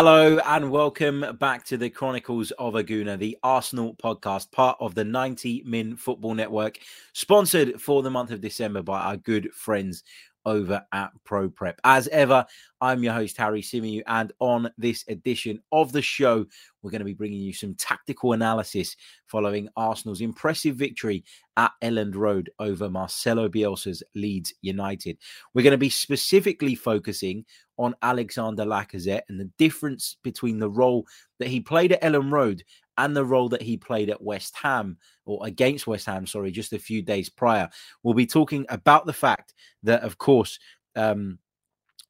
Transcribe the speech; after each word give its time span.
Hello 0.00 0.38
and 0.46 0.70
welcome 0.70 1.24
back 1.40 1.64
to 1.64 1.76
the 1.76 1.90
Chronicles 1.90 2.52
of 2.52 2.76
a 2.76 2.84
Gooner, 2.84 3.18
the 3.18 3.36
Arsenal 3.42 3.96
podcast, 3.96 4.52
part 4.52 4.76
of 4.78 4.94
the 4.94 5.02
90 5.02 5.64
Min 5.66 5.96
Football 5.96 6.34
Network, 6.34 6.78
sponsored 7.14 7.80
for 7.80 8.04
the 8.04 8.10
month 8.10 8.30
of 8.30 8.40
December 8.40 8.80
by 8.80 9.00
our 9.00 9.16
good 9.16 9.52
friends 9.52 10.04
over 10.46 10.86
at 10.92 11.10
ProPrep. 11.28 11.74
As 11.82 12.06
ever, 12.08 12.46
I'm 12.80 13.02
your 13.02 13.12
host, 13.12 13.36
Harry 13.38 13.60
Symeou, 13.60 14.02
and 14.06 14.32
on 14.38 14.70
this 14.78 15.04
edition 15.08 15.60
of 15.72 15.90
the 15.90 16.00
show, 16.00 16.46
we're 16.80 16.92
going 16.92 17.00
to 17.00 17.04
be 17.04 17.12
bringing 17.12 17.40
you 17.40 17.52
some 17.52 17.74
tactical 17.74 18.34
analysis 18.34 18.94
following 19.26 19.68
Arsenal's 19.76 20.20
impressive 20.20 20.76
victory 20.76 21.24
at 21.56 21.72
Elland 21.82 22.14
Road 22.14 22.50
over 22.60 22.88
Marcelo 22.88 23.48
Bielsa's 23.48 24.04
Leeds 24.14 24.54
United. 24.62 25.18
We're 25.54 25.62
going 25.62 25.72
to 25.72 25.76
be 25.76 25.90
specifically 25.90 26.76
focusing 26.76 27.44
on 27.78 27.94
Alexander 28.02 28.64
Lacazette 28.64 29.22
and 29.28 29.38
the 29.38 29.50
difference 29.56 30.16
between 30.22 30.58
the 30.58 30.70
role 30.70 31.06
that 31.38 31.48
he 31.48 31.60
played 31.60 31.92
at 31.92 32.02
Elland 32.02 32.32
Road 32.32 32.62
and 32.96 33.16
the 33.16 33.24
role 33.24 33.48
that 33.48 33.62
he 33.62 33.76
played 33.76 34.10
at 34.10 34.20
West 34.20 34.56
Ham 34.56 34.98
or 35.24 35.46
against 35.46 35.86
West 35.86 36.06
Ham, 36.06 36.26
sorry, 36.26 36.50
just 36.50 36.72
a 36.72 36.78
few 36.78 37.00
days 37.00 37.28
prior. 37.28 37.68
We'll 38.02 38.14
be 38.14 38.26
talking 38.26 38.66
about 38.68 39.06
the 39.06 39.12
fact 39.12 39.54
that, 39.84 40.02
of 40.02 40.18
course, 40.18 40.58
um, 40.96 41.38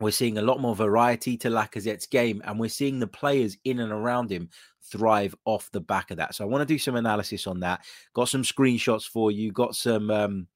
we're 0.00 0.10
seeing 0.12 0.38
a 0.38 0.42
lot 0.42 0.60
more 0.60 0.76
variety 0.76 1.36
to 1.38 1.50
Lacazette's 1.50 2.06
game, 2.06 2.40
and 2.44 2.58
we're 2.58 2.68
seeing 2.68 3.00
the 3.00 3.06
players 3.06 3.56
in 3.64 3.80
and 3.80 3.92
around 3.92 4.30
him 4.30 4.48
thrive 4.80 5.34
off 5.44 5.70
the 5.72 5.80
back 5.80 6.10
of 6.10 6.16
that. 6.16 6.34
So 6.34 6.44
I 6.44 6.46
want 6.46 6.62
to 6.62 6.72
do 6.72 6.78
some 6.78 6.94
analysis 6.94 7.46
on 7.46 7.60
that. 7.60 7.84
Got 8.14 8.28
some 8.28 8.42
screenshots 8.42 9.08
for 9.08 9.30
you. 9.30 9.52
Got 9.52 9.74
some 9.74 10.10
um, 10.10 10.46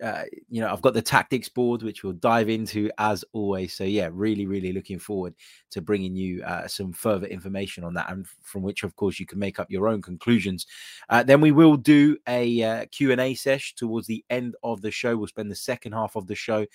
uh, 0.00 0.22
you 0.48 0.60
know, 0.60 0.72
I've 0.72 0.82
got 0.82 0.94
the 0.94 1.02
tactics 1.02 1.48
board, 1.48 1.82
which 1.82 2.02
we'll 2.02 2.14
dive 2.14 2.48
into 2.48 2.90
as 2.98 3.24
always. 3.32 3.74
So, 3.74 3.84
yeah, 3.84 4.08
really, 4.12 4.46
really 4.46 4.72
looking 4.72 4.98
forward 4.98 5.34
to 5.70 5.80
bringing 5.80 6.16
you 6.16 6.42
uh, 6.44 6.66
some 6.66 6.92
further 6.92 7.26
information 7.26 7.84
on 7.84 7.94
that, 7.94 8.10
and 8.10 8.26
from 8.42 8.62
which, 8.62 8.84
of 8.84 8.96
course, 8.96 9.20
you 9.20 9.26
can 9.26 9.38
make 9.38 9.58
up 9.58 9.70
your 9.70 9.88
own 9.88 10.00
conclusions. 10.00 10.66
Uh, 11.08 11.22
then 11.22 11.40
we 11.40 11.52
will 11.52 11.76
do 11.76 12.16
a 12.26 12.62
uh, 12.62 12.86
Q&A 12.90 13.34
sesh 13.34 13.74
towards 13.74 14.06
the 14.06 14.24
end 14.30 14.54
of 14.62 14.80
the 14.80 14.90
show. 14.90 15.16
We'll 15.16 15.26
spend 15.26 15.50
the 15.50 15.56
second 15.56 15.92
half 15.92 16.16
of 16.16 16.26
the 16.26 16.34
show 16.34 16.66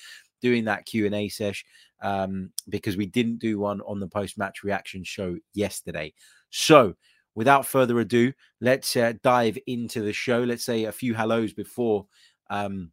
doing 0.41 0.65
that 0.65 0.85
Q&A 0.85 1.29
sesh 1.29 1.65
um, 2.01 2.51
because 2.69 2.97
we 2.97 3.07
didn't 3.07 3.39
do 3.39 3.59
one 3.59 3.81
on 3.81 3.99
the 3.99 4.07
post-match 4.07 4.63
reaction 4.63 5.03
show 5.03 5.37
yesterday. 5.53 6.13
So, 6.49 6.95
without 7.35 7.65
further 7.65 7.99
ado, 7.99 8.33
let's 8.61 8.95
uh, 8.95 9.13
dive 9.23 9.57
into 9.67 10.01
the 10.01 10.13
show. 10.13 10.39
Let's 10.39 10.63
say 10.63 10.85
a 10.85 10.91
few 10.91 11.13
hellos 11.13 11.53
before 11.53 12.07
um, 12.49 12.91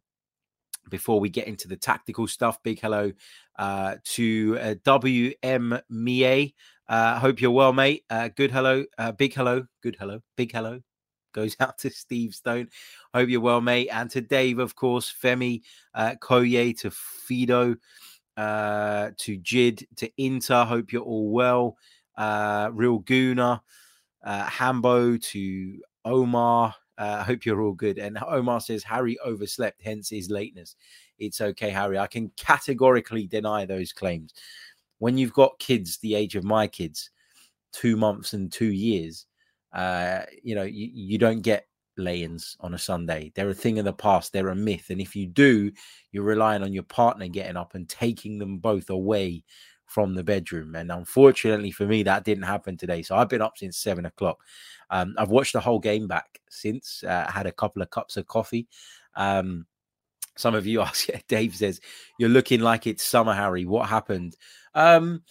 before 0.89 1.19
we 1.19 1.29
get 1.29 1.47
into 1.47 1.67
the 1.67 1.77
tactical 1.77 2.27
stuff, 2.27 2.61
big 2.63 2.79
hello 2.79 3.11
uh, 3.57 3.95
to 4.03 4.57
uh, 4.61 4.75
WM 4.83 5.79
Mie. 5.89 6.53
Uh, 6.87 7.19
hope 7.19 7.41
you're 7.41 7.51
well, 7.51 7.73
mate. 7.73 8.03
Uh, 8.09 8.29
good 8.35 8.51
hello, 8.51 8.85
uh, 8.97 9.11
big 9.11 9.33
hello, 9.33 9.65
good 9.81 9.95
hello, 9.99 10.19
big 10.35 10.51
hello 10.51 10.81
goes 11.35 11.55
out 11.59 11.77
to 11.79 11.91
Steve 11.91 12.33
Stone. 12.33 12.69
Hope 13.13 13.29
you're 13.29 13.41
well, 13.41 13.61
mate. 13.61 13.89
And 13.91 14.09
to 14.11 14.21
Dave, 14.21 14.57
of 14.57 14.75
course, 14.75 15.13
Femi, 15.13 15.61
uh, 15.93 16.15
Koye, 16.21 16.77
to 16.79 16.89
Fido, 16.89 17.75
uh, 18.37 19.11
to 19.17 19.37
Jid, 19.37 19.85
to 19.97 20.09
Inter. 20.17 20.63
Hope 20.63 20.91
you're 20.91 21.03
all 21.03 21.29
well. 21.29 21.77
Uh, 22.17 22.69
Real 22.73 22.99
Guna, 22.99 23.61
uh, 24.23 24.45
Hambo, 24.45 25.17
to 25.17 25.79
Omar, 26.05 26.73
I 26.97 27.03
uh, 27.07 27.23
hope 27.23 27.45
you're 27.45 27.61
all 27.61 27.73
good. 27.73 27.97
And 27.97 28.17
Omar 28.25 28.61
says 28.61 28.83
Harry 28.83 29.17
overslept, 29.25 29.81
hence 29.81 30.09
his 30.09 30.29
lateness. 30.29 30.75
It's 31.19 31.41
okay, 31.41 31.69
Harry. 31.69 31.99
I 31.99 32.07
can 32.07 32.31
categorically 32.37 33.27
deny 33.27 33.65
those 33.65 33.91
claims. 33.91 34.33
When 34.99 35.17
you've 35.17 35.33
got 35.33 35.59
kids 35.59 35.97
the 35.97 36.15
age 36.15 36.35
of 36.35 36.43
my 36.43 36.67
kids, 36.67 37.09
two 37.73 37.97
months 37.97 38.33
and 38.33 38.51
two 38.51 38.71
years, 38.71 39.25
uh, 39.73 40.21
you 40.41 40.55
know, 40.55 40.63
you, 40.63 40.89
you 40.93 41.17
don't 41.17 41.41
get 41.41 41.67
lay-ins 41.97 42.55
on 42.61 42.73
a 42.73 42.77
Sunday. 42.77 43.31
They're 43.35 43.49
a 43.49 43.53
thing 43.53 43.79
of 43.79 43.85
the 43.85 43.93
past. 43.93 44.31
They're 44.31 44.49
a 44.49 44.55
myth. 44.55 44.89
And 44.89 45.01
if 45.01 45.15
you 45.15 45.27
do, 45.27 45.71
you're 46.11 46.23
relying 46.23 46.63
on 46.63 46.73
your 46.73 46.83
partner 46.83 47.27
getting 47.27 47.57
up 47.57 47.75
and 47.75 47.87
taking 47.87 48.37
them 48.37 48.57
both 48.57 48.89
away 48.89 49.43
from 49.85 50.13
the 50.13 50.23
bedroom. 50.23 50.75
And 50.75 50.91
unfortunately 50.91 51.71
for 51.71 51.85
me, 51.85 52.03
that 52.03 52.23
didn't 52.23 52.43
happen 52.43 52.77
today. 52.77 53.01
So 53.01 53.15
I've 53.15 53.29
been 53.29 53.41
up 53.41 53.57
since 53.57 53.77
seven 53.77 54.05
o'clock. 54.05 54.39
Um, 54.89 55.15
I've 55.17 55.29
watched 55.29 55.53
the 55.53 55.59
whole 55.59 55.79
game 55.79 56.07
back 56.07 56.39
since, 56.49 57.03
uh, 57.03 57.29
had 57.31 57.45
a 57.45 57.51
couple 57.51 57.81
of 57.81 57.89
cups 57.89 58.17
of 58.17 58.27
coffee. 58.27 58.67
Um, 59.15 59.65
some 60.37 60.55
of 60.55 60.65
you 60.65 60.81
ask, 60.81 61.07
Dave 61.27 61.55
says, 61.55 61.79
You're 62.17 62.29
looking 62.29 62.61
like 62.61 62.87
it's 62.87 63.03
summer, 63.03 63.33
Harry. 63.33 63.65
What 63.65 63.89
happened? 63.89 64.35
Um, 64.73 65.23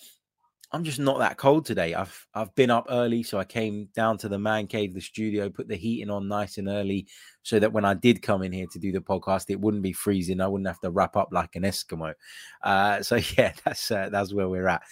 I'm 0.75 0.83
just 0.83 0.99
not 0.99 1.21
that 1.21 1.37
cold 1.37 1.65
today. 1.65 1.95
I've 1.95 2.27
I've 2.35 2.53
been 2.57 2.69
up 2.69 2.87
early, 2.91 3.23
so 3.23 3.39
I 3.39 3.45
came 3.45 3.85
down 3.95 4.19
to 4.19 4.29
the 4.29 4.41
man 4.41 4.67
cave, 4.67 4.93
the 4.93 5.01
studio, 5.01 5.49
put 5.49 5.69
the 5.69 5.77
heating 5.77 6.11
on 6.11 6.27
nice 6.27 6.59
and 6.59 6.67
early, 6.67 7.07
so 7.45 7.61
that 7.61 7.73
when 7.73 7.85
I 7.85 7.95
did 7.95 8.23
come 8.23 8.43
in 8.43 8.51
here 8.51 8.67
to 8.73 8.79
do 8.81 8.91
the 8.91 9.01
podcast, 9.01 9.51
it 9.51 9.61
wouldn't 9.61 9.85
be 9.85 9.93
freezing. 9.93 10.41
I 10.41 10.49
wouldn't 10.49 10.67
have 10.67 10.81
to 10.81 10.91
wrap 10.91 11.17
up 11.17 11.29
like 11.31 11.55
an 11.55 11.63
Eskimo. 11.63 12.15
Uh, 12.61 13.03
so 13.03 13.21
yeah, 13.39 13.53
that's 13.65 13.89
uh, 13.93 14.09
that's 14.11 14.35
where 14.35 14.49
we're 14.49 14.67
at. 14.67 14.83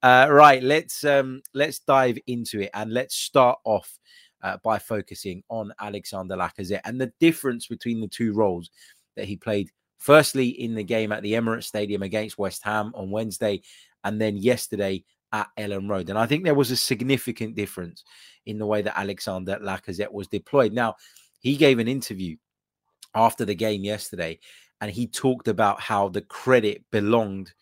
Uh, 0.00 0.28
right, 0.30 0.62
let's 0.62 1.02
um, 1.02 1.42
let's 1.54 1.80
dive 1.80 2.18
into 2.28 2.60
it 2.60 2.70
and 2.72 2.92
let's 2.92 3.16
start 3.16 3.58
off 3.64 3.98
uh, 4.44 4.58
by 4.62 4.78
focusing 4.78 5.42
on 5.48 5.72
Alexander 5.80 6.36
Lacazette 6.36 6.82
and 6.84 7.00
the 7.00 7.12
difference 7.18 7.66
between 7.66 8.00
the 8.00 8.06
two 8.06 8.32
roles 8.32 8.70
that 9.16 9.24
he 9.24 9.36
played. 9.36 9.70
Firstly, 9.98 10.50
in 10.50 10.76
the 10.76 10.84
game 10.84 11.10
at 11.10 11.22
the 11.24 11.32
Emirates 11.32 11.64
Stadium 11.64 12.04
against 12.04 12.38
West 12.38 12.62
Ham 12.62 12.92
on 12.94 13.10
Wednesday, 13.10 13.60
and 14.04 14.20
then 14.20 14.36
yesterday 14.36 15.04
at 15.32 15.48
Elland 15.58 15.88
Road. 15.88 16.10
And 16.10 16.18
I 16.18 16.26
think 16.26 16.44
there 16.44 16.54
was 16.54 16.70
a 16.70 16.76
significant 16.76 17.54
difference 17.54 18.04
in 18.46 18.58
the 18.58 18.66
way 18.66 18.82
that 18.82 18.98
Alexander 18.98 19.58
Lacazette 19.62 20.12
was 20.12 20.28
deployed. 20.28 20.72
Now, 20.72 20.96
he 21.40 21.56
gave 21.56 21.78
an 21.78 21.88
interview 21.88 22.36
after 23.14 23.44
the 23.44 23.54
game 23.54 23.84
yesterday, 23.84 24.38
and 24.80 24.90
he 24.90 25.06
talked 25.06 25.48
about 25.48 25.80
how 25.80 26.08
the 26.08 26.22
credit 26.22 26.82
belonged 26.90 27.52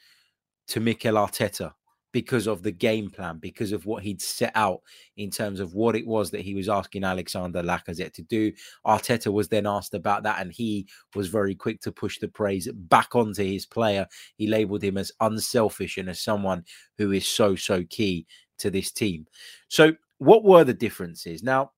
to 0.68 0.80
Mikel 0.80 1.14
Arteta 1.14 1.72
because 2.12 2.46
of 2.46 2.62
the 2.62 2.72
game 2.72 3.10
plan, 3.10 3.38
because 3.38 3.72
of 3.72 3.86
what 3.86 4.02
he'd 4.02 4.20
set 4.20 4.52
out 4.54 4.80
in 5.16 5.30
terms 5.30 5.60
of 5.60 5.74
what 5.74 5.94
it 5.94 6.06
was 6.06 6.30
that 6.30 6.40
he 6.40 6.54
was 6.54 6.68
asking 6.68 7.04
Alexander 7.04 7.62
Lacazette 7.62 8.12
to 8.14 8.22
do. 8.22 8.52
Arteta 8.86 9.32
was 9.32 9.48
then 9.48 9.66
asked 9.66 9.94
about 9.94 10.22
that, 10.24 10.40
and 10.40 10.52
he 10.52 10.86
was 11.14 11.28
very 11.28 11.54
quick 11.54 11.80
to 11.82 11.92
push 11.92 12.18
the 12.18 12.28
praise 12.28 12.68
back 12.72 13.14
onto 13.14 13.44
his 13.44 13.66
player. 13.66 14.06
He 14.36 14.46
labeled 14.46 14.82
him 14.82 14.98
as 14.98 15.12
unselfish 15.20 15.98
and 15.98 16.08
as 16.08 16.20
someone 16.20 16.64
who 16.98 17.12
is 17.12 17.26
so, 17.26 17.54
so 17.54 17.84
key 17.84 18.26
to 18.58 18.70
this 18.70 18.90
team. 18.90 19.26
So, 19.68 19.94
what 20.18 20.44
were 20.44 20.64
the 20.64 20.74
differences? 20.74 21.42
Now, 21.42 21.72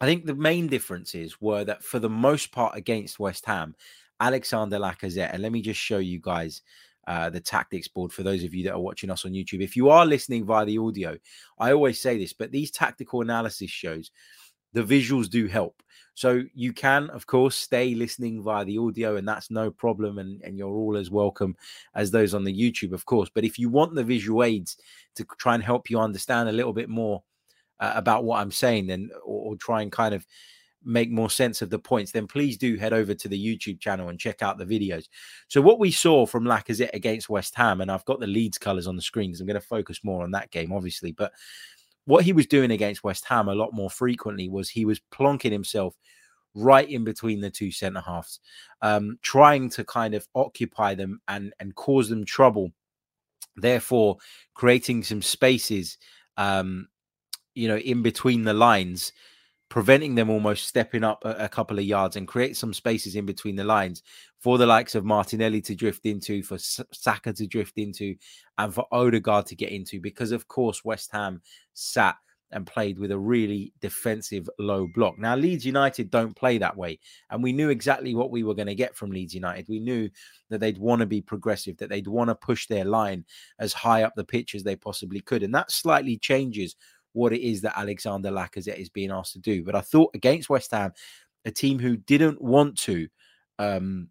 I 0.00 0.06
think 0.06 0.26
the 0.26 0.34
main 0.34 0.66
differences 0.66 1.40
were 1.40 1.64
that 1.64 1.82
for 1.82 1.98
the 1.98 2.10
most 2.10 2.52
part 2.52 2.76
against 2.76 3.18
West 3.18 3.46
Ham, 3.46 3.74
Alexander 4.20 4.78
Lacazette, 4.78 5.32
and 5.32 5.42
let 5.42 5.52
me 5.52 5.62
just 5.62 5.80
show 5.80 5.98
you 5.98 6.20
guys 6.20 6.62
uh, 7.06 7.30
the 7.30 7.40
tactics 7.40 7.88
board 7.88 8.12
for 8.12 8.22
those 8.22 8.44
of 8.44 8.54
you 8.54 8.64
that 8.64 8.74
are 8.74 8.80
watching 8.80 9.10
us 9.10 9.24
on 9.24 9.32
YouTube. 9.32 9.62
If 9.62 9.76
you 9.76 9.90
are 9.90 10.04
listening 10.04 10.44
via 10.44 10.64
the 10.64 10.78
audio, 10.78 11.16
I 11.58 11.72
always 11.72 12.00
say 12.00 12.18
this, 12.18 12.32
but 12.32 12.50
these 12.50 12.70
tactical 12.70 13.20
analysis 13.20 13.70
shows, 13.70 14.10
the 14.72 14.82
visuals 14.82 15.30
do 15.30 15.46
help. 15.46 15.82
So 16.14 16.42
you 16.54 16.72
can, 16.72 17.10
of 17.10 17.26
course, 17.26 17.56
stay 17.56 17.94
listening 17.94 18.42
via 18.42 18.64
the 18.64 18.78
audio, 18.78 19.16
and 19.16 19.28
that's 19.28 19.50
no 19.50 19.70
problem. 19.70 20.18
And, 20.18 20.40
and 20.42 20.56
you're 20.56 20.74
all 20.74 20.96
as 20.96 21.10
welcome 21.10 21.56
as 21.94 22.10
those 22.10 22.32
on 22.34 22.42
the 22.42 22.54
YouTube, 22.54 22.92
of 22.92 23.04
course. 23.04 23.30
But 23.32 23.44
if 23.44 23.58
you 23.58 23.68
want 23.68 23.94
the 23.94 24.04
visual 24.04 24.42
aids 24.42 24.78
to 25.16 25.26
try 25.38 25.54
and 25.54 25.62
help 25.62 25.90
you 25.90 26.00
understand 26.00 26.48
a 26.48 26.52
little 26.52 26.72
bit 26.72 26.88
more 26.88 27.22
uh, 27.80 27.92
about 27.94 28.24
what 28.24 28.40
I'm 28.40 28.50
saying, 28.50 28.86
then 28.86 29.10
or, 29.24 29.52
or 29.52 29.56
try 29.56 29.82
and 29.82 29.92
kind 29.92 30.14
of 30.14 30.26
make 30.84 31.10
more 31.10 31.30
sense 31.30 31.62
of 31.62 31.70
the 31.70 31.78
points, 31.78 32.12
then 32.12 32.26
please 32.26 32.56
do 32.56 32.76
head 32.76 32.92
over 32.92 33.14
to 33.14 33.28
the 33.28 33.38
YouTube 33.38 33.80
channel 33.80 34.08
and 34.08 34.18
check 34.18 34.42
out 34.42 34.58
the 34.58 34.64
videos. 34.64 35.08
So, 35.48 35.60
what 35.60 35.78
we 35.78 35.90
saw 35.90 36.26
from 36.26 36.44
Lacazette 36.44 36.94
against 36.94 37.28
West 37.28 37.54
Ham, 37.56 37.80
and 37.80 37.90
I've 37.90 38.04
got 38.04 38.20
the 38.20 38.26
Leeds 38.26 38.58
colours 38.58 38.86
on 38.86 38.96
the 38.96 39.02
screen 39.02 39.30
because 39.30 39.40
I'm 39.40 39.46
going 39.46 39.60
to 39.60 39.66
focus 39.66 40.00
more 40.04 40.22
on 40.22 40.30
that 40.32 40.50
game, 40.50 40.72
obviously. 40.72 41.12
But 41.12 41.32
what 42.04 42.24
he 42.24 42.32
was 42.32 42.46
doing 42.46 42.70
against 42.70 43.04
West 43.04 43.24
Ham 43.26 43.48
a 43.48 43.54
lot 43.54 43.72
more 43.72 43.90
frequently 43.90 44.48
was 44.48 44.68
he 44.68 44.84
was 44.84 45.00
plonking 45.12 45.52
himself 45.52 45.96
right 46.54 46.88
in 46.88 47.04
between 47.04 47.40
the 47.40 47.50
two 47.50 47.70
centre 47.70 48.00
halves, 48.00 48.40
um, 48.82 49.18
trying 49.22 49.68
to 49.70 49.84
kind 49.84 50.14
of 50.14 50.26
occupy 50.34 50.94
them 50.94 51.20
and 51.28 51.52
and 51.60 51.74
cause 51.74 52.08
them 52.08 52.24
trouble. 52.24 52.70
Therefore, 53.56 54.18
creating 54.54 55.02
some 55.02 55.22
spaces 55.22 55.98
um, 56.36 56.88
you 57.54 57.68
know, 57.68 57.78
in 57.78 58.02
between 58.02 58.44
the 58.44 58.54
lines, 58.54 59.12
preventing 59.68 60.14
them 60.14 60.30
almost 60.30 60.68
stepping 60.68 61.02
up 61.02 61.24
a, 61.24 61.30
a, 61.44 61.48
couple 61.48 61.78
of 61.78 61.84
yards 61.84 62.16
and 62.16 62.28
create 62.28 62.56
some 62.56 62.72
spaces 62.72 63.16
in 63.16 63.26
between 63.26 63.56
the 63.56 63.64
lines 63.64 64.02
for 64.38 64.58
the 64.58 64.66
likes 64.66 64.94
of 64.94 65.04
Martinelli 65.04 65.60
to 65.60 65.74
drift 65.74 66.06
into, 66.06 66.42
for 66.42 66.56
Saka 66.58 67.32
to 67.32 67.46
drift 67.46 67.76
into, 67.76 68.14
and 68.58 68.72
for 68.72 68.86
Odegaard 68.92 69.46
to 69.46 69.56
get 69.56 69.72
into. 69.72 70.00
Because 70.00 70.30
of 70.30 70.46
course, 70.46 70.84
West 70.84 71.10
Ham 71.12 71.42
sat 71.74 72.16
and 72.52 72.66
played 72.66 72.98
with 72.98 73.10
a 73.10 73.18
really 73.18 73.72
defensive 73.80 74.48
low 74.58 74.86
block. 74.94 75.18
Now, 75.18 75.34
Leeds 75.34 75.66
United 75.66 76.10
don't 76.10 76.36
play 76.36 76.58
that 76.58 76.76
way. 76.76 77.00
And 77.30 77.42
we 77.42 77.52
knew 77.52 77.70
exactly 77.70 78.14
what 78.14 78.30
we 78.30 78.44
were 78.44 78.54
going 78.54 78.68
to 78.68 78.74
get 78.74 78.96
from 78.96 79.10
Leeds 79.10 79.34
United. 79.34 79.66
We 79.68 79.80
knew 79.80 80.08
that 80.50 80.60
they'd 80.60 80.78
want 80.78 81.00
to 81.00 81.06
be 81.06 81.20
progressive, 81.20 81.76
that 81.78 81.88
they'd 81.88 82.06
want 82.06 82.30
to 82.30 82.34
push 82.36 82.66
their 82.68 82.84
line 82.84 83.24
as 83.58 83.72
high 83.72 84.04
up 84.04 84.12
the 84.14 84.24
pitch 84.24 84.54
as 84.54 84.62
they 84.62 84.76
possibly 84.76 85.20
could. 85.20 85.42
And 85.42 85.54
that 85.54 85.72
slightly 85.72 86.18
changes 86.18 86.76
what 87.16 87.32
it 87.32 87.40
is 87.40 87.62
that 87.62 87.78
Alexander 87.78 88.30
Lacazette 88.30 88.78
is 88.78 88.90
being 88.90 89.10
asked 89.10 89.32
to 89.32 89.38
do. 89.38 89.64
But 89.64 89.74
I 89.74 89.80
thought 89.80 90.14
against 90.14 90.50
West 90.50 90.70
Ham, 90.70 90.92
a 91.46 91.50
team 91.50 91.78
who 91.78 91.96
didn't 91.96 92.42
want 92.42 92.76
to, 92.78 93.08
um, 93.58 94.08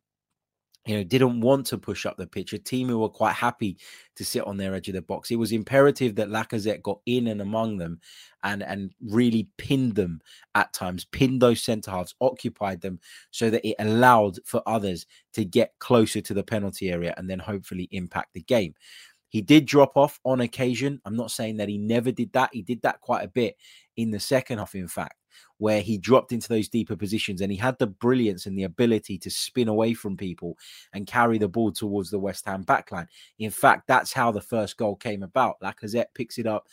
you 0.88 0.98
know, 0.98 1.04
didn't 1.04 1.42
want 1.42 1.68
to 1.68 1.78
push 1.78 2.06
up 2.06 2.18
the 2.18 2.28
pitch, 2.28 2.54
a 2.54 2.60
team 2.60 2.88
who 2.88 3.00
were 3.00 3.10
quite 3.10 3.34
happy 3.34 3.78
to 4.16 4.26
sit 4.26 4.46
on 4.46 4.58
their 4.58 4.74
edge 4.74 4.88
of 4.88 4.96
the 4.96 5.02
box. 5.02 5.30
It 5.30 5.36
was 5.36 5.52
imperative 5.52 6.16
that 6.16 6.30
Lacazette 6.30 6.82
got 6.82 7.00
in 7.06 7.28
and 7.28 7.42
among 7.42 7.78
them 7.78 8.00
and, 8.44 8.64
and 8.64 8.92
really 9.02 9.50
pinned 9.58 9.96
them 9.96 10.22
at 10.54 10.74
times, 10.74 11.06
pinned 11.06 11.42
those 11.42 11.62
centre 11.62 11.92
halves, 11.92 12.16
occupied 12.22 12.82
them 12.82 13.00
so 13.32 13.50
that 13.50 13.68
it 13.68 13.76
allowed 13.80 14.38
for 14.46 14.62
others 14.68 15.06
to 15.34 15.44
get 15.44 15.74
closer 15.80 16.22
to 16.22 16.34
the 16.34 16.44
penalty 16.44 16.92
area 16.92 17.14
and 17.18 17.30
then 17.30 17.40
hopefully 17.40 17.88
impact 17.92 18.34
the 18.34 18.42
game. 18.42 18.74
He 19.30 19.42
did 19.42 19.66
drop 19.66 19.98
off 19.98 20.20
on 20.24 20.42
occasion. 20.42 21.02
I'm 21.06 21.16
not 21.16 21.32
saying 21.32 21.58
that 21.58 21.70
he 21.70 21.78
never 21.78 22.12
did 22.12 22.32
that. 22.34 22.52
He 22.54 22.62
did 22.62 22.82
that 22.84 23.02
quite 23.02 23.24
a 23.24 23.28
bit 23.28 23.58
in 23.98 24.12
the 24.12 24.20
second 24.20 24.60
half, 24.60 24.76
in 24.76 24.88
fact, 24.88 25.16
where 25.58 25.82
he 25.82 25.98
dropped 25.98 26.32
into 26.32 26.48
those 26.48 26.70
deeper 26.70 26.96
positions 26.96 27.42
and 27.42 27.52
he 27.52 27.58
had 27.58 27.78
the 27.80 27.88
brilliance 27.88 28.46
and 28.46 28.58
the 28.58 28.64
ability 28.64 29.18
to 29.18 29.30
spin 29.30 29.68
away 29.68 29.94
from 29.94 30.16
people 30.16 30.58
and 30.94 31.08
carry 31.08 31.38
the 31.38 31.48
ball 31.48 31.72
towards 31.72 32.10
the 32.10 32.20
West 32.20 32.46
Ham 32.46 32.64
backline. 32.64 33.08
In 33.40 33.52
fact, 33.52 33.88
that's 33.88 34.14
how 34.14 34.32
the 34.32 34.42
first 34.42 34.78
goal 34.78 34.96
came 34.96 35.24
about. 35.24 35.60
Lacazette 35.62 36.14
picks 36.14 36.38
it 36.38 36.48
up, 36.48 36.68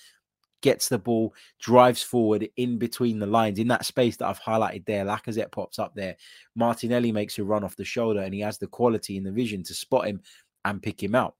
gets 0.60 0.88
the 0.88 0.98
ball, 0.98 1.34
drives 1.58 2.02
forward 2.02 2.48
in 2.56 2.78
between 2.78 3.18
the 3.18 3.26
lines 3.26 3.58
in 3.58 3.68
that 3.68 3.84
space 3.84 4.16
that 4.16 4.28
I've 4.28 4.40
highlighted 4.40 4.86
there. 4.86 5.04
Lacazette 5.04 5.50
pops 5.50 5.78
up 5.78 5.94
there. 5.94 6.16
Martinelli 6.54 7.12
makes 7.12 7.38
a 7.38 7.44
run 7.44 7.64
off 7.64 7.76
the 7.76 7.84
shoulder 7.84 8.20
and 8.20 8.32
he 8.34 8.40
has 8.40 8.58
the 8.58 8.68
quality 8.68 9.16
and 9.16 9.26
the 9.26 9.32
vision 9.32 9.62
to 9.64 9.74
spot 9.74 10.06
him 10.06 10.20
and 10.64 10.82
pick 10.82 11.02
him 11.02 11.14
out. 11.14 11.34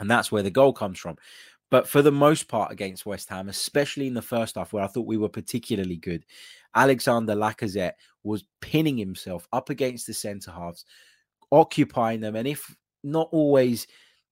And 0.00 0.10
that's 0.10 0.32
where 0.32 0.42
the 0.42 0.50
goal 0.50 0.72
comes 0.72 0.98
from. 0.98 1.16
But 1.70 1.88
for 1.88 2.02
the 2.02 2.10
most 2.10 2.48
part 2.48 2.72
against 2.72 3.06
West 3.06 3.28
Ham, 3.28 3.48
especially 3.48 4.08
in 4.08 4.14
the 4.14 4.22
first 4.22 4.56
half, 4.56 4.72
where 4.72 4.82
I 4.82 4.88
thought 4.88 5.06
we 5.06 5.16
were 5.16 5.28
particularly 5.28 5.96
good, 5.96 6.24
Alexander 6.74 7.34
Lacazette 7.34 7.92
was 8.24 8.44
pinning 8.60 8.98
himself 8.98 9.46
up 9.52 9.70
against 9.70 10.06
the 10.06 10.14
centre 10.14 10.50
halves, 10.50 10.84
occupying 11.52 12.20
them, 12.20 12.34
and 12.34 12.48
if 12.48 12.74
not 13.04 13.28
always 13.30 13.86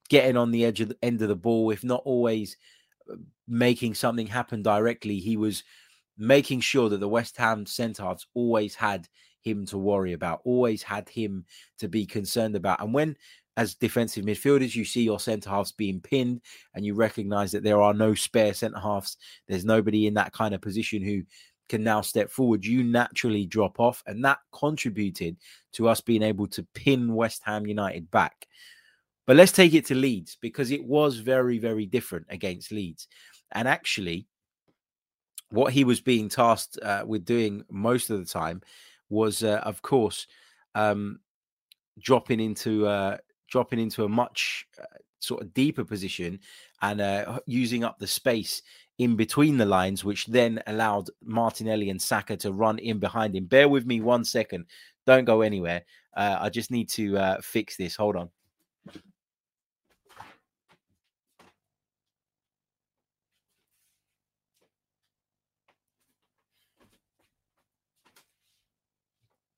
getting 0.09 0.37
on 0.37 0.51
the 0.51 0.65
edge 0.65 0.81
of 0.81 0.89
the 0.89 0.99
end 1.03 1.23
of 1.23 1.29
the 1.29 1.37
ball, 1.37 1.71
if 1.71 1.85
not 1.85 2.03
always 2.05 2.57
uh, 3.11 3.17
making 3.47 3.95
something 3.95 4.27
happen 4.27 4.63
directly, 4.63 5.19
he 5.19 5.37
was 5.37 5.63
making 6.17 6.61
sure 6.61 6.89
that 6.89 6.99
the 6.99 7.09
West 7.09 7.37
Ham 7.37 7.67
centre 7.67 8.03
halves 8.03 8.27
always 8.35 8.75
had 8.75 9.09
him 9.43 9.65
to 9.67 9.79
worry 9.79 10.13
about, 10.13 10.41
always 10.45 10.83
had 10.83 11.09
him 11.09 11.45
to 11.79 11.89
be 11.89 12.05
concerned 12.05 12.57
about. 12.57 12.81
And 12.81 12.93
when 12.93 13.17
as 13.59 13.75
defensive 13.75 14.25
midfielders, 14.25 14.77
you 14.77 14.85
see 14.85 15.03
your 15.03 15.19
centre 15.19 15.51
halves 15.51 15.73
being 15.73 16.01
pinned, 16.01 16.41
and 16.75 16.87
you 16.87 16.95
recognise 16.95 17.51
that 17.51 17.65
there 17.65 17.83
are 17.83 17.93
no 17.93 18.15
spare 18.15 18.55
centre 18.55 18.79
halves. 18.79 19.17
There's 19.49 19.65
nobody 19.65 20.07
in 20.07 20.15
that 20.15 20.33
kind 20.33 20.55
of 20.55 20.61
position 20.61 21.03
who 21.03 21.25
can 21.69 21.83
now 21.83 22.01
step 22.01 22.31
forward. 22.31 22.65
You 22.65 22.85
naturally 22.85 23.47
drop 23.47 23.81
off, 23.81 24.05
and 24.07 24.25
that 24.25 24.39
contributed 24.53 25.37
to 25.73 25.89
us 25.89 26.01
being 26.01 26.23
able 26.23 26.47
to 26.47 26.63
pin 26.73 27.13
West 27.13 27.43
Ham 27.45 27.67
United 27.67 28.09
back. 28.13 28.47
But 29.27 29.35
let's 29.35 29.53
take 29.53 29.75
it 29.75 29.87
to 29.87 29.95
Leeds 29.97 30.39
because 30.41 30.71
it 30.71 30.85
was 30.85 31.19
very, 31.19 31.59
very 31.59 31.85
different 31.85 32.27
against 32.31 32.71
Leeds. 32.71 33.09
And 33.51 33.67
actually, 33.67 34.29
what 35.51 35.73
he 35.73 35.83
was 35.83 36.01
being 36.01 36.29
tasked 36.29 36.79
uh, 36.81 37.03
with 37.05 37.25
doing 37.25 37.65
most 37.69 38.09
of 38.09 38.21
the 38.21 38.25
time 38.25 38.63
was, 39.11 39.43
uh, 39.43 39.61
of 39.65 39.83
course, 39.83 40.29
um, 40.77 41.19
dropping 41.99 42.39
into 42.39 42.87
uh, 42.87 43.17
dropping 43.49 43.81
into 43.81 44.05
a 44.05 44.09
much 44.09 44.67
uh, 44.81 44.85
sort 45.21 45.43
of 45.43 45.53
deeper 45.55 45.85
position 45.85 46.39
and 46.83 47.01
uh, 47.01 47.41
using 47.47 47.85
up 47.85 47.99
the 47.99 48.07
space 48.07 48.63
in 48.99 49.17
between 49.17 49.57
the 49.57 49.67
lines, 49.67 50.05
which 50.05 50.27
then 50.27 50.63
allowed 50.67 51.11
Martinelli 51.23 51.91
and 51.91 52.01
Saka 52.01 52.37
to 52.39 52.53
run 52.53 52.79
in 52.79 52.99
behind 52.99 53.35
him. 53.35 53.47
Bear 53.47 53.69
with 53.69 53.87
me 53.87 54.01
one 54.01 54.25
second. 54.25 54.67
Don't 55.07 55.25
go 55.25 55.41
anywhere. 55.41 55.83
Uh, 56.17 56.37
I 56.41 56.51
just 56.51 56.71
need 56.71 56.89
to 56.91 57.17
uh, 57.17 57.41
fix 57.41 57.77
this. 57.77 57.97
Hold 57.97 58.17
on. 58.17 58.31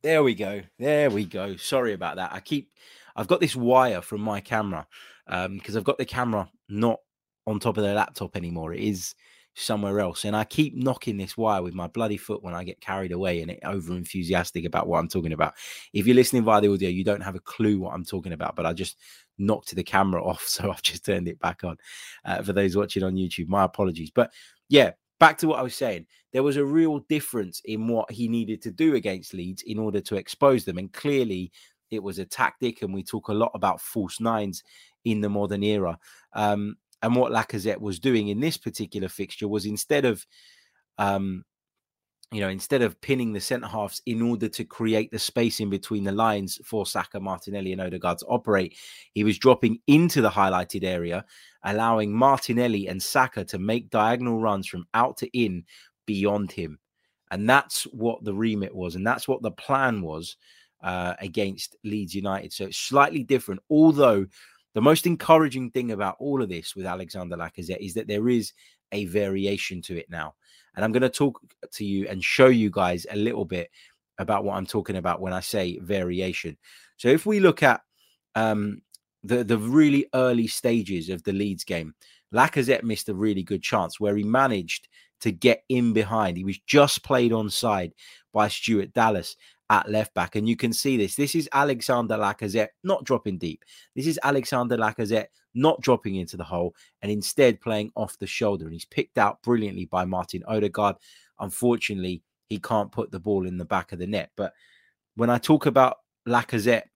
There 0.02 0.22
we 0.22 0.34
go. 0.34 0.62
There 0.78 1.10
we 1.10 1.26
go. 1.26 1.56
Sorry 1.56 1.92
about 1.92 2.16
that. 2.16 2.32
I 2.32 2.40
keep 2.40 2.72
I've 3.16 3.28
got 3.28 3.40
this 3.40 3.56
wire 3.56 4.00
from 4.00 4.20
my 4.20 4.40
camera 4.40 4.86
because 5.26 5.74
um, 5.74 5.76
I've 5.76 5.84
got 5.84 5.98
the 5.98 6.04
camera 6.04 6.50
not 6.68 6.98
on 7.46 7.60
top 7.60 7.76
of 7.76 7.84
the 7.84 7.94
laptop 7.94 8.36
anymore. 8.36 8.72
It 8.72 8.82
is 8.82 9.14
somewhere 9.54 10.00
else. 10.00 10.24
And 10.24 10.36
I 10.36 10.44
keep 10.44 10.74
knocking 10.76 11.16
this 11.16 11.36
wire 11.36 11.62
with 11.62 11.74
my 11.74 11.86
bloody 11.88 12.16
foot 12.16 12.42
when 12.42 12.54
I 12.54 12.64
get 12.64 12.80
carried 12.80 13.12
away 13.12 13.42
and 13.42 13.56
over 13.64 13.92
enthusiastic 13.94 14.64
about 14.64 14.86
what 14.86 14.98
I'm 14.98 15.08
talking 15.08 15.32
about. 15.32 15.54
If 15.92 16.06
you're 16.06 16.16
listening 16.16 16.44
via 16.44 16.60
the 16.60 16.72
audio, 16.72 16.88
you 16.88 17.04
don't 17.04 17.22
have 17.22 17.34
a 17.34 17.40
clue 17.40 17.78
what 17.78 17.94
I'm 17.94 18.04
talking 18.04 18.32
about, 18.32 18.56
but 18.56 18.66
I 18.66 18.72
just 18.72 18.96
knocked 19.38 19.74
the 19.74 19.82
camera 19.82 20.24
off. 20.26 20.46
So 20.46 20.70
I've 20.70 20.82
just 20.82 21.04
turned 21.04 21.28
it 21.28 21.38
back 21.40 21.64
on. 21.64 21.76
Uh, 22.24 22.42
for 22.42 22.52
those 22.52 22.76
watching 22.76 23.02
on 23.02 23.14
YouTube, 23.14 23.48
my 23.48 23.64
apologies. 23.64 24.10
But 24.10 24.32
yeah, 24.68 24.92
back 25.18 25.38
to 25.38 25.48
what 25.48 25.58
I 25.58 25.62
was 25.62 25.74
saying. 25.74 26.06
There 26.32 26.42
was 26.42 26.56
a 26.56 26.64
real 26.64 27.00
difference 27.08 27.60
in 27.64 27.88
what 27.88 28.10
he 28.10 28.28
needed 28.28 28.62
to 28.62 28.70
do 28.70 28.94
against 28.94 29.34
Leeds 29.34 29.62
in 29.62 29.78
order 29.78 30.00
to 30.00 30.16
expose 30.16 30.64
them. 30.64 30.78
And 30.78 30.92
clearly, 30.92 31.50
it 31.90 32.02
was 32.02 32.18
a 32.18 32.24
tactic, 32.24 32.82
and 32.82 32.94
we 32.94 33.02
talk 33.02 33.28
a 33.28 33.34
lot 33.34 33.50
about 33.54 33.80
false 33.80 34.20
nines 34.20 34.62
in 35.04 35.20
the 35.20 35.28
modern 35.28 35.62
era. 35.62 35.98
Um, 36.32 36.76
and 37.02 37.16
what 37.16 37.32
Lacazette 37.32 37.80
was 37.80 37.98
doing 37.98 38.28
in 38.28 38.40
this 38.40 38.56
particular 38.56 39.08
fixture 39.08 39.48
was 39.48 39.64
instead 39.66 40.04
of, 40.04 40.26
um, 40.98 41.44
you 42.30 42.40
know, 42.40 42.48
instead 42.48 42.82
of 42.82 43.00
pinning 43.00 43.32
the 43.32 43.40
centre 43.40 43.66
halves 43.66 44.02
in 44.06 44.22
order 44.22 44.48
to 44.48 44.64
create 44.64 45.10
the 45.10 45.18
space 45.18 45.60
in 45.60 45.70
between 45.70 46.04
the 46.04 46.12
lines 46.12 46.60
for 46.64 46.86
Saka, 46.86 47.18
Martinelli, 47.18 47.72
and 47.72 47.80
Odegaard 47.80 48.18
to 48.18 48.26
operate, 48.26 48.76
he 49.14 49.24
was 49.24 49.38
dropping 49.38 49.80
into 49.86 50.20
the 50.20 50.30
highlighted 50.30 50.84
area, 50.84 51.24
allowing 51.64 52.12
Martinelli 52.12 52.86
and 52.86 53.02
Saka 53.02 53.44
to 53.46 53.58
make 53.58 53.90
diagonal 53.90 54.38
runs 54.38 54.66
from 54.66 54.86
out 54.94 55.16
to 55.18 55.26
in 55.36 55.64
beyond 56.06 56.52
him. 56.52 56.78
And 57.32 57.48
that's 57.48 57.84
what 57.84 58.22
the 58.24 58.34
remit 58.34 58.74
was, 58.74 58.94
and 58.94 59.06
that's 59.06 59.26
what 59.26 59.42
the 59.42 59.52
plan 59.52 60.02
was 60.02 60.36
uh, 60.82 61.14
against 61.20 61.76
Leeds 61.84 62.14
United. 62.14 62.52
So 62.52 62.66
it's 62.66 62.78
slightly 62.78 63.22
different. 63.22 63.60
Although 63.70 64.26
the 64.74 64.80
most 64.80 65.06
encouraging 65.06 65.70
thing 65.70 65.92
about 65.92 66.16
all 66.18 66.42
of 66.42 66.48
this 66.48 66.76
with 66.76 66.86
Alexander 66.86 67.36
Lacazette 67.36 67.84
is 67.84 67.94
that 67.94 68.06
there 68.06 68.28
is 68.28 68.52
a 68.92 69.04
variation 69.06 69.82
to 69.82 69.98
it 69.98 70.08
now. 70.10 70.34
And 70.74 70.84
I'm 70.84 70.92
going 70.92 71.02
to 71.02 71.10
talk 71.10 71.40
to 71.72 71.84
you 71.84 72.06
and 72.08 72.22
show 72.22 72.46
you 72.46 72.70
guys 72.70 73.06
a 73.10 73.16
little 73.16 73.44
bit 73.44 73.70
about 74.18 74.44
what 74.44 74.56
I'm 74.56 74.66
talking 74.66 74.96
about 74.96 75.20
when 75.20 75.32
I 75.32 75.40
say 75.40 75.78
variation. 75.78 76.56
So 76.96 77.08
if 77.08 77.26
we 77.26 77.40
look 77.40 77.62
at 77.62 77.80
um, 78.34 78.82
the 79.24 79.42
the 79.42 79.58
really 79.58 80.06
early 80.14 80.46
stages 80.46 81.08
of 81.08 81.22
the 81.24 81.32
Leeds 81.32 81.64
game, 81.64 81.94
Lacazette 82.32 82.84
missed 82.84 83.08
a 83.08 83.14
really 83.14 83.42
good 83.42 83.62
chance 83.62 83.98
where 83.98 84.16
he 84.16 84.22
managed 84.22 84.88
to 85.22 85.32
get 85.32 85.64
in 85.68 85.92
behind. 85.92 86.36
He 86.36 86.44
was 86.44 86.58
just 86.66 87.02
played 87.02 87.32
on 87.32 87.50
side 87.50 87.92
by 88.32 88.48
Stuart 88.48 88.92
Dallas 88.92 89.36
at 89.70 89.88
left 89.88 90.12
back. 90.14 90.36
And 90.36 90.48
you 90.48 90.56
can 90.56 90.72
see 90.72 90.96
this. 90.96 91.14
This 91.14 91.34
is 91.34 91.48
Alexander 91.52 92.16
Lacazette 92.16 92.68
not 92.82 93.04
dropping 93.04 93.38
deep. 93.38 93.64
This 93.94 94.06
is 94.06 94.18
Alexander 94.22 94.76
Lacazette 94.76 95.28
not 95.54 95.80
dropping 95.80 96.16
into 96.16 96.36
the 96.36 96.44
hole 96.44 96.74
and 97.00 97.10
instead 97.10 97.60
playing 97.60 97.92
off 97.94 98.18
the 98.18 98.26
shoulder. 98.26 98.64
And 98.64 98.74
he's 98.74 98.84
picked 98.84 99.16
out 99.16 99.40
brilliantly 99.42 99.86
by 99.86 100.04
Martin 100.04 100.42
Odegaard. 100.46 100.96
Unfortunately, 101.38 102.22
he 102.48 102.58
can't 102.58 102.92
put 102.92 103.12
the 103.12 103.20
ball 103.20 103.46
in 103.46 103.56
the 103.56 103.64
back 103.64 103.92
of 103.92 104.00
the 104.00 104.06
net. 104.06 104.30
But 104.36 104.52
when 105.14 105.30
I 105.30 105.38
talk 105.38 105.66
about 105.66 105.98
Lacazette 106.28 106.89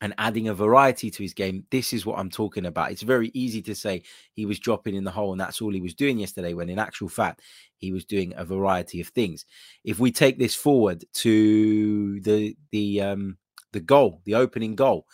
and 0.00 0.14
adding 0.18 0.48
a 0.48 0.54
variety 0.54 1.10
to 1.10 1.22
his 1.22 1.32
game, 1.32 1.64
this 1.70 1.92
is 1.92 2.04
what 2.04 2.18
I'm 2.18 2.30
talking 2.30 2.66
about. 2.66 2.90
It's 2.90 3.02
very 3.02 3.30
easy 3.32 3.62
to 3.62 3.74
say 3.74 4.02
he 4.34 4.44
was 4.44 4.58
dropping 4.58 4.94
in 4.94 5.04
the 5.04 5.10
hole 5.10 5.32
and 5.32 5.40
that's 5.40 5.62
all 5.62 5.72
he 5.72 5.80
was 5.80 5.94
doing 5.94 6.18
yesterday, 6.18 6.54
when 6.54 6.68
in 6.68 6.78
actual 6.78 7.08
fact, 7.08 7.40
he 7.78 7.92
was 7.92 8.04
doing 8.04 8.34
a 8.36 8.44
variety 8.44 9.00
of 9.00 9.08
things. 9.08 9.46
If 9.84 9.98
we 9.98 10.12
take 10.12 10.38
this 10.38 10.54
forward 10.54 11.04
to 11.14 12.20
the 12.20 12.56
the 12.72 13.00
um 13.00 13.38
the 13.72 13.80
goal, 13.80 14.20
the 14.24 14.34
opening 14.34 14.74
goal, 14.74 15.06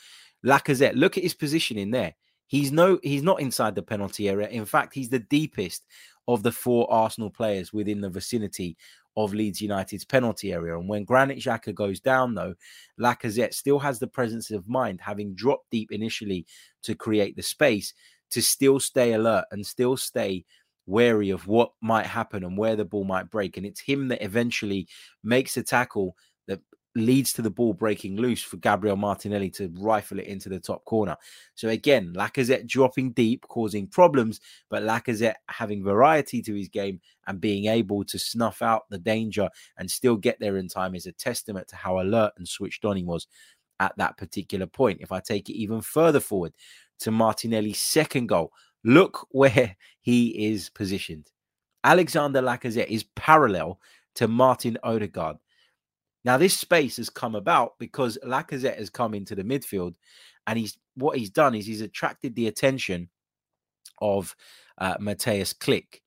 Lacazette, 0.45 0.97
look 0.97 1.17
at 1.17 1.23
his 1.23 1.35
position 1.35 1.79
in 1.79 1.91
there. 1.91 2.15
He's 2.47 2.71
no, 2.71 2.99
he's 3.03 3.23
not 3.23 3.41
inside 3.41 3.75
the 3.75 3.83
penalty 3.83 4.29
area. 4.29 4.49
In 4.49 4.67
fact, 4.67 4.93
he's 4.95 5.09
the 5.09 5.19
deepest 5.19 5.87
of 6.29 6.43
the 6.43 6.53
four 6.53 6.91
Arsenal 6.93 7.31
players 7.31 7.73
within 7.73 8.01
the 8.01 8.11
vicinity 8.11 8.77
of 9.17 9.35
Leeds 9.35 9.61
United's 9.61 10.05
penalty 10.05 10.53
area. 10.53 10.79
And 10.79 10.89
when 10.89 11.05
Granit 11.05 11.39
Xhaka 11.39 11.75
goes 11.75 12.01
down, 12.01 12.35
though, 12.35 12.55
Lacazette 12.99 13.55
still 13.55 13.79
has 13.79 13.99
the 13.99 14.07
presence 14.07 14.51
of 14.51 14.69
mind, 14.69 15.01
having 15.01 15.35
dropped 15.35 15.71
deep 15.71 15.93
initially 15.93 16.47
to 16.83 16.95
create 16.95 17.37
the 17.37 17.43
space, 17.43 17.93
to 18.31 18.43
still 18.43 18.81
stay 18.81 19.13
alert 19.13 19.45
and 19.51 19.67
still 19.67 19.97
stay 19.97 20.45
wary 20.87 21.31
of 21.31 21.47
what 21.47 21.73
might 21.81 22.07
happen 22.07 22.45
and 22.45 22.57
where 22.57 22.77
the 22.77 22.85
ball 22.85 23.05
might 23.05 23.31
break. 23.31 23.57
And 23.57 23.67
it's 23.67 23.81
him 23.81 24.09
that 24.09 24.25
eventually 24.25 24.89
makes 25.23 25.57
a 25.57 25.63
tackle 25.63 26.17
that 26.49 26.61
leads 26.95 27.33
to 27.33 27.43
the 27.43 27.51
ball 27.51 27.73
breaking 27.73 28.17
loose 28.17 28.43
for 28.43 28.59
Gabriel 28.59 28.97
Martinelli 28.97 29.51
to 29.51 29.73
rifle 29.79 30.19
it 30.19 30.27
into 30.27 30.49
the 30.49 30.61
top 30.61 30.85
corner. 30.85 31.17
So 31.55 31.69
again, 31.69 32.13
Lacazette 32.15 32.67
dropping 32.67 33.13
deep, 33.13 33.47
causing 33.49 33.87
problems, 33.87 34.41
but 34.69 34.83
Lacazette 34.83 35.37
having 35.49 35.83
variety 35.83 36.43
to 36.43 36.55
his 36.55 36.69
game 36.69 37.01
and 37.27 37.41
being 37.41 37.67
able 37.67 38.05
to 38.05 38.19
snuff 38.19 38.63
out 38.63 38.83
the 38.91 38.99
danger 38.99 39.49
and 39.79 39.91
still 39.91 40.17
get 40.17 40.39
there 40.41 40.57
in 40.59 40.69
time 40.69 40.95
is 40.95 41.07
a 41.07 41.13
testament 41.13 41.69
to 41.69 41.77
how 41.77 42.01
alert 42.01 42.33
and 42.37 42.47
switched 42.47 42.85
on 42.85 42.97
he 42.97 43.05
was 43.05 43.27
at 43.81 43.97
that 43.97 44.17
particular 44.17 44.67
point. 44.67 45.01
If 45.01 45.13
I 45.13 45.21
take 45.21 45.49
it 45.49 45.55
even 45.55 45.81
further 45.81 46.21
forward 46.21 46.53
to 47.01 47.11
Martinelli's 47.11 47.81
second 47.81 48.29
goal, 48.29 48.53
look 48.85 49.27
where 49.31 49.77
he 50.01 50.51
is 50.51 50.69
positioned. 50.69 51.31
Alexander 51.85 52.41
Lacazette 52.41 52.87
is 52.87 53.05
parallel 53.17 53.81
to 54.15 54.29
Martin 54.29 54.79
Odegaard. 54.83 55.37
Now, 56.25 56.37
this 56.37 56.57
space 56.57 56.97
has 56.99 57.11
come 57.11 57.35
about 57.35 57.79
because 57.79 58.19
Lacazette 58.25 58.79
has 58.79 58.91
come 58.91 59.15
into 59.15 59.35
the 59.35 59.43
midfield, 59.43 59.95
and 60.47 60.59
he's 60.59 60.79
what 60.95 61.19
he's 61.19 61.31
done 61.31 61.55
is 61.55 61.67
he's 61.67 61.81
attracted 61.81 62.35
the 62.35 62.49
attention 62.49 63.09
of 64.01 64.35
uh, 64.79 64.97
Mateusz 64.99 65.57
Klich. 65.57 66.01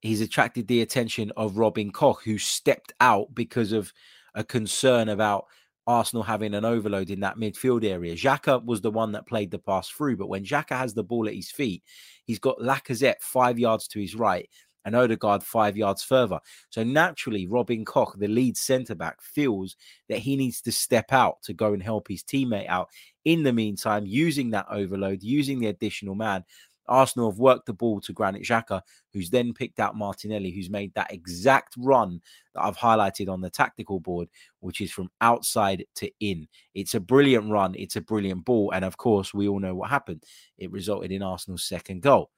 He's 0.00 0.20
attracted 0.20 0.66
the 0.68 0.82
attention 0.82 1.32
of 1.36 1.56
Robin 1.56 1.90
Koch, 1.90 2.22
who 2.24 2.38
stepped 2.38 2.92
out 3.00 3.34
because 3.34 3.72
of 3.72 3.92
a 4.34 4.44
concern 4.44 5.08
about 5.08 5.46
Arsenal 5.86 6.22
having 6.22 6.54
an 6.54 6.64
overload 6.64 7.10
in 7.10 7.20
that 7.20 7.36
midfield 7.36 7.84
area. 7.84 8.14
Xhaka 8.14 8.64
was 8.64 8.80
the 8.80 8.90
one 8.90 9.12
that 9.12 9.26
played 9.26 9.50
the 9.50 9.58
pass 9.58 9.88
through, 9.88 10.16
but 10.16 10.28
when 10.28 10.44
Xhaka 10.44 10.76
has 10.76 10.94
the 10.94 11.04
ball 11.04 11.28
at 11.28 11.34
his 11.34 11.50
feet, 11.50 11.82
he's 12.24 12.38
got 12.38 12.58
Lacazette 12.58 13.20
five 13.20 13.58
yards 13.58 13.86
to 13.88 14.00
his 14.00 14.14
right 14.14 14.48
and 14.84 14.94
Odegaard 14.94 15.42
five 15.42 15.76
yards 15.76 16.02
further. 16.02 16.38
So 16.70 16.82
naturally, 16.82 17.46
Robin 17.46 17.84
Koch, 17.84 18.14
the 18.18 18.28
lead 18.28 18.56
centre 18.56 18.94
back, 18.94 19.22
feels 19.22 19.76
that 20.08 20.18
he 20.18 20.36
needs 20.36 20.60
to 20.62 20.72
step 20.72 21.12
out 21.12 21.42
to 21.44 21.52
go 21.52 21.72
and 21.72 21.82
help 21.82 22.08
his 22.08 22.22
teammate 22.22 22.68
out. 22.68 22.88
In 23.24 23.42
the 23.42 23.52
meantime, 23.52 24.04
using 24.06 24.50
that 24.50 24.66
overload, 24.70 25.22
using 25.22 25.58
the 25.58 25.68
additional 25.68 26.14
man, 26.14 26.44
Arsenal 26.86 27.30
have 27.30 27.38
worked 27.38 27.66
the 27.66 27.72
ball 27.72 28.00
to 28.02 28.12
Granit 28.12 28.42
Xhaka, 28.42 28.82
who's 29.12 29.30
then 29.30 29.54
picked 29.54 29.80
out 29.80 29.96
Martinelli, 29.96 30.50
who's 30.50 30.70
made 30.70 30.92
that 30.94 31.12
exact 31.12 31.74
run 31.78 32.20
that 32.54 32.62
I've 32.62 32.76
highlighted 32.76 33.28
on 33.28 33.40
the 33.40 33.50
tactical 33.50 34.00
board, 34.00 34.28
which 34.60 34.80
is 34.80 34.92
from 34.92 35.10
outside 35.20 35.86
to 35.96 36.10
in. 36.20 36.46
It's 36.74 36.94
a 36.94 37.00
brilliant 37.00 37.50
run. 37.50 37.74
It's 37.76 37.96
a 37.96 38.00
brilliant 38.00 38.44
ball. 38.44 38.72
And 38.72 38.84
of 38.84 38.96
course, 38.96 39.32
we 39.32 39.48
all 39.48 39.60
know 39.60 39.74
what 39.74 39.90
happened. 39.90 40.24
It 40.58 40.70
resulted 40.70 41.10
in 41.10 41.22
Arsenal's 41.22 41.64
second 41.64 42.02
goal. 42.02 42.30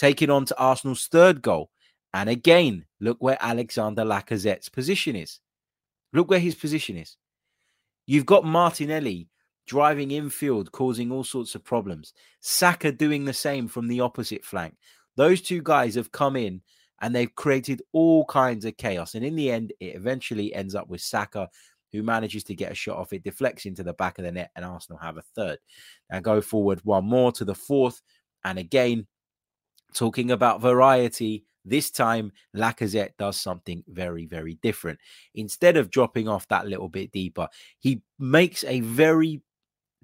Taking 0.00 0.30
on 0.30 0.46
to 0.46 0.58
Arsenal's 0.58 1.08
third 1.08 1.42
goal. 1.42 1.68
And 2.14 2.30
again, 2.30 2.86
look 3.00 3.18
where 3.20 3.36
Alexander 3.38 4.02
Lacazette's 4.02 4.70
position 4.70 5.14
is. 5.14 5.40
Look 6.14 6.30
where 6.30 6.40
his 6.40 6.54
position 6.54 6.96
is. 6.96 7.18
You've 8.06 8.24
got 8.24 8.46
Martinelli 8.46 9.28
driving 9.66 10.10
infield, 10.10 10.72
causing 10.72 11.12
all 11.12 11.22
sorts 11.22 11.54
of 11.54 11.64
problems. 11.64 12.14
Saka 12.40 12.92
doing 12.92 13.26
the 13.26 13.34
same 13.34 13.68
from 13.68 13.88
the 13.88 14.00
opposite 14.00 14.42
flank. 14.42 14.74
Those 15.16 15.42
two 15.42 15.60
guys 15.62 15.96
have 15.96 16.10
come 16.10 16.34
in 16.34 16.62
and 17.02 17.14
they've 17.14 17.34
created 17.34 17.82
all 17.92 18.24
kinds 18.24 18.64
of 18.64 18.78
chaos. 18.78 19.14
And 19.14 19.22
in 19.22 19.36
the 19.36 19.50
end, 19.50 19.74
it 19.80 19.96
eventually 19.96 20.54
ends 20.54 20.74
up 20.74 20.88
with 20.88 21.02
Saka, 21.02 21.50
who 21.92 22.02
manages 22.02 22.42
to 22.44 22.54
get 22.54 22.72
a 22.72 22.74
shot 22.74 22.96
off. 22.96 23.12
It 23.12 23.22
deflects 23.22 23.66
into 23.66 23.82
the 23.82 23.92
back 23.92 24.18
of 24.18 24.24
the 24.24 24.32
net, 24.32 24.50
and 24.56 24.64
Arsenal 24.64 24.98
have 25.02 25.18
a 25.18 25.22
third. 25.36 25.58
Now 26.10 26.20
go 26.20 26.40
forward 26.40 26.80
one 26.84 27.04
more 27.04 27.32
to 27.32 27.44
the 27.44 27.54
fourth. 27.54 28.00
And 28.44 28.58
again, 28.58 29.06
talking 29.94 30.30
about 30.30 30.60
variety, 30.60 31.44
this 31.64 31.90
time, 31.90 32.32
Lacazette 32.56 33.16
does 33.18 33.38
something 33.38 33.84
very, 33.88 34.26
very 34.26 34.54
different. 34.62 34.98
Instead 35.34 35.76
of 35.76 35.90
dropping 35.90 36.28
off 36.28 36.48
that 36.48 36.66
little 36.66 36.88
bit 36.88 37.12
deeper, 37.12 37.48
he 37.78 38.02
makes 38.18 38.64
a 38.64 38.80
very 38.80 39.42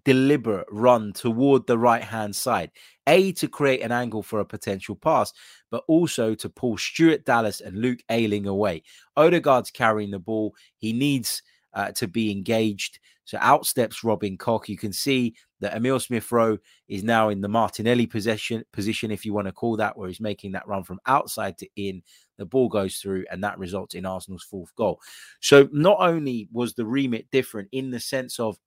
deliberate 0.04 0.68
run 0.70 1.12
toward 1.12 1.66
the 1.66 1.78
right 1.78 2.04
hand 2.04 2.36
side. 2.36 2.70
A, 3.08 3.32
to 3.32 3.48
create 3.48 3.82
an 3.82 3.90
angle 3.90 4.22
for 4.22 4.38
a 4.40 4.44
potential 4.44 4.94
pass, 4.94 5.32
but 5.70 5.82
also 5.88 6.34
to 6.34 6.48
pull 6.48 6.76
Stuart 6.76 7.24
Dallas 7.24 7.60
and 7.60 7.76
Luke 7.76 8.00
Ayling 8.08 8.46
away. 8.46 8.84
Odegaard's 9.16 9.70
carrying 9.70 10.12
the 10.12 10.18
ball. 10.18 10.54
He 10.76 10.92
needs 10.92 11.42
uh, 11.74 11.90
to 11.92 12.06
be 12.06 12.30
engaged. 12.30 13.00
So 13.26 13.38
out 13.40 13.66
steps 13.66 14.02
Robin 14.02 14.38
Koch. 14.38 14.68
You 14.68 14.78
can 14.78 14.92
see 14.92 15.34
that 15.60 15.74
Emile 15.74 16.00
Smith 16.00 16.30
Rowe 16.32 16.58
is 16.88 17.04
now 17.04 17.28
in 17.28 17.40
the 17.40 17.48
Martinelli 17.48 18.06
possession 18.06 18.64
position, 18.72 19.10
if 19.10 19.26
you 19.26 19.34
want 19.34 19.48
to 19.48 19.52
call 19.52 19.76
that, 19.76 19.98
where 19.98 20.08
he's 20.08 20.20
making 20.20 20.52
that 20.52 20.66
run 20.66 20.84
from 20.84 21.00
outside 21.06 21.58
to 21.58 21.68
in. 21.76 22.02
The 22.38 22.46
ball 22.46 22.68
goes 22.68 22.98
through, 22.98 23.26
and 23.30 23.42
that 23.44 23.58
results 23.58 23.94
in 23.94 24.06
Arsenal's 24.06 24.44
fourth 24.44 24.74
goal. 24.76 25.00
So 25.40 25.68
not 25.72 25.98
only 26.00 26.48
was 26.52 26.74
the 26.74 26.86
remit 26.86 27.30
different 27.30 27.68
in 27.72 27.90
the 27.90 28.00
sense 28.00 28.38
of 28.38 28.58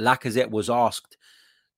Lacazette 0.00 0.50
was 0.50 0.70
asked 0.70 1.16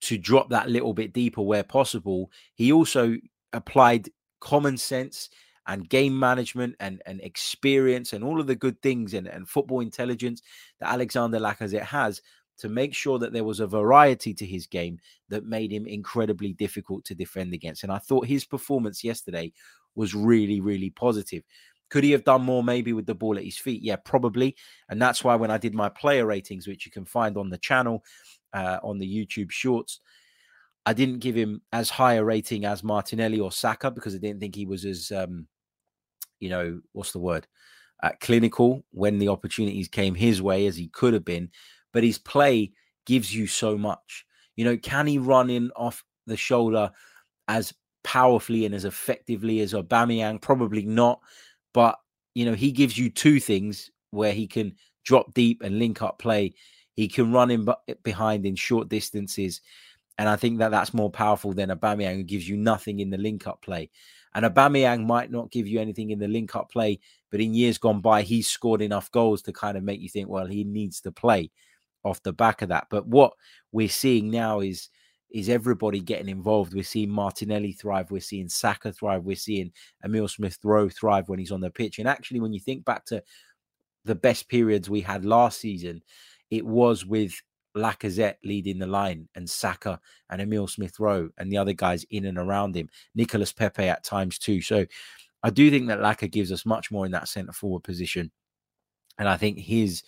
to 0.03 0.17
drop 0.17 0.51
that 0.51 0.71
little 0.71 0.95
bit 0.95 1.13
deeper 1.13 1.43
where 1.43 1.65
possible. 1.65 2.31
He 2.55 2.73
also 2.73 3.17
applied 3.53 4.09
common 4.41 4.79
sense 4.79 5.29
and 5.67 5.89
game 5.89 6.19
management 6.19 6.75
and, 6.81 7.03
and 7.07 7.21
experience 7.21 8.13
and 8.13 8.25
all 8.25 8.41
of 8.41 8.47
the 8.47 8.57
good 8.57 8.81
things 8.83 9.15
and, 9.15 9.27
and 9.27 9.49
football 9.49 9.81
intelligence 9.81 10.43
that 10.81 10.93
Alexander 10.93 11.39
Lacazette 11.39 11.83
has 11.83 12.21
to 12.59 12.69
make 12.69 12.95
sure 12.95 13.19
that 13.19 13.33
there 13.33 13.45
was 13.45 13.61
a 13.61 13.67
variety 13.67 14.35
to 14.35 14.45
his 14.45 14.67
game 14.67 14.99
that 15.29 15.47
made 15.47 15.73
him 15.73 15.87
incredibly 15.87 16.53
difficult 16.53 17.05
to 17.07 17.15
defend 17.15 17.55
against. 17.55 17.83
And 17.83 17.93
I 17.93 17.99
thought 17.99 18.27
his 18.27 18.45
performance 18.45 19.03
yesterday 19.03 19.53
was 19.95 20.15
really, 20.15 20.61
really 20.61 20.91
positive. 20.91 21.43
Could 21.89 22.05
he 22.05 22.13
have 22.13 22.25
done 22.25 22.43
more 22.43 22.63
maybe 22.63 22.93
with 22.93 23.07
the 23.07 23.15
ball 23.15 23.37
at 23.37 23.45
his 23.45 23.57
feet? 23.57 23.83
Yeah, 23.83 23.97
probably. 23.97 24.57
And 24.89 25.01
that's 25.01 25.25
why 25.25 25.35
when 25.35 25.51
I 25.51 25.59
did 25.59 25.75
my 25.75 25.89
player 25.89 26.27
ratings, 26.27 26.69
which 26.69 26.87
you 26.87 26.93
can 26.93 27.05
find 27.05 27.37
on 27.37 27.51
the 27.51 27.59
channel, 27.59 28.05
uh, 28.53 28.79
on 28.83 28.99
the 28.99 29.07
YouTube 29.27 29.51
shorts, 29.51 30.01
I 30.87 30.93
didn't 30.93 31.19
give 31.19 31.35
him 31.35 31.63
as 31.73 31.91
high 31.91 32.15
a 32.15 32.25
rating 32.25 32.65
as 32.65 32.83
Martinelli 32.83 33.39
or 33.39 33.53
Saka 33.53 33.91
because 33.91 34.15
I 34.15 34.19
didn't 34.19 34.41
think 34.41 34.55
he 34.55 34.67
was 34.67 34.85
as, 34.85 35.13
um, 35.13 35.47
you 36.39 36.49
know, 36.49 36.81
what's 36.93 37.13
the 37.13 37.19
word? 37.19 37.47
Uh, 38.03 38.13
clinical 38.21 38.83
when 38.93 39.19
the 39.19 39.29
opportunities 39.29 39.89
came 39.89 40.15
his 40.15 40.41
way 40.41 40.67
as 40.67 40.77
he 40.77 40.89
could 40.89 41.13
have 41.13 41.25
been. 41.25 41.51
But 41.93 42.03
his 42.03 42.19
play 42.19 42.73
gives 43.05 43.35
you 43.35 43.47
so 43.47 43.77
much. 43.77 44.25
You 44.57 44.65
know, 44.65 44.77
can 44.77 45.07
he 45.07 45.19
run 45.19 45.51
in 45.51 45.71
off 45.77 46.03
the 46.27 46.37
shoulder 46.37 46.91
as 47.49 47.75
powerfully 48.05 48.65
and 48.65 48.75
as 48.75 48.85
effectively 48.85 49.61
as 49.61 49.75
Aubameyang? 49.75 50.41
Probably 50.41 50.87
not. 50.87 51.21
But 51.75 51.99
you 52.35 52.47
know, 52.47 52.55
he 52.55 52.73
gives 52.73 52.97
you 52.97 53.11
two 53.11 53.41
things 53.41 53.91
where 54.11 54.33
he 54.33 54.47
can 54.47 54.75
drop 55.05 55.35
deep 55.35 55.63
and 55.63 55.79
link 55.79 56.03
up 56.03 56.19
play. 56.19 56.55
He 56.95 57.09
can 57.09 57.33
run 57.33 57.51
in 57.51 57.67
behind 58.03 58.47
in 58.47 58.55
short 58.55 58.89
distances, 58.89 59.61
and 60.21 60.29
I 60.29 60.37
think 60.37 60.59
that 60.59 60.71
that's 60.71 60.93
more 60.93 61.09
powerful 61.09 61.55
than 61.55 61.71
Aubameyang, 61.71 62.17
who 62.17 62.23
gives 62.23 62.47
you 62.47 62.59
nothing 62.59 63.01
in 63.01 63.09
the 63.09 63.17
link 63.17 63.47
up 63.47 63.63
play. 63.63 63.89
And 64.35 64.45
Aubameyang 64.45 65.07
might 65.07 65.31
not 65.31 65.51
give 65.51 65.67
you 65.67 65.81
anything 65.81 66.11
in 66.11 66.19
the 66.19 66.29
link 66.29 66.55
up 66.55 66.71
play, 66.71 67.01
but 67.31 67.41
in 67.41 67.55
years 67.55 67.79
gone 67.79 68.03
by, 68.03 68.21
he's 68.21 68.47
scored 68.47 68.83
enough 68.83 69.11
goals 69.13 69.41
to 69.41 69.53
kind 69.55 69.79
of 69.79 69.83
make 69.83 70.03
you 70.03 70.11
think, 70.11 70.29
well, 70.29 70.45
he 70.45 70.63
needs 70.63 71.01
to 71.01 71.11
play 71.11 71.51
off 72.05 72.23
the 72.23 72.35
back 72.35 72.61
of 72.61 72.69
that. 72.69 72.89
But 72.91 73.07
what 73.07 73.33
we're 73.73 73.89
seeing 73.89 74.31
now 74.31 74.61
is 74.61 74.91
is 75.31 75.49
everybody 75.49 76.01
getting 76.01 76.29
involved. 76.29 76.75
We're 76.75 76.83
seeing 76.83 77.09
Martinelli 77.09 77.73
thrive. 77.73 78.11
We're 78.11 78.21
seeing 78.21 78.51
Saka 78.51 78.93
thrive. 78.93 79.25
We're 79.25 79.37
seeing 79.37 79.73
Emile 80.05 80.29
Smith 80.29 80.59
Rowe 80.63 80.91
thrive 80.91 81.31
when 81.31 81.39
he's 81.39 81.53
on 81.53 81.61
the 81.61 81.71
pitch. 81.71 81.99
And 81.99 82.07
actually, 82.07 82.41
when 82.41 82.53
you 82.53 82.61
think 82.61 82.85
back 82.85 83.07
to 83.07 83.23
the 84.05 84.17
best 84.17 84.51
periods 84.51 84.91
we 84.91 85.01
had 85.01 85.25
last 85.25 85.61
season, 85.61 86.03
it 86.51 86.67
was 86.67 87.07
with 87.07 87.41
Lacazette 87.77 88.37
leading 88.45 88.79
the 88.79 88.87
line 88.87 89.29
and 89.35 89.49
Saka 89.49 90.01
and 90.29 90.41
Emile 90.41 90.67
Smith 90.67 90.99
Rowe 90.99 91.31
and 91.39 91.51
the 91.51 91.59
other 91.59 91.73
guys 91.73 92.05
in 92.11 92.27
and 92.27 92.39
around 92.39 92.77
him. 92.77 92.89
Nicolas 93.15 93.53
Pepe 93.53 93.85
at 93.85 94.05
times 94.05 94.39
too. 94.39 94.61
So 94.61 94.87
I 95.43 95.51
do 95.51 95.71
think 95.71 95.89
that 95.89 96.01
Laca 96.01 96.31
gives 96.31 96.53
us 96.53 96.67
much 96.67 96.91
more 96.91 97.07
in 97.07 97.13
that 97.13 97.29
centre 97.29 97.53
forward 97.53 97.85
position. 97.85 98.31
And 99.19 99.29
I 99.29 99.37
think 99.37 99.59
his 99.59 100.03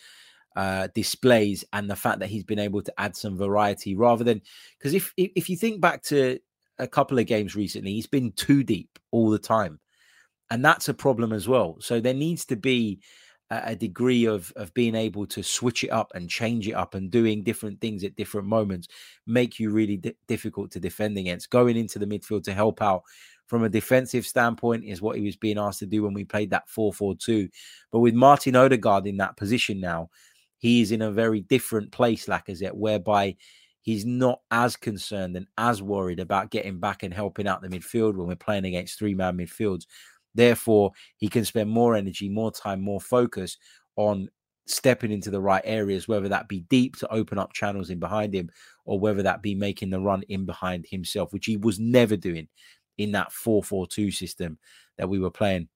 uh, 0.56 0.88
displays 0.94 1.64
and 1.72 1.88
the 1.88 1.96
fact 1.96 2.20
that 2.20 2.28
he's 2.28 2.44
been 2.44 2.58
able 2.58 2.82
to 2.82 2.92
add 2.98 3.16
some 3.16 3.36
variety 3.36 3.94
rather 3.94 4.24
than 4.24 4.42
because 4.78 4.94
if 4.94 5.12
if 5.16 5.48
you 5.48 5.56
think 5.56 5.80
back 5.80 6.02
to 6.02 6.38
a 6.78 6.86
couple 6.86 7.18
of 7.18 7.26
games 7.26 7.56
recently, 7.56 7.92
he's 7.92 8.06
been 8.06 8.32
too 8.32 8.62
deep 8.62 8.98
all 9.10 9.30
the 9.30 9.38
time, 9.38 9.80
and 10.50 10.64
that's 10.64 10.88
a 10.88 10.94
problem 10.94 11.32
as 11.32 11.48
well. 11.48 11.76
So 11.80 12.00
there 12.00 12.14
needs 12.14 12.44
to 12.46 12.56
be 12.56 13.00
a, 13.52 13.76
degree 13.76 14.24
of 14.24 14.52
of 14.56 14.72
being 14.74 14.94
able 14.94 15.26
to 15.26 15.42
switch 15.42 15.84
it 15.84 15.90
up 15.90 16.12
and 16.14 16.28
change 16.28 16.68
it 16.68 16.72
up 16.72 16.94
and 16.94 17.10
doing 17.10 17.42
different 17.42 17.80
things 17.80 18.04
at 18.04 18.16
different 18.16 18.46
moments 18.46 18.88
make 19.26 19.58
you 19.58 19.70
really 19.70 20.00
difficult 20.26 20.70
to 20.72 20.80
defend 20.80 21.16
against. 21.18 21.50
Going 21.50 21.76
into 21.76 21.98
the 21.98 22.06
midfield 22.06 22.44
to 22.44 22.54
help 22.54 22.80
out 22.82 23.02
from 23.46 23.64
a 23.64 23.68
defensive 23.68 24.26
standpoint, 24.26 24.84
is 24.84 25.02
what 25.02 25.18
he 25.18 25.24
was 25.24 25.36
being 25.36 25.58
asked 25.58 25.80
to 25.80 25.86
do 25.86 26.02
when 26.02 26.14
we 26.14 26.24
played 26.24 26.48
that 26.50 26.68
4 26.68 26.92
4 26.92 27.14
2. 27.16 27.48
But 27.90 28.00
with 28.00 28.14
Martin 28.14 28.56
Odegaard 28.56 29.06
in 29.06 29.18
that 29.18 29.36
position 29.36 29.78
now, 29.78 30.08
he 30.56 30.80
is 30.80 30.92
in 30.92 31.02
a 31.02 31.10
very 31.10 31.40
different 31.42 31.92
place, 31.92 32.26
Lacazette, 32.26 32.72
whereby 32.72 33.36
he's 33.82 34.06
not 34.06 34.40
as 34.50 34.76
concerned 34.76 35.36
and 35.36 35.46
as 35.58 35.82
worried 35.82 36.20
about 36.20 36.50
getting 36.50 36.78
back 36.78 37.02
and 37.02 37.12
helping 37.12 37.46
out 37.46 37.60
the 37.60 37.68
midfield 37.68 38.14
when 38.14 38.28
we're 38.28 38.36
playing 38.36 38.64
against 38.64 38.98
three 38.98 39.14
man 39.14 39.36
midfields. 39.36 39.86
Therefore, 40.34 40.92
he 41.16 41.28
can 41.28 41.44
spend 41.44 41.70
more 41.70 41.94
energy, 41.94 42.28
more 42.28 42.52
time, 42.52 42.80
more 42.80 43.00
focus 43.00 43.56
on 43.96 44.28
stepping 44.66 45.12
into 45.12 45.30
the 45.30 45.40
right 45.40 45.62
areas, 45.64 46.08
whether 46.08 46.28
that 46.28 46.48
be 46.48 46.60
deep 46.60 46.96
to 46.96 47.12
open 47.12 47.38
up 47.38 47.52
channels 47.52 47.90
in 47.90 47.98
behind 47.98 48.34
him, 48.34 48.50
or 48.84 48.98
whether 48.98 49.22
that 49.22 49.42
be 49.42 49.54
making 49.54 49.90
the 49.90 50.00
run 50.00 50.22
in 50.28 50.46
behind 50.46 50.86
himself, 50.88 51.32
which 51.32 51.46
he 51.46 51.56
was 51.56 51.78
never 51.78 52.16
doing 52.16 52.48
in 52.98 53.12
that 53.12 53.32
4 53.32 53.62
4 53.62 53.86
2 53.86 54.10
system 54.10 54.58
that 54.98 55.08
we 55.08 55.18
were 55.18 55.30
playing 55.30 55.68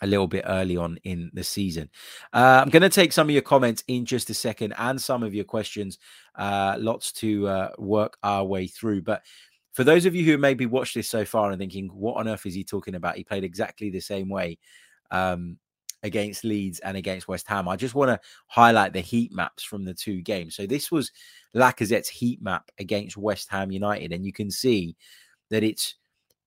a 0.00 0.06
little 0.06 0.28
bit 0.28 0.44
early 0.46 0.76
on 0.76 0.98
in 1.04 1.30
the 1.34 1.42
season. 1.42 1.90
Uh, 2.32 2.62
I'm 2.62 2.70
going 2.70 2.82
to 2.82 2.88
take 2.88 3.12
some 3.12 3.28
of 3.28 3.32
your 3.32 3.42
comments 3.42 3.82
in 3.88 4.04
just 4.04 4.30
a 4.30 4.34
second 4.34 4.74
and 4.78 5.00
some 5.00 5.22
of 5.22 5.34
your 5.34 5.44
questions. 5.44 5.98
Uh, 6.36 6.76
lots 6.78 7.10
to 7.12 7.48
uh, 7.48 7.70
work 7.78 8.16
our 8.22 8.44
way 8.44 8.66
through. 8.66 9.02
But 9.02 9.22
for 9.78 9.84
those 9.84 10.06
of 10.06 10.14
you 10.16 10.24
who 10.24 10.36
maybe 10.38 10.66
watched 10.66 10.96
this 10.96 11.08
so 11.08 11.24
far 11.24 11.52
and 11.52 11.58
thinking, 11.60 11.86
what 11.90 12.16
on 12.16 12.26
earth 12.26 12.46
is 12.46 12.54
he 12.54 12.64
talking 12.64 12.96
about? 12.96 13.14
He 13.14 13.22
played 13.22 13.44
exactly 13.44 13.90
the 13.90 14.00
same 14.00 14.28
way. 14.28 14.58
Um, 15.12 15.56
against 16.02 16.42
Leeds 16.42 16.80
and 16.80 16.96
against 16.96 17.28
West 17.28 17.46
Ham. 17.46 17.68
I 17.68 17.76
just 17.76 17.94
want 17.94 18.08
to 18.08 18.18
highlight 18.48 18.92
the 18.92 19.00
heat 19.00 19.32
maps 19.32 19.62
from 19.62 19.84
the 19.84 19.94
two 19.94 20.20
games. 20.20 20.56
So 20.56 20.66
this 20.66 20.90
was 20.90 21.12
Lacazette's 21.54 22.08
heat 22.08 22.42
map 22.42 22.72
against 22.80 23.16
West 23.16 23.48
Ham 23.50 23.70
United, 23.70 24.12
and 24.12 24.26
you 24.26 24.32
can 24.32 24.50
see 24.50 24.96
that 25.50 25.62
it's 25.62 25.94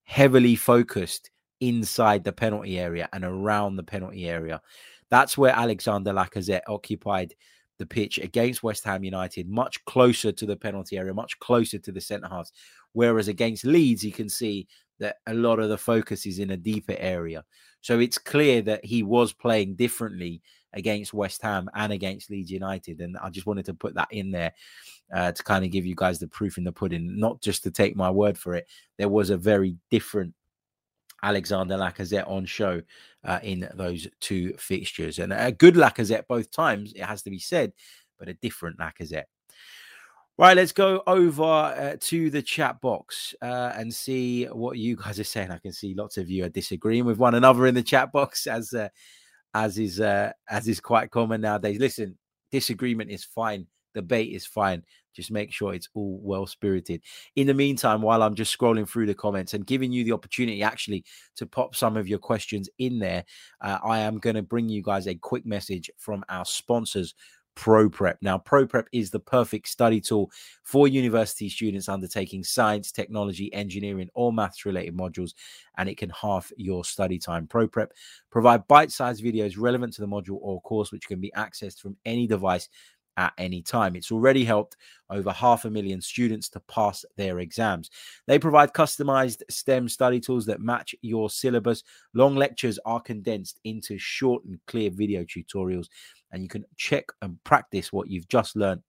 heavily 0.03 0.57
focused 0.57 1.31
inside 1.61 2.25
the 2.25 2.33
penalty 2.33 2.79
area 2.79 3.07
and 3.13 3.23
around 3.23 3.77
the 3.77 3.83
penalty 3.83 4.27
area. 4.27 4.61
That's 5.09 5.37
where 5.37 5.55
Alexander 5.55 6.11
Lacazette 6.11 6.67
occupied 6.67 7.33
the 7.81 7.85
pitch 7.87 8.19
against 8.19 8.63
West 8.63 8.85
Ham 8.85 9.03
United, 9.03 9.49
much 9.49 9.83
closer 9.85 10.31
to 10.31 10.45
the 10.45 10.55
penalty 10.55 10.97
area, 10.97 11.13
much 11.13 11.37
closer 11.39 11.79
to 11.79 11.91
the 11.91 11.99
centre 11.99 12.29
halves. 12.29 12.53
Whereas 12.93 13.27
against 13.27 13.65
Leeds, 13.65 14.05
you 14.05 14.11
can 14.11 14.29
see 14.29 14.67
that 14.99 15.17
a 15.25 15.33
lot 15.33 15.59
of 15.59 15.69
the 15.69 15.77
focus 15.77 16.27
is 16.27 16.37
in 16.37 16.51
a 16.51 16.57
deeper 16.57 16.95
area. 16.99 17.43
So 17.81 17.99
it's 17.99 18.19
clear 18.19 18.61
that 18.61 18.85
he 18.85 19.01
was 19.01 19.33
playing 19.33 19.75
differently 19.75 20.43
against 20.73 21.11
West 21.11 21.41
Ham 21.41 21.69
and 21.73 21.91
against 21.91 22.29
Leeds 22.29 22.51
United. 22.51 23.01
And 23.01 23.17
I 23.17 23.31
just 23.31 23.47
wanted 23.47 23.65
to 23.65 23.73
put 23.73 23.95
that 23.95 24.09
in 24.11 24.29
there 24.29 24.53
uh, 25.13 25.31
to 25.31 25.43
kind 25.43 25.65
of 25.65 25.71
give 25.71 25.85
you 25.85 25.95
guys 25.95 26.19
the 26.19 26.27
proof 26.27 26.59
in 26.59 26.63
the 26.63 26.71
pudding, 26.71 27.19
not 27.19 27.41
just 27.41 27.63
to 27.63 27.71
take 27.71 27.95
my 27.95 28.11
word 28.11 28.37
for 28.37 28.53
it. 28.53 28.67
There 28.99 29.09
was 29.09 29.31
a 29.31 29.37
very 29.37 29.75
different 29.89 30.35
Alexander 31.23 31.75
Lacazette 31.75 32.29
on 32.29 32.45
show 32.45 32.81
uh, 33.23 33.39
in 33.43 33.69
those 33.73 34.07
two 34.19 34.53
fixtures. 34.57 35.19
And 35.19 35.31
a 35.33 35.51
good 35.51 35.75
Lacazette 35.75 36.27
both 36.27 36.51
times, 36.51 36.93
it 36.93 37.03
has 37.03 37.21
to 37.23 37.29
be 37.29 37.39
said, 37.39 37.73
but 38.17 38.27
a 38.27 38.33
different 38.35 38.79
Lacazette. 38.79 39.25
Right, 40.37 40.57
let's 40.57 40.71
go 40.71 41.03
over 41.05 41.43
uh, 41.43 41.97
to 41.99 42.29
the 42.31 42.41
chat 42.41 42.81
box 42.81 43.35
uh, 43.43 43.73
and 43.75 43.93
see 43.93 44.45
what 44.45 44.77
you 44.77 44.95
guys 44.95 45.19
are 45.19 45.23
saying. 45.23 45.51
I 45.51 45.59
can 45.59 45.73
see 45.73 45.93
lots 45.93 46.17
of 46.17 46.31
you 46.31 46.45
are 46.45 46.49
disagreeing 46.49 47.05
with 47.05 47.19
one 47.19 47.35
another 47.35 47.67
in 47.67 47.75
the 47.75 47.83
chat 47.83 48.11
box, 48.11 48.47
as 48.47 48.73
uh, 48.73 48.89
as 49.53 49.77
is 49.77 49.99
uh, 49.99 50.31
as 50.49 50.67
is 50.67 50.79
quite 50.79 51.11
common 51.11 51.41
nowadays. 51.41 51.79
Listen, 51.79 52.17
disagreement 52.49 53.11
is 53.11 53.23
fine, 53.23 53.67
debate 53.93 54.33
is 54.33 54.45
fine. 54.45 54.83
Just 55.13 55.31
make 55.31 55.51
sure 55.51 55.73
it's 55.73 55.89
all 55.93 56.19
well 56.21 56.45
spirited. 56.45 57.01
In 57.35 57.47
the 57.47 57.53
meantime, 57.53 58.01
while 58.01 58.23
I'm 58.23 58.35
just 58.35 58.57
scrolling 58.57 58.87
through 58.87 59.07
the 59.07 59.13
comments 59.13 59.53
and 59.53 59.65
giving 59.65 59.91
you 59.91 60.03
the 60.03 60.13
opportunity 60.13 60.63
actually 60.63 61.03
to 61.35 61.45
pop 61.45 61.75
some 61.75 61.97
of 61.97 62.07
your 62.07 62.19
questions 62.19 62.69
in 62.77 62.99
there, 62.99 63.25
uh, 63.61 63.79
I 63.83 63.99
am 63.99 64.17
going 64.17 64.35
to 64.35 64.41
bring 64.41 64.69
you 64.69 64.81
guys 64.81 65.07
a 65.07 65.15
quick 65.15 65.45
message 65.45 65.89
from 65.97 66.23
our 66.29 66.45
sponsors 66.45 67.13
ProPrep. 67.55 68.15
Now, 68.21 68.37
ProPrep 68.37 68.85
is 68.91 69.11
the 69.11 69.19
perfect 69.19 69.67
study 69.67 69.99
tool 69.99 70.31
for 70.63 70.87
university 70.87 71.49
students 71.49 71.89
undertaking 71.89 72.43
science, 72.43 72.91
technology, 72.91 73.53
engineering, 73.53 74.09
or 74.13 74.31
maths 74.31 74.65
related 74.65 74.95
modules, 74.95 75.33
and 75.77 75.89
it 75.89 75.97
can 75.97 76.09
halve 76.09 76.51
your 76.57 76.85
study 76.85 77.19
time. 77.19 77.47
ProPrep 77.47 77.89
provide 78.29 78.67
bite-sized 78.67 79.23
videos 79.23 79.55
relevant 79.57 79.93
to 79.93 80.01
the 80.01 80.07
module 80.07 80.39
or 80.41 80.61
course, 80.61 80.91
which 80.91 81.07
can 81.07 81.19
be 81.19 81.31
accessed 81.35 81.79
from 81.79 81.97
any 82.05 82.27
device 82.27 82.69
at 83.17 83.33
any 83.37 83.61
time. 83.61 83.95
It's 83.95 84.11
already 84.11 84.43
helped 84.43 84.77
over 85.09 85.31
half 85.31 85.65
a 85.65 85.69
million 85.69 86.01
students 86.01 86.49
to 86.49 86.59
pass 86.61 87.03
their 87.17 87.39
exams. 87.39 87.89
They 88.27 88.39
provide 88.39 88.73
customized 88.73 89.41
STEM 89.49 89.89
study 89.89 90.19
tools 90.19 90.45
that 90.45 90.61
match 90.61 90.95
your 91.01 91.29
syllabus. 91.29 91.83
Long 92.13 92.35
lectures 92.35 92.79
are 92.85 93.01
condensed 93.01 93.59
into 93.63 93.97
short 93.97 94.43
and 94.45 94.59
clear 94.67 94.89
video 94.89 95.23
tutorials 95.23 95.87
and 96.31 96.43
you 96.43 96.49
can 96.49 96.65
check 96.77 97.05
and 97.21 97.41
practice 97.43 97.91
what 97.91 98.07
you've 98.07 98.27
just 98.27 98.55
learned 98.55 98.81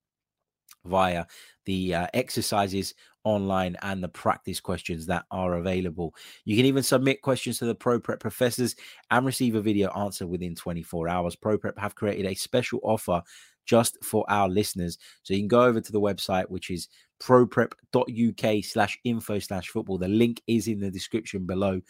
via 0.85 1.25
the 1.65 1.95
uh, 1.95 2.07
exercises 2.15 2.95
online 3.25 3.77
and 3.83 4.03
the 4.03 4.09
practice 4.09 4.61
questions 4.61 5.07
that 5.07 5.25
are 5.31 5.55
available. 5.55 6.15
You 6.45 6.57
can 6.57 6.67
even 6.67 6.83
submit 6.83 7.23
questions 7.23 7.59
to 7.59 7.67
the 7.67 7.75
ProPrep 7.75 8.19
professors 8.19 8.75
and 9.11 9.25
receive 9.25 9.55
a 9.55 9.61
video 9.61 9.91
answer 9.91 10.27
within 10.27 10.55
24 10.55 11.09
hours. 11.09 11.37
ProPrep 11.37 11.79
have 11.79 11.95
created 11.95 12.27
a 12.27 12.35
special 12.35 12.81
offer 12.83 13.23
just 13.65 14.03
for 14.05 14.25
our 14.29 14.49
listeners. 14.49 14.99
So 15.23 15.35
you 15.35 15.41
can 15.41 15.49
go 15.49 15.63
over 15.63 15.81
to 15.81 15.93
the 15.93 16.01
website, 16.01 16.49
which 16.49 16.71
is 16.71 16.89
proprep.uk 17.21 18.65
slash 18.65 18.99
info 19.05 19.39
slash 19.39 19.69
football. 19.69 19.99
The 19.99 20.09
link 20.09 20.43
is 20.47 20.69
in 20.69 20.81
the 20.81 20.91
description 20.91 21.47
below. 21.47 21.81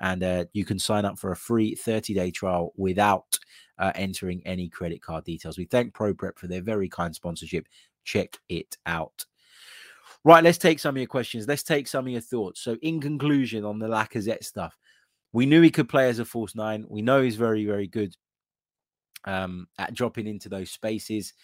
And 0.00 0.22
uh, 0.22 0.44
you 0.52 0.64
can 0.64 0.78
sign 0.78 1.04
up 1.04 1.18
for 1.18 1.32
a 1.32 1.36
free 1.36 1.74
30 1.74 2.14
day 2.14 2.30
trial 2.30 2.72
without 2.76 3.38
uh, 3.78 3.92
entering 3.94 4.42
any 4.44 4.68
credit 4.68 5.02
card 5.02 5.24
details. 5.24 5.56
We 5.56 5.64
thank 5.64 5.94
ProPrep 5.94 6.38
for 6.38 6.46
their 6.46 6.62
very 6.62 6.88
kind 6.88 7.14
sponsorship. 7.14 7.66
Check 8.04 8.38
it 8.48 8.76
out. 8.86 9.24
Right, 10.24 10.42
let's 10.42 10.58
take 10.58 10.78
some 10.78 10.94
of 10.94 10.98
your 10.98 11.06
questions. 11.06 11.46
Let's 11.46 11.62
take 11.62 11.86
some 11.86 12.06
of 12.06 12.12
your 12.12 12.20
thoughts. 12.20 12.60
So, 12.60 12.76
in 12.80 13.00
conclusion, 13.00 13.64
on 13.64 13.78
the 13.78 13.88
Lacazette 13.88 14.44
stuff, 14.44 14.78
we 15.32 15.44
knew 15.44 15.60
he 15.60 15.70
could 15.70 15.88
play 15.88 16.08
as 16.08 16.18
a 16.18 16.24
false 16.24 16.54
nine. 16.54 16.86
We 16.88 17.02
know 17.02 17.20
he's 17.20 17.36
very, 17.36 17.66
very 17.66 17.86
good 17.86 18.14
um, 19.24 19.66
at 19.78 19.94
dropping 19.94 20.26
into 20.26 20.48
those 20.48 20.70
spaces. 20.70 21.34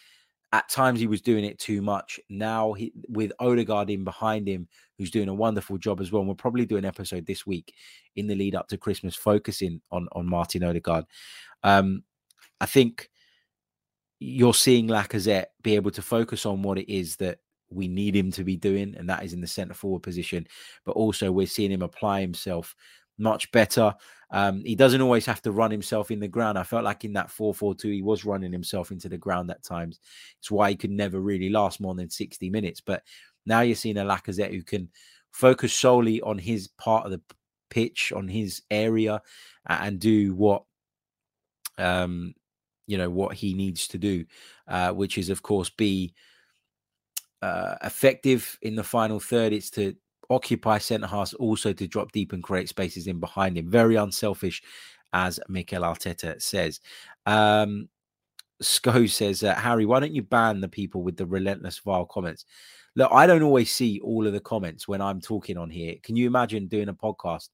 At 0.53 0.69
times, 0.69 0.99
he 0.99 1.07
was 1.07 1.21
doing 1.21 1.45
it 1.45 1.61
too 1.61 1.81
much. 1.81 2.19
Now, 2.29 2.73
he, 2.73 2.93
with 3.09 3.33
Odegaard 3.39 3.89
in 3.89 4.03
behind 4.03 4.49
him, 4.49 4.67
who's 4.99 5.13
doing 5.13 5.29
a 5.29 5.35
wonderful 5.35 5.79
job 5.79 6.01
as 6.01 6.11
well. 6.11 6.23
And 6.23 6.29
we'll 6.29 6.35
probably 6.35 6.67
do 6.67 6.77
an 6.77 6.85
episode 6.85 7.25
this 7.25 7.47
week 7.47 7.73
in 8.17 8.27
the 8.27 8.35
lead 8.35 8.57
up 8.57 8.67
to 8.69 8.77
Christmas, 8.77 9.15
focusing 9.15 9.81
on 9.93 10.09
on 10.13 10.27
Martin 10.27 10.65
Odegaard. 10.65 11.05
Um, 11.63 12.03
I 12.61 12.67
think 12.67 13.11
you're 14.19 14.55
seeing 14.55 14.89
Lacazette 14.89 15.47
be 15.63 15.77
able 15.77 15.91
to 15.93 16.03
focus 16.03 16.45
on 16.45 16.63
what 16.63 16.79
it 16.79 16.93
is 16.93 17.17
that 17.17 17.39
we 17.71 17.89
need 17.89 18.17
him 18.17 18.31
to 18.33 18.45
be 18.45 18.57
doing, 18.57 18.95
and 18.99 19.09
that 19.09 19.25
is 19.25 19.33
in 19.33 19.41
the 19.41 19.47
centre 19.47 19.75
forward 19.75 20.03
position. 20.03 20.47
But 20.85 20.93
also, 20.93 21.31
we're 21.31 21.47
seeing 21.47 21.71
him 21.71 21.83
apply 21.83 22.21
himself 22.21 22.75
much 23.21 23.51
better. 23.53 23.95
Um, 24.31 24.63
he 24.65 24.75
doesn't 24.75 25.01
always 25.01 25.27
have 25.27 25.43
to 25.43 25.53
run 25.53 25.71
himself 25.71 26.11
in 26.11 26.21
the 26.21 26.29
ground. 26.29 26.59
I 26.59 26.63
felt 26.63 26.85
like 26.85 27.05
in 27.05 27.13
that 27.15 27.31
4 27.31 27.55
4 27.55 27.75
2, 27.75 27.89
he 27.91 28.03
was 28.03 28.25
running 28.25 28.53
himself 28.53 28.91
into 28.91 29.09
the 29.09 29.19
ground 29.19 29.51
at 29.51 29.63
times. 29.63 30.01
It's 30.39 30.51
why 30.51 30.71
he 30.71 30.77
could 30.77 30.91
never 30.91 31.21
really 31.21 31.51
last 31.51 31.81
more 31.81 31.95
than 31.95 32.11
60 32.11 32.49
minutes. 32.51 32.81
But 32.81 33.03
now 33.47 33.61
you're 33.61 33.77
seeing 33.77 33.99
a 33.99 34.05
Lacazette 34.05 34.53
who 34.53 34.63
can 34.63 34.89
focus 35.33 35.73
solely 35.73 36.21
on 36.23 36.39
his 36.39 36.69
part 36.69 37.05
of 37.05 37.13
the 37.13 37.21
pitch, 37.71 38.13
on 38.15 38.29
his 38.29 38.63
area, 38.71 39.23
and 39.67 39.99
do 39.99 40.35
what 40.35 40.65
um, 41.79 42.35
you 42.87 42.99
know 42.99 43.11
what 43.11 43.35
he 43.35 43.55
needs 43.55 43.89
to 43.89 43.99
do, 43.99 44.25
uh, 44.69 44.93
which 44.93 45.19
is 45.19 45.31
of 45.31 45.43
course 45.43 45.71
be 45.71 46.15
uh, 47.43 47.77
effective 47.83 48.59
in 48.63 48.75
the 48.75 48.85
final 48.85 49.21
third. 49.21 49.53
It's 49.53 49.71
to 49.71 49.95
occupy 50.31 50.79
centre 50.79 51.07
halves, 51.07 51.35
also 51.35 51.73
to 51.73 51.87
drop 51.87 52.13
deep 52.13 52.33
and 52.33 52.43
create 52.43 52.69
spaces 52.69 53.07
in 53.07 53.19
behind 53.21 53.59
him. 53.59 53.71
Very 53.71 53.97
unselfish, 53.97 54.63
as 55.13 55.41
Mikel 55.49 55.83
Arteta 55.83 56.41
says. 56.41 56.81
Um, 57.27 57.89
Sco 58.63 59.07
says, 59.07 59.43
uh, 59.43 59.55
Harry, 59.55 59.87
why 59.87 60.01
don't 60.01 60.15
you 60.15 60.23
ban 60.23 60.61
the 60.61 60.69
people 60.69 61.03
with 61.03 61.17
the 61.17 61.27
relentless 61.27 61.79
vile 61.79 62.07
comments? 62.07 62.45
Look, 62.97 63.11
I 63.13 63.27
don't 63.27 63.43
always 63.43 63.73
see 63.73 64.01
all 64.01 64.27
of 64.27 64.33
the 64.33 64.41
comments 64.41 64.87
when 64.87 65.01
I'm 65.01 65.21
talking 65.21 65.57
on 65.57 65.71
here. 65.71 65.95
Can 66.03 66.17
you 66.17 66.27
imagine 66.27 66.69
doing 66.69 66.89
a 66.89 66.95
podcast 66.95 67.49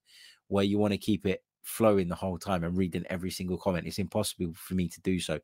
where 0.47 0.63
you 0.63 0.77
want 0.77 0.93
to 0.93 0.97
keep 0.97 1.25
it 1.25 1.43
flowing 1.67 2.07
the 2.07 2.15
whole 2.15 2.37
time 2.37 2.63
and 2.63 2.77
reading 2.77 3.03
every 3.09 3.29
single 3.29 3.57
comment. 3.57 3.85
It's 3.85 3.99
impossible 3.99 4.53
for 4.55 4.73
me 4.73 4.87
to 4.87 5.01
do 5.01 5.19
so. 5.19 5.39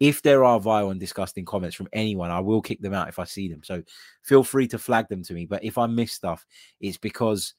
If 0.00 0.22
there 0.22 0.44
are 0.44 0.60
vile 0.60 0.90
and 0.90 1.00
disgusting 1.00 1.44
comments 1.44 1.74
from 1.74 1.88
anyone, 1.92 2.30
I 2.30 2.40
will 2.40 2.60
kick 2.60 2.80
them 2.80 2.94
out 2.94 3.08
if 3.08 3.18
I 3.18 3.24
see 3.24 3.48
them. 3.48 3.62
So 3.64 3.82
feel 4.22 4.44
free 4.44 4.68
to 4.68 4.78
flag 4.78 5.08
them 5.08 5.22
to 5.24 5.34
me. 5.34 5.46
But 5.46 5.64
if 5.64 5.78
I 5.78 5.86
miss 5.86 6.12
stuff, 6.12 6.44
it's 6.80 6.98
because 6.98 7.54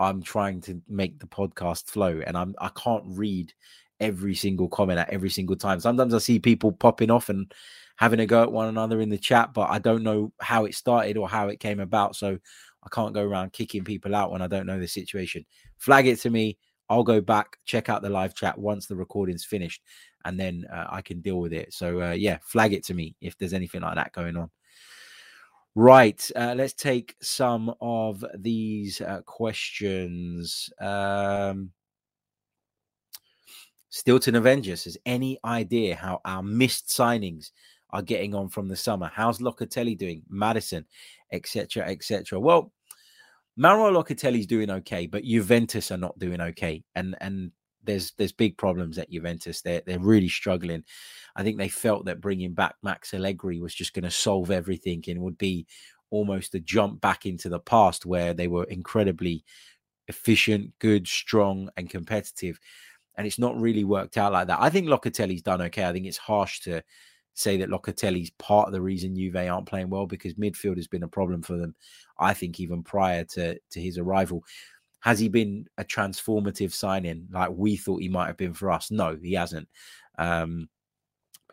I'm 0.00 0.22
trying 0.22 0.60
to 0.62 0.80
make 0.88 1.18
the 1.18 1.26
podcast 1.26 1.86
flow 1.86 2.20
and 2.26 2.36
I'm 2.36 2.54
I 2.58 2.70
can't 2.70 3.04
read 3.06 3.52
every 4.00 4.34
single 4.34 4.68
comment 4.68 4.98
at 4.98 5.10
every 5.10 5.30
single 5.30 5.56
time. 5.56 5.80
Sometimes 5.80 6.14
I 6.14 6.18
see 6.18 6.38
people 6.38 6.72
popping 6.72 7.10
off 7.10 7.28
and 7.28 7.52
having 7.96 8.20
a 8.20 8.26
go 8.26 8.42
at 8.42 8.52
one 8.52 8.68
another 8.68 9.00
in 9.00 9.08
the 9.08 9.18
chat, 9.18 9.52
but 9.52 9.70
I 9.70 9.78
don't 9.78 10.02
know 10.02 10.32
how 10.40 10.64
it 10.64 10.74
started 10.74 11.16
or 11.16 11.28
how 11.28 11.48
it 11.48 11.60
came 11.60 11.78
about. 11.78 12.16
So 12.16 12.38
I 12.82 12.88
can't 12.90 13.14
go 13.14 13.22
around 13.22 13.52
kicking 13.52 13.84
people 13.84 14.14
out 14.14 14.30
when 14.30 14.42
I 14.42 14.46
don't 14.46 14.66
know 14.66 14.80
the 14.80 14.88
situation. 14.88 15.44
Flag 15.78 16.06
it 16.06 16.20
to 16.20 16.30
me. 16.30 16.58
I'll 16.88 17.04
go 17.04 17.20
back, 17.20 17.58
check 17.64 17.88
out 17.88 18.02
the 18.02 18.10
live 18.10 18.34
chat 18.34 18.58
once 18.58 18.86
the 18.86 18.96
recording's 18.96 19.44
finished, 19.44 19.82
and 20.24 20.38
then 20.38 20.66
uh, 20.72 20.86
I 20.90 21.02
can 21.02 21.20
deal 21.20 21.38
with 21.38 21.52
it. 21.52 21.72
So, 21.72 22.02
uh, 22.02 22.12
yeah, 22.12 22.38
flag 22.42 22.72
it 22.72 22.84
to 22.86 22.94
me 22.94 23.16
if 23.20 23.36
there's 23.38 23.54
anything 23.54 23.82
like 23.82 23.96
that 23.96 24.12
going 24.12 24.36
on. 24.36 24.50
Right, 25.74 26.30
uh, 26.36 26.54
let's 26.56 26.74
take 26.74 27.16
some 27.20 27.74
of 27.80 28.24
these 28.38 29.00
uh, 29.00 29.22
questions. 29.22 30.70
Um, 30.80 31.72
Stilton 33.90 34.34
Avengers 34.36 34.84
has 34.84 34.98
any 35.06 35.38
idea 35.44 35.96
how 35.96 36.20
our 36.24 36.42
missed 36.42 36.88
signings 36.88 37.50
are 37.90 38.02
getting 38.02 38.34
on 38.34 38.48
from 38.48 38.68
the 38.68 38.76
summer? 38.76 39.10
How's 39.12 39.38
Locatelli 39.38 39.96
doing? 39.96 40.22
Maddison, 40.28 40.84
etc., 41.32 41.86
etc. 41.86 42.38
Well, 42.38 42.72
Manuel 43.56 43.92
Locatelli's 43.92 44.46
doing 44.46 44.70
okay, 44.70 45.06
but 45.06 45.24
Juventus 45.24 45.90
are 45.90 45.96
not 45.96 46.18
doing 46.18 46.40
okay, 46.40 46.82
and 46.94 47.16
and 47.20 47.52
there's 47.82 48.12
there's 48.18 48.32
big 48.32 48.56
problems 48.56 48.98
at 48.98 49.10
Juventus. 49.10 49.62
They're 49.62 49.82
they're 49.86 49.98
really 49.98 50.28
struggling. 50.28 50.84
I 51.36 51.42
think 51.42 51.58
they 51.58 51.68
felt 51.68 52.06
that 52.06 52.20
bringing 52.20 52.54
back 52.54 52.76
Max 52.82 53.14
Allegri 53.14 53.60
was 53.60 53.74
just 53.74 53.94
going 53.94 54.04
to 54.04 54.10
solve 54.10 54.50
everything 54.50 55.04
and 55.08 55.20
would 55.20 55.38
be 55.38 55.66
almost 56.10 56.54
a 56.54 56.60
jump 56.60 57.00
back 57.00 57.26
into 57.26 57.48
the 57.48 57.58
past 57.58 58.06
where 58.06 58.34
they 58.34 58.46
were 58.46 58.64
incredibly 58.64 59.44
efficient, 60.06 60.72
good, 60.78 61.08
strong, 61.08 61.70
and 61.76 61.90
competitive 61.90 62.60
and 63.16 63.26
it's 63.26 63.38
not 63.38 63.60
really 63.60 63.84
worked 63.84 64.16
out 64.16 64.32
like 64.32 64.48
that. 64.48 64.60
I 64.60 64.70
think 64.70 64.88
Locatelli's 64.88 65.42
done 65.42 65.62
okay. 65.62 65.84
I 65.84 65.92
think 65.92 66.06
it's 66.06 66.16
harsh 66.16 66.60
to 66.60 66.82
say 67.34 67.56
that 67.58 67.68
Locatelli's 67.68 68.30
part 68.38 68.68
of 68.68 68.72
the 68.72 68.80
reason 68.80 69.16
Juve 69.16 69.36
aren't 69.36 69.66
playing 69.66 69.90
well 69.90 70.06
because 70.06 70.34
midfield 70.34 70.76
has 70.76 70.86
been 70.86 71.02
a 71.02 71.08
problem 71.08 71.42
for 71.42 71.56
them. 71.56 71.74
I 72.18 72.32
think 72.32 72.60
even 72.60 72.82
prior 72.82 73.24
to 73.24 73.58
to 73.58 73.80
his 73.80 73.98
arrival, 73.98 74.44
has 75.00 75.18
he 75.18 75.28
been 75.28 75.66
a 75.76 75.84
transformative 75.84 76.72
signing 76.72 77.28
like 77.30 77.50
we 77.50 77.76
thought 77.76 78.02
he 78.02 78.08
might 78.08 78.28
have 78.28 78.36
been 78.36 78.54
for 78.54 78.70
us? 78.70 78.90
No, 78.90 79.18
he 79.20 79.34
hasn't. 79.34 79.68
Um, 80.16 80.68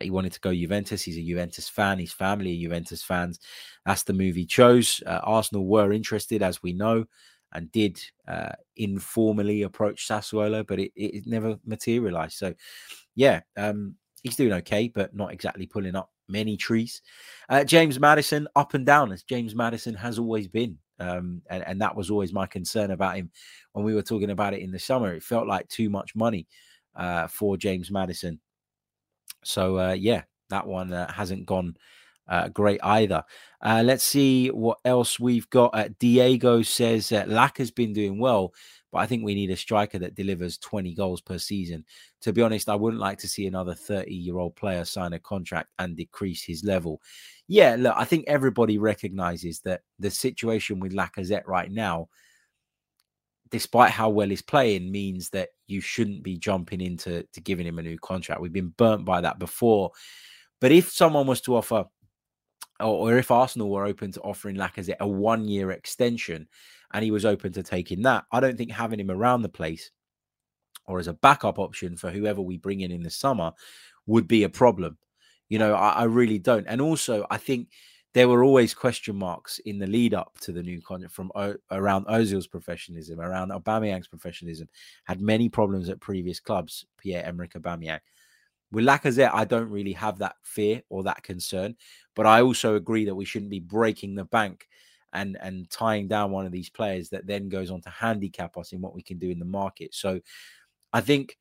he 0.00 0.10
wanted 0.10 0.32
to 0.32 0.40
go 0.40 0.54
Juventus. 0.54 1.02
He's 1.02 1.18
a 1.18 1.22
Juventus 1.22 1.68
fan. 1.68 1.98
His 1.98 2.12
family 2.12 2.56
are 2.56 2.62
Juventus 2.62 3.02
fans. 3.02 3.40
That's 3.84 4.02
the 4.04 4.12
move 4.12 4.36
he 4.36 4.46
chose. 4.46 5.02
Uh, 5.06 5.20
Arsenal 5.22 5.66
were 5.66 5.92
interested, 5.92 6.42
as 6.42 6.62
we 6.62 6.72
know 6.72 7.04
and 7.52 7.70
did 7.72 8.00
uh, 8.28 8.52
informally 8.76 9.62
approach 9.62 10.08
Sassuolo, 10.08 10.66
but 10.66 10.78
it, 10.78 10.92
it 10.96 11.26
never 11.26 11.58
materialized. 11.66 12.34
So, 12.34 12.54
yeah, 13.14 13.40
um, 13.56 13.96
he's 14.22 14.36
doing 14.36 14.52
okay, 14.52 14.88
but 14.88 15.14
not 15.14 15.32
exactly 15.32 15.66
pulling 15.66 15.96
up 15.96 16.10
many 16.28 16.56
trees. 16.56 17.02
Uh, 17.48 17.64
James 17.64 17.98
Maddison, 17.98 18.48
up 18.56 18.74
and 18.74 18.86
down 18.86 19.12
as 19.12 19.22
James 19.22 19.54
Maddison 19.54 19.94
has 19.94 20.18
always 20.18 20.48
been. 20.48 20.78
Um, 20.98 21.42
and, 21.50 21.64
and 21.66 21.80
that 21.80 21.96
was 21.96 22.10
always 22.10 22.32
my 22.32 22.46
concern 22.46 22.92
about 22.92 23.16
him 23.16 23.30
when 23.72 23.84
we 23.84 23.94
were 23.94 24.02
talking 24.02 24.30
about 24.30 24.54
it 24.54 24.60
in 24.60 24.70
the 24.70 24.78
summer. 24.78 25.12
It 25.14 25.22
felt 25.22 25.48
like 25.48 25.68
too 25.68 25.90
much 25.90 26.14
money 26.14 26.46
uh, 26.94 27.26
for 27.26 27.56
James 27.56 27.90
Madison. 27.90 28.40
So, 29.44 29.78
uh, 29.78 29.92
yeah, 29.92 30.22
that 30.50 30.66
one 30.66 30.92
uh, 30.92 31.10
hasn't 31.12 31.46
gone 31.46 31.76
uh, 32.28 32.48
great 32.48 32.80
either. 32.84 33.24
Uh, 33.60 33.82
let's 33.84 34.04
see 34.04 34.48
what 34.48 34.78
else 34.84 35.18
we've 35.18 35.48
got. 35.50 35.98
Diego 35.98 36.62
says 36.62 37.08
that 37.08 37.28
Lack 37.28 37.58
has 37.58 37.72
been 37.72 37.92
doing 37.92 38.18
well, 38.18 38.52
but 38.92 38.98
I 38.98 39.06
think 39.06 39.24
we 39.24 39.34
need 39.34 39.50
a 39.50 39.56
striker 39.56 39.98
that 39.98 40.14
delivers 40.14 40.58
20 40.58 40.94
goals 40.94 41.22
per 41.22 41.38
season. 41.38 41.84
To 42.20 42.32
be 42.32 42.42
honest, 42.42 42.68
I 42.68 42.74
wouldn't 42.74 43.00
like 43.00 43.18
to 43.20 43.28
see 43.28 43.46
another 43.46 43.74
30 43.74 44.14
year 44.14 44.38
old 44.38 44.54
player 44.54 44.84
sign 44.84 45.14
a 45.14 45.18
contract 45.18 45.70
and 45.78 45.96
decrease 45.96 46.44
his 46.44 46.62
level. 46.62 47.00
Yeah, 47.48 47.76
look, 47.78 47.94
I 47.96 48.04
think 48.04 48.26
everybody 48.28 48.76
recognizes 48.76 49.60
that 49.60 49.80
the 49.98 50.10
situation 50.10 50.78
with 50.78 50.92
Lacazette 50.92 51.46
right 51.46 51.72
now, 51.72 52.08
despite 53.50 53.90
how 53.90 54.10
well 54.10 54.28
he's 54.28 54.42
playing, 54.42 54.92
means 54.92 55.30
that 55.30 55.48
you 55.66 55.80
shouldn't 55.80 56.22
be 56.22 56.36
jumping 56.36 56.82
into 56.82 57.26
to 57.32 57.40
giving 57.40 57.66
him 57.66 57.78
a 57.78 57.82
new 57.82 57.98
contract. 57.98 58.42
We've 58.42 58.52
been 58.52 58.74
burnt 58.76 59.06
by 59.06 59.22
that 59.22 59.38
before. 59.38 59.92
But 60.60 60.70
if 60.70 60.90
someone 60.90 61.26
was 61.26 61.40
to 61.42 61.56
offer 61.56 61.86
or, 62.80 63.16
if 63.16 63.30
Arsenal 63.30 63.70
were 63.70 63.86
open 63.86 64.12
to 64.12 64.20
offering 64.20 64.56
Lacazette 64.56 64.98
a 65.00 65.06
one 65.06 65.46
year 65.46 65.70
extension 65.70 66.48
and 66.92 67.04
he 67.04 67.10
was 67.10 67.24
open 67.24 67.52
to 67.52 67.62
taking 67.62 68.02
that, 68.02 68.24
I 68.32 68.40
don't 68.40 68.56
think 68.56 68.70
having 68.70 69.00
him 69.00 69.10
around 69.10 69.42
the 69.42 69.48
place 69.48 69.90
or 70.86 70.98
as 70.98 71.08
a 71.08 71.14
backup 71.14 71.58
option 71.58 71.96
for 71.96 72.10
whoever 72.10 72.40
we 72.40 72.56
bring 72.56 72.80
in 72.80 72.90
in 72.90 73.02
the 73.02 73.10
summer 73.10 73.52
would 74.06 74.26
be 74.26 74.44
a 74.44 74.48
problem. 74.48 74.98
You 75.48 75.58
know, 75.58 75.74
I, 75.74 75.90
I 75.90 76.04
really 76.04 76.38
don't. 76.38 76.66
And 76.66 76.80
also, 76.80 77.26
I 77.30 77.36
think 77.36 77.68
there 78.14 78.28
were 78.28 78.44
always 78.44 78.74
question 78.74 79.16
marks 79.16 79.58
in 79.60 79.78
the 79.78 79.86
lead 79.86 80.12
up 80.12 80.38
to 80.40 80.52
the 80.52 80.62
new 80.62 80.82
contract 80.82 81.14
from 81.14 81.30
o- 81.34 81.56
around 81.70 82.06
Ozil's 82.06 82.46
professionalism, 82.46 83.20
around 83.20 83.50
Aubameyang's 83.50 84.08
professionalism. 84.08 84.68
Had 85.04 85.20
many 85.20 85.48
problems 85.48 85.88
at 85.88 86.00
previous 86.00 86.40
clubs. 86.40 86.84
Pierre 86.98 87.24
Emerick 87.24 87.54
Aubameyang. 87.54 88.00
With 88.70 88.86
Lacazette, 88.86 89.34
I 89.34 89.44
don't 89.44 89.70
really 89.70 89.92
have 89.92 90.18
that 90.18 90.36
fear 90.42 90.82
or 90.88 91.02
that 91.02 91.22
concern, 91.22 91.76
but 92.16 92.26
I 92.26 92.40
also 92.40 92.74
agree 92.74 93.04
that 93.04 93.14
we 93.14 93.26
shouldn't 93.26 93.50
be 93.50 93.60
breaking 93.60 94.14
the 94.14 94.24
bank 94.24 94.66
and 95.12 95.36
and 95.40 95.68
tying 95.70 96.08
down 96.08 96.30
one 96.30 96.46
of 96.46 96.52
these 96.52 96.70
players 96.70 97.08
that 97.10 97.26
then 97.26 97.48
goes 97.48 97.70
on 97.70 97.80
to 97.82 97.90
handicap 97.90 98.56
us 98.56 98.72
in 98.72 98.80
what 98.80 98.94
we 98.94 99.02
can 99.02 99.18
do 99.18 99.30
in 99.30 99.38
the 99.38 99.44
market. 99.44 99.94
So 99.94 100.20
I 100.92 101.00
think 101.00 101.36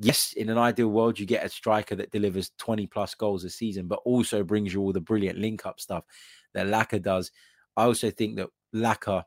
yes, 0.00 0.32
in 0.32 0.48
an 0.48 0.58
ideal 0.58 0.88
world, 0.88 1.18
you 1.18 1.26
get 1.26 1.44
a 1.44 1.48
striker 1.48 1.94
that 1.94 2.10
delivers 2.10 2.50
20 2.58 2.86
plus 2.86 3.14
goals 3.14 3.44
a 3.44 3.50
season, 3.50 3.86
but 3.86 4.00
also 4.04 4.42
brings 4.42 4.72
you 4.72 4.80
all 4.80 4.92
the 4.92 5.00
brilliant 5.00 5.38
link 5.38 5.66
up 5.66 5.78
stuff 5.78 6.04
that 6.54 6.66
Laca 6.66 7.00
does. 7.00 7.30
I 7.76 7.84
also 7.84 8.10
think 8.10 8.36
that 8.36 8.48
Laca, 8.74 9.24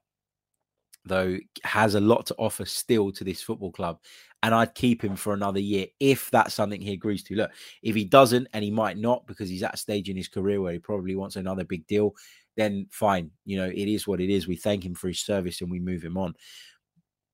though, 1.05 1.37
has 1.63 1.95
a 1.95 1.99
lot 1.99 2.25
to 2.27 2.35
offer 2.35 2.65
still 2.65 3.11
to 3.11 3.23
this 3.23 3.41
football 3.41 3.71
club 3.71 3.99
and 4.43 4.53
I'd 4.53 4.75
keep 4.75 5.01
him 5.01 5.15
for 5.15 5.33
another 5.33 5.59
year 5.59 5.87
if 6.01 6.29
that's 6.29 6.53
something 6.53 6.81
he 6.81 6.91
agrees 6.93 7.23
to. 7.23 7.35
Look, 7.35 7.51
if 7.81 7.95
he 7.95 8.03
doesn't, 8.03 8.47
and 8.53 8.63
he 8.63 8.71
might 8.71 8.97
not 8.97 9.25
because 9.25 9.47
he's 9.47 9.63
at 9.63 9.73
a 9.73 9.77
stage 9.77 10.09
in 10.09 10.17
his 10.17 10.27
career 10.27 10.61
where 10.61 10.73
he 10.73 10.79
probably 10.79 11.15
wants 11.15 11.37
another 11.37 11.63
big 11.63 11.87
deal, 11.87 12.13
then 12.55 12.87
fine. 12.91 13.31
You 13.45 13.57
know, 13.57 13.67
it 13.67 13.87
is 13.87 14.07
what 14.07 14.21
it 14.21 14.29
is. 14.29 14.47
We 14.47 14.55
thank 14.55 14.85
him 14.85 14.95
for 14.95 15.07
his 15.07 15.21
service 15.21 15.61
and 15.61 15.71
we 15.71 15.79
move 15.79 16.03
him 16.03 16.17
on. 16.17 16.35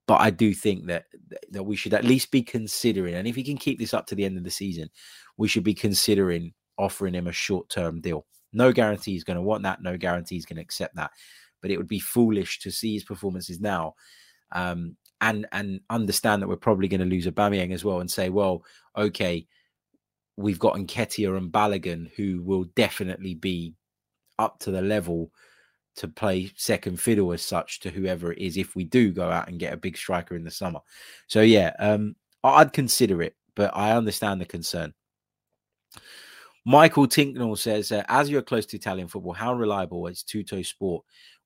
But 0.06 0.20
I 0.20 0.30
do 0.30 0.54
think 0.54 0.86
that 0.86 1.04
that 1.50 1.62
we 1.62 1.76
should 1.76 1.94
at 1.94 2.04
least 2.04 2.30
be 2.30 2.42
considering, 2.42 3.14
and 3.14 3.28
if 3.28 3.36
he 3.36 3.44
can 3.44 3.56
keep 3.56 3.78
this 3.78 3.94
up 3.94 4.06
to 4.06 4.14
the 4.14 4.24
end 4.24 4.36
of 4.36 4.44
the 4.44 4.50
season, 4.50 4.90
we 5.36 5.46
should 5.46 5.64
be 5.64 5.74
considering 5.74 6.52
offering 6.78 7.14
him 7.14 7.26
a 7.26 7.32
short-term 7.32 8.00
deal. 8.00 8.26
No 8.52 8.72
guarantee 8.72 9.12
he's 9.12 9.24
going 9.24 9.36
to 9.36 9.42
want 9.42 9.62
that. 9.62 9.82
No 9.82 9.96
guarantee 9.96 10.34
he's 10.34 10.46
going 10.46 10.56
to 10.56 10.62
accept 10.62 10.96
that. 10.96 11.12
But 11.62 11.70
it 11.70 11.76
would 11.76 11.86
be 11.86 12.00
foolish 12.00 12.58
to 12.60 12.72
see 12.72 12.94
his 12.94 13.04
performances 13.04 13.60
now 13.60 13.94
um, 14.52 14.96
and 15.20 15.46
and 15.52 15.80
understand 15.90 16.42
that 16.42 16.48
we're 16.48 16.56
probably 16.56 16.88
going 16.88 17.00
to 17.00 17.06
lose 17.06 17.26
Aubameyang 17.26 17.72
as 17.72 17.84
well, 17.84 18.00
and 18.00 18.10
say, 18.10 18.30
well, 18.30 18.64
okay, 18.96 19.46
we've 20.36 20.58
got 20.58 20.74
Nketiah 20.74 21.36
and 21.36 21.52
Balogun 21.52 22.10
who 22.16 22.42
will 22.42 22.64
definitely 22.74 23.34
be 23.34 23.74
up 24.40 24.58
to 24.60 24.70
the 24.70 24.82
level 24.82 25.30
to 25.96 26.08
play 26.08 26.50
second 26.56 27.00
fiddle 27.00 27.32
as 27.32 27.42
such 27.42 27.80
to 27.80 27.90
whoever 27.90 28.32
it 28.32 28.38
is 28.38 28.56
if 28.56 28.74
we 28.74 28.84
do 28.84 29.12
go 29.12 29.30
out 29.30 29.48
and 29.48 29.60
get 29.60 29.72
a 29.72 29.76
big 29.76 29.96
striker 29.96 30.36
in 30.36 30.44
the 30.44 30.50
summer. 30.50 30.80
So 31.26 31.42
yeah, 31.42 31.72
um, 31.78 32.16
I'd 32.42 32.72
consider 32.72 33.22
it, 33.22 33.36
but 33.54 33.70
I 33.74 33.96
understand 33.96 34.40
the 34.40 34.46
concern. 34.46 34.94
Michael 36.64 37.06
Tinknell 37.06 37.58
says, 37.58 37.90
uh, 37.90 38.04
as 38.08 38.30
you're 38.30 38.42
close 38.42 38.66
to 38.66 38.76
Italian 38.76 39.08
football, 39.08 39.32
how 39.32 39.54
reliable 39.54 40.06
is 40.06 40.22
Tuttosport 40.22 41.00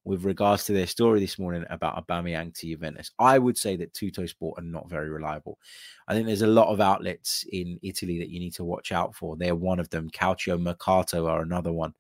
with 0.04 0.24
regards 0.24 0.64
to 0.64 0.72
their 0.72 0.87
story 0.87 1.18
this 1.18 1.38
morning 1.38 1.64
about 1.70 1.96
Aubameyang 1.96 2.54
to 2.54 2.66
Juventus. 2.66 3.11
I 3.18 3.38
would 3.38 3.57
say 3.57 3.76
that 3.76 3.94
Tuttosport 3.94 4.59
are 4.59 4.62
not 4.62 4.88
very 4.88 5.09
reliable. 5.09 5.59
I 6.07 6.14
think 6.14 6.26
there's 6.26 6.42
a 6.42 6.46
lot 6.46 6.68
of 6.68 6.80
outlets 6.80 7.46
in 7.50 7.78
Italy 7.83 8.18
that 8.18 8.28
you 8.28 8.38
need 8.38 8.54
to 8.54 8.64
watch 8.64 8.92
out 8.92 9.14
for. 9.14 9.37
They're 9.37 9.54
one 9.54 9.80
of 9.80 9.88
them. 9.88 10.11
Calciomercato 10.11 11.28
are 11.28 11.40
another 11.40 11.72
one. 11.72 11.94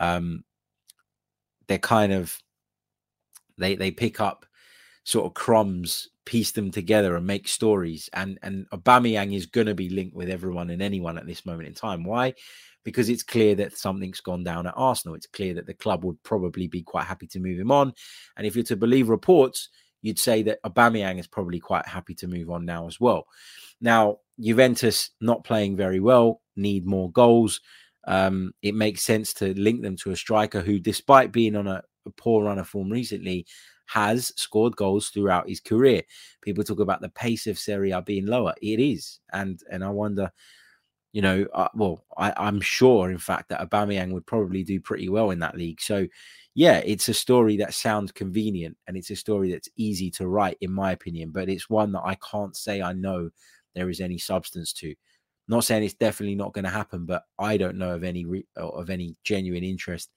Um, 0.00 0.44
they're 1.66 1.78
kind 1.78 2.12
of 2.12 2.38
they 3.58 3.74
they 3.76 3.90
pick 3.90 4.20
up 4.20 4.46
sort 5.04 5.26
of 5.26 5.34
crumbs, 5.34 6.08
piece 6.24 6.52
them 6.52 6.70
together, 6.70 7.16
and 7.16 7.26
make 7.26 7.48
stories. 7.48 8.08
And 8.12 8.38
and 8.42 8.68
Aubameyang 8.70 9.34
is 9.34 9.46
going 9.46 9.66
to 9.66 9.74
be 9.74 9.88
linked 9.88 10.16
with 10.16 10.30
everyone 10.30 10.70
and 10.70 10.82
anyone 10.82 11.18
at 11.18 11.26
this 11.26 11.46
moment 11.46 11.68
in 11.68 11.74
time. 11.74 12.04
Why? 12.04 12.34
because 12.84 13.08
it's 13.08 13.22
clear 13.22 13.54
that 13.56 13.76
something's 13.76 14.20
gone 14.20 14.44
down 14.44 14.66
at 14.66 14.74
Arsenal. 14.76 15.14
It's 15.16 15.26
clear 15.26 15.54
that 15.54 15.66
the 15.66 15.74
club 15.74 16.04
would 16.04 16.22
probably 16.22 16.68
be 16.68 16.82
quite 16.82 17.06
happy 17.06 17.26
to 17.28 17.40
move 17.40 17.58
him 17.58 17.70
on. 17.70 17.92
And 18.36 18.46
if 18.46 18.54
you're 18.54 18.64
to 18.64 18.76
believe 18.76 19.08
reports, 19.08 19.70
you'd 20.02 20.18
say 20.18 20.42
that 20.42 20.62
Aubameyang 20.62 21.18
is 21.18 21.26
probably 21.26 21.58
quite 21.58 21.86
happy 21.86 22.14
to 22.16 22.28
move 22.28 22.50
on 22.50 22.64
now 22.64 22.86
as 22.86 23.00
well. 23.00 23.24
Now, 23.80 24.18
Juventus 24.38 25.10
not 25.20 25.44
playing 25.44 25.76
very 25.76 25.98
well, 25.98 26.42
need 26.56 26.86
more 26.86 27.10
goals. 27.10 27.60
Um, 28.06 28.52
it 28.62 28.74
makes 28.74 29.02
sense 29.02 29.32
to 29.34 29.58
link 29.58 29.82
them 29.82 29.96
to 29.96 30.10
a 30.10 30.16
striker 30.16 30.60
who, 30.60 30.78
despite 30.78 31.32
being 31.32 31.56
on 31.56 31.66
a, 31.66 31.82
a 32.06 32.10
poor 32.10 32.44
run 32.44 32.58
of 32.58 32.68
form 32.68 32.90
recently, 32.90 33.46
has 33.86 34.32
scored 34.36 34.76
goals 34.76 35.08
throughout 35.08 35.48
his 35.48 35.60
career. 35.60 36.02
People 36.42 36.64
talk 36.64 36.80
about 36.80 37.00
the 37.00 37.08
pace 37.10 37.46
of 37.46 37.58
Serie 37.58 37.90
A 37.90 38.02
being 38.02 38.26
lower. 38.26 38.54
It 38.62 38.80
is, 38.80 39.20
and 39.32 39.60
and 39.70 39.84
I 39.84 39.90
wonder 39.90 40.32
you 41.14 41.22
know, 41.22 41.46
uh, 41.54 41.68
well, 41.76 42.04
I, 42.18 42.48
am 42.48 42.60
sure, 42.60 43.08
in 43.08 43.18
fact, 43.18 43.48
that 43.48 43.60
Aubameyang 43.60 44.10
would 44.10 44.26
probably 44.26 44.64
do 44.64 44.80
pretty 44.80 45.08
well 45.08 45.30
in 45.30 45.38
that 45.38 45.56
league. 45.56 45.80
So, 45.80 46.08
yeah, 46.54 46.78
it's 46.78 47.08
a 47.08 47.14
story 47.14 47.56
that 47.58 47.72
sounds 47.72 48.10
convenient 48.10 48.76
and 48.88 48.96
it's 48.96 49.10
a 49.10 49.16
story 49.16 49.52
that's 49.52 49.68
easy 49.76 50.10
to 50.10 50.26
write, 50.26 50.58
in 50.60 50.72
my 50.72 50.90
opinion, 50.90 51.30
but 51.30 51.48
it's 51.48 51.70
one 51.70 51.92
that 51.92 52.02
I 52.04 52.16
can't 52.16 52.56
say 52.56 52.82
I 52.82 52.94
know 52.94 53.30
there 53.76 53.88
is 53.90 54.00
any 54.00 54.18
substance 54.18 54.72
to. 54.74 54.92
Not 55.46 55.64
saying 55.64 55.82
it's 55.82 55.94
definitely 55.94 56.36
not 56.36 56.54
going 56.54 56.64
to 56.64 56.70
happen, 56.70 57.04
but 57.04 57.24
I 57.38 57.56
don't 57.56 57.76
know 57.76 57.94
of 57.94 58.04
any 58.04 58.24
re- 58.24 58.46
uh, 58.56 58.68
of 58.68 58.88
any 58.88 59.16
genuine 59.24 59.64
interest 59.64 60.10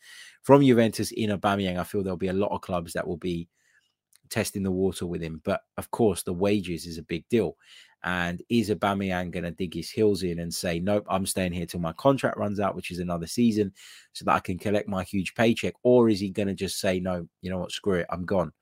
from 0.44 0.64
Juventus 0.64 1.12
in 1.12 1.32
Aubameyang. 1.32 1.78
I 1.78 1.84
feel 1.84 2.02
there'll 2.02 2.18
be 2.18 2.30
a 2.30 2.34
lot 2.34 2.52
of 2.52 2.62
clubs 2.62 2.94
that 2.94 3.06
will 3.06 3.18
be 3.18 3.50
testing 4.30 4.64
the 4.64 4.72
water 4.72 5.06
with 5.06 5.22
him, 5.22 5.42
but 5.44 5.62
of 5.78 5.92
course 5.92 6.24
the 6.24 6.34
wages 6.34 6.86
is 6.86 6.98
a 6.98 7.04
big 7.04 7.28
deal. 7.30 7.58
And 8.04 8.42
is 8.48 8.70
Aubameyang 8.70 9.32
going 9.32 9.44
to 9.44 9.52
dig 9.52 9.74
his 9.74 9.90
heels 9.90 10.24
in 10.24 10.40
and 10.40 10.54
say, 10.54 10.80
"Nope, 10.80 11.06
I'm 11.10 11.26
staying 11.26 11.52
here 11.52 11.66
till 11.66 11.80
my 11.82 11.94
contract 11.94 12.38
runs 12.38 12.60
out, 12.60 12.76
which 12.76 12.92
is 12.92 13.00
another 13.00 13.28
season, 13.28 13.74
so 14.14 14.24
that 14.26 14.36
I 14.36 14.40
can 14.40 14.58
collect 14.58 14.88
my 14.88 15.04
huge 15.04 15.36
paycheck," 15.36 15.74
or 15.84 16.08
is 16.08 16.20
he 16.20 16.30
going 16.30 16.48
to 16.48 16.54
just 16.54 16.80
say, 16.80 17.00
"No, 17.00 17.28
you 17.42 17.50
know 17.50 17.58
what, 17.58 17.72
screw 17.72 17.96
it, 17.96 18.06
I'm 18.10 18.24
gone." 18.26 18.54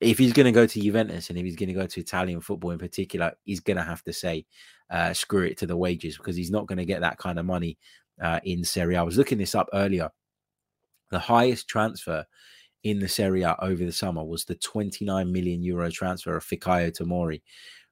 If 0.00 0.18
he's 0.18 0.32
going 0.32 0.46
to 0.46 0.52
go 0.52 0.66
to 0.66 0.80
Juventus 0.80 1.28
and 1.30 1.38
if 1.38 1.44
he's 1.44 1.56
going 1.56 1.68
to 1.68 1.74
go 1.74 1.86
to 1.86 2.00
Italian 2.00 2.40
football 2.40 2.70
in 2.70 2.78
particular, 2.78 3.32
he's 3.44 3.60
going 3.60 3.78
to 3.78 3.82
have 3.82 4.02
to 4.04 4.12
say, 4.12 4.46
uh, 4.90 5.12
"Screw 5.12 5.42
it" 5.42 5.58
to 5.58 5.66
the 5.66 5.76
wages 5.76 6.16
because 6.16 6.36
he's 6.36 6.50
not 6.50 6.66
going 6.66 6.78
to 6.78 6.84
get 6.84 7.00
that 7.00 7.18
kind 7.18 7.38
of 7.38 7.46
money 7.46 7.78
uh, 8.20 8.40
in 8.44 8.64
Serie 8.64 8.94
A. 8.94 9.00
I 9.00 9.02
was 9.02 9.18
looking 9.18 9.38
this 9.38 9.54
up 9.54 9.68
earlier. 9.72 10.10
The 11.10 11.18
highest 11.18 11.68
transfer 11.68 12.24
in 12.84 12.98
the 12.98 13.08
Serie 13.08 13.42
A 13.42 13.56
over 13.60 13.84
the 13.84 13.92
summer 13.92 14.24
was 14.24 14.44
the 14.44 14.54
29 14.56 15.32
million 15.32 15.62
euro 15.62 15.90
transfer 15.90 16.36
of 16.36 16.44
Fikayo 16.44 16.90
Tomori 16.90 17.42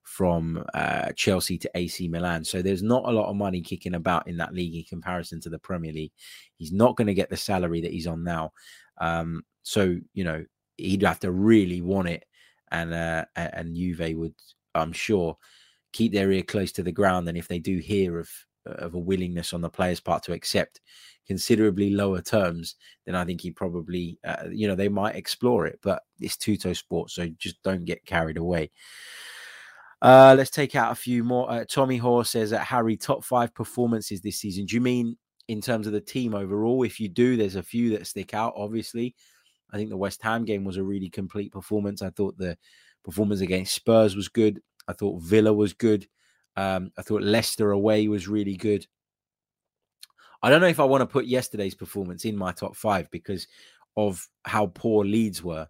from 0.07 0.65
uh, 0.73 1.11
Chelsea 1.17 1.59
to 1.59 1.71
AC 1.75 2.07
Milan. 2.09 2.45
So 2.45 2.63
there's 2.63 2.83
not 2.83 3.05
a 3.07 3.11
lot 3.11 3.29
of 3.29 3.35
money 3.35 3.61
kicking 3.61 3.95
about 3.95 4.29
in 4.29 4.37
that 4.37 4.55
league 4.55 4.77
in 4.77 4.85
comparison 4.85 5.41
to 5.41 5.51
the 5.51 5.59
Premier 5.59 5.93
League. 5.93 6.13
He's 6.59 6.73
not 6.73 6.97
going 6.97 7.09
to 7.09 7.15
get 7.15 7.29
the 7.29 7.37
salary 7.37 7.81
that 7.81 7.93
he's 7.93 8.07
on 8.07 8.23
now. 8.23 8.53
Um, 8.99 9.43
so 9.63 9.97
you 10.15 10.25
know 10.25 10.45
he'd 10.77 11.03
have 11.03 11.21
to 11.21 11.33
really 11.33 11.83
want 11.83 12.09
it, 12.09 12.25
and 12.71 12.95
uh, 12.95 13.25
and 13.35 13.75
Juve 13.75 14.17
would, 14.17 14.35
I'm 14.75 14.93
sure, 14.93 15.37
keep 15.93 16.13
their 16.13 16.31
ear 16.33 16.43
close 16.43 16.73
to 16.73 16.83
the 16.83 16.93
ground. 16.93 17.29
And 17.29 17.39
if 17.39 17.49
they 17.49 17.59
do 17.59 17.79
hear 17.79 18.19
of 18.19 18.31
of 18.67 18.95
a 18.95 18.99
willingness 18.99 19.53
on 19.53 19.61
the 19.61 19.71
players' 19.71 20.01
part 20.01 20.25
to 20.25 20.33
accept 20.33 20.81
considerably 21.27 21.91
lower 21.91 22.21
terms, 22.21 22.77
then 23.05 23.15
I 23.15 23.25
think 23.25 23.41
he 23.41 23.51
probably, 23.51 24.19
uh, 24.25 24.45
you 24.51 24.67
know, 24.67 24.75
they 24.75 24.89
might 24.89 25.17
explore 25.17 25.67
it. 25.67 25.79
But 25.83 26.03
it's 26.21 26.37
Tuttosport, 26.37 27.11
so 27.11 27.29
just 27.39 27.63
don't 27.63 27.85
get 27.85 28.05
carried 28.05 28.37
away. 28.37 28.71
Uh, 30.03 30.35
let's 30.37 30.51
take 30.51 30.75
out 30.75 30.93
a 30.93 30.97
few 30.97 31.25
more. 31.25 31.51
Uh, 31.51 31.65
Tommy 31.69 31.97
Hoare 31.97 32.25
says 32.25 32.51
that 32.51 32.65
Harry 32.65 32.97
top 32.97 33.25
five 33.25 33.55
performances 33.55 34.21
this 34.21 34.39
season. 34.39 34.67
Do 34.67 34.75
you 34.77 34.81
mean 34.81 35.17
in 35.49 35.61
terms 35.61 35.87
of 35.87 35.93
the 35.93 36.01
team 36.01 36.35
overall? 36.35 36.83
If 36.83 37.01
you 37.01 37.09
do, 37.09 37.37
there's 37.37 37.57
a 37.57 37.63
few 37.63 37.91
that 37.91 38.07
stick 38.07 38.35
out. 38.35 38.55
Obviously, 38.57 39.15
I 39.71 39.77
think 39.77 39.91
the 39.91 39.97
West 39.97 40.23
Ham 40.23 40.45
game 40.45 40.65
was 40.65 40.77
a 40.77 40.85
really 40.85 41.09
complete 41.09 41.51
performance. 41.51 42.03
I 42.03 42.11
thought 42.11 42.37
the 42.37 42.59
performance 43.05 43.41
against 43.41 43.75
Spurs 43.75 44.15
was 44.15 44.29
good. 44.29 44.61
I 44.89 44.93
thought 44.93 45.23
Villa 45.23 45.53
was 45.53 45.73
good. 45.73 46.07
Um, 46.57 46.91
I 46.97 47.03
thought 47.03 47.23
Leicester 47.23 47.71
away 47.71 48.09
was 48.09 48.29
really 48.29 48.57
good. 48.57 48.87
I 50.43 50.51
don't 50.51 50.61
know 50.61 50.69
if 50.69 50.81
I 50.81 50.85
want 50.85 51.03
to 51.03 51.07
put 51.07 51.27
yesterday's 51.27 51.75
performance 51.75 52.25
in 52.25 52.37
my 52.37 52.53
top 52.53 52.77
five 52.77 53.11
because 53.11 53.47
of 53.97 54.27
how 54.45 54.67
poor 54.67 55.05
Leeds 55.05 55.43
were. 55.43 55.69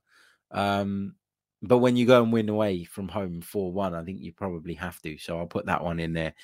Um, 0.51 1.15
but 1.63 1.79
when 1.79 1.97
you 1.97 2.07
go 2.07 2.23
and 2.23 2.33
win 2.33 2.49
away 2.49 2.85
from 2.85 3.09
home 3.09 3.41
4 3.41 3.73
1, 3.73 3.95
I 3.95 4.05
think 4.05 4.21
you 4.21 4.33
probably 4.33 4.75
have 4.75 5.01
to. 5.03 5.17
So 5.19 5.39
I'll 5.39 5.47
put 5.47 5.67
that 5.67 5.83
one 5.83 5.99
in 6.01 6.13
there 6.13 6.35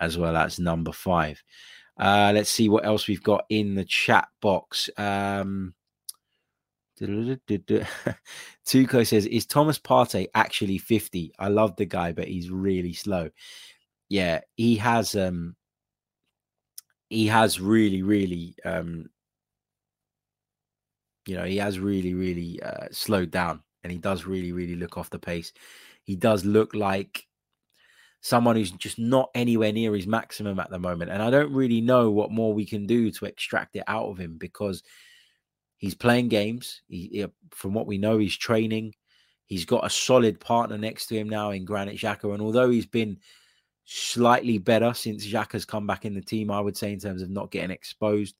as 0.00 0.18
well 0.18 0.36
as 0.36 0.58
number 0.58 0.92
five. 0.92 1.42
Uh, 1.98 2.32
let's 2.34 2.50
see 2.50 2.68
what 2.68 2.84
else 2.84 3.06
we've 3.06 3.22
got 3.22 3.44
in 3.48 3.74
the 3.74 3.84
chat 3.84 4.28
box. 4.40 4.90
Um, 4.96 5.74
Tuco 8.66 9.06
says, 9.06 9.26
Is 9.26 9.46
Thomas 9.46 9.78
Partey 9.78 10.28
actually 10.34 10.78
50? 10.78 11.32
I 11.38 11.48
love 11.48 11.76
the 11.76 11.84
guy, 11.84 12.12
but 12.12 12.28
he's 12.28 12.50
really 12.50 12.92
slow. 12.92 13.30
Yeah, 14.08 14.40
he 14.56 14.76
has 14.76 15.14
um 15.14 15.56
he 17.08 17.26
has 17.26 17.60
really, 17.60 18.02
really 18.02 18.54
um 18.64 19.06
you 21.26 21.36
know, 21.36 21.44
he 21.44 21.56
has 21.56 21.78
really, 21.78 22.14
really 22.14 22.60
uh, 22.62 22.88
slowed 22.90 23.30
down 23.30 23.62
and 23.82 23.90
he 23.90 23.98
does 23.98 24.24
really, 24.26 24.52
really 24.52 24.76
look 24.76 24.98
off 24.98 25.10
the 25.10 25.18
pace. 25.18 25.52
He 26.02 26.16
does 26.16 26.44
look 26.44 26.74
like 26.74 27.26
someone 28.20 28.56
who's 28.56 28.70
just 28.70 28.98
not 28.98 29.30
anywhere 29.34 29.72
near 29.72 29.94
his 29.94 30.06
maximum 30.06 30.58
at 30.58 30.70
the 30.70 30.78
moment. 30.78 31.10
And 31.10 31.22
I 31.22 31.30
don't 31.30 31.52
really 31.52 31.80
know 31.80 32.10
what 32.10 32.30
more 32.30 32.52
we 32.52 32.66
can 32.66 32.86
do 32.86 33.10
to 33.12 33.26
extract 33.26 33.76
it 33.76 33.84
out 33.86 34.06
of 34.06 34.18
him 34.18 34.36
because 34.38 34.82
he's 35.78 35.94
playing 35.94 36.28
games. 36.28 36.82
He, 36.88 37.26
from 37.50 37.74
what 37.74 37.86
we 37.86 37.98
know, 37.98 38.18
he's 38.18 38.36
training. 38.36 38.94
He's 39.46 39.64
got 39.64 39.86
a 39.86 39.90
solid 39.90 40.40
partner 40.40 40.78
next 40.78 41.06
to 41.06 41.16
him 41.16 41.28
now 41.28 41.50
in 41.50 41.64
Granit 41.64 41.96
Xhaka. 41.96 42.32
And 42.32 42.42
although 42.42 42.70
he's 42.70 42.86
been 42.86 43.18
slightly 43.84 44.58
better 44.58 44.94
since 44.94 45.26
Xhaka's 45.26 45.64
come 45.64 45.86
back 45.86 46.04
in 46.04 46.14
the 46.14 46.22
team, 46.22 46.50
I 46.50 46.60
would 46.60 46.76
say, 46.76 46.92
in 46.92 47.00
terms 47.00 47.22
of 47.22 47.30
not 47.30 47.50
getting 47.50 47.70
exposed, 47.70 48.36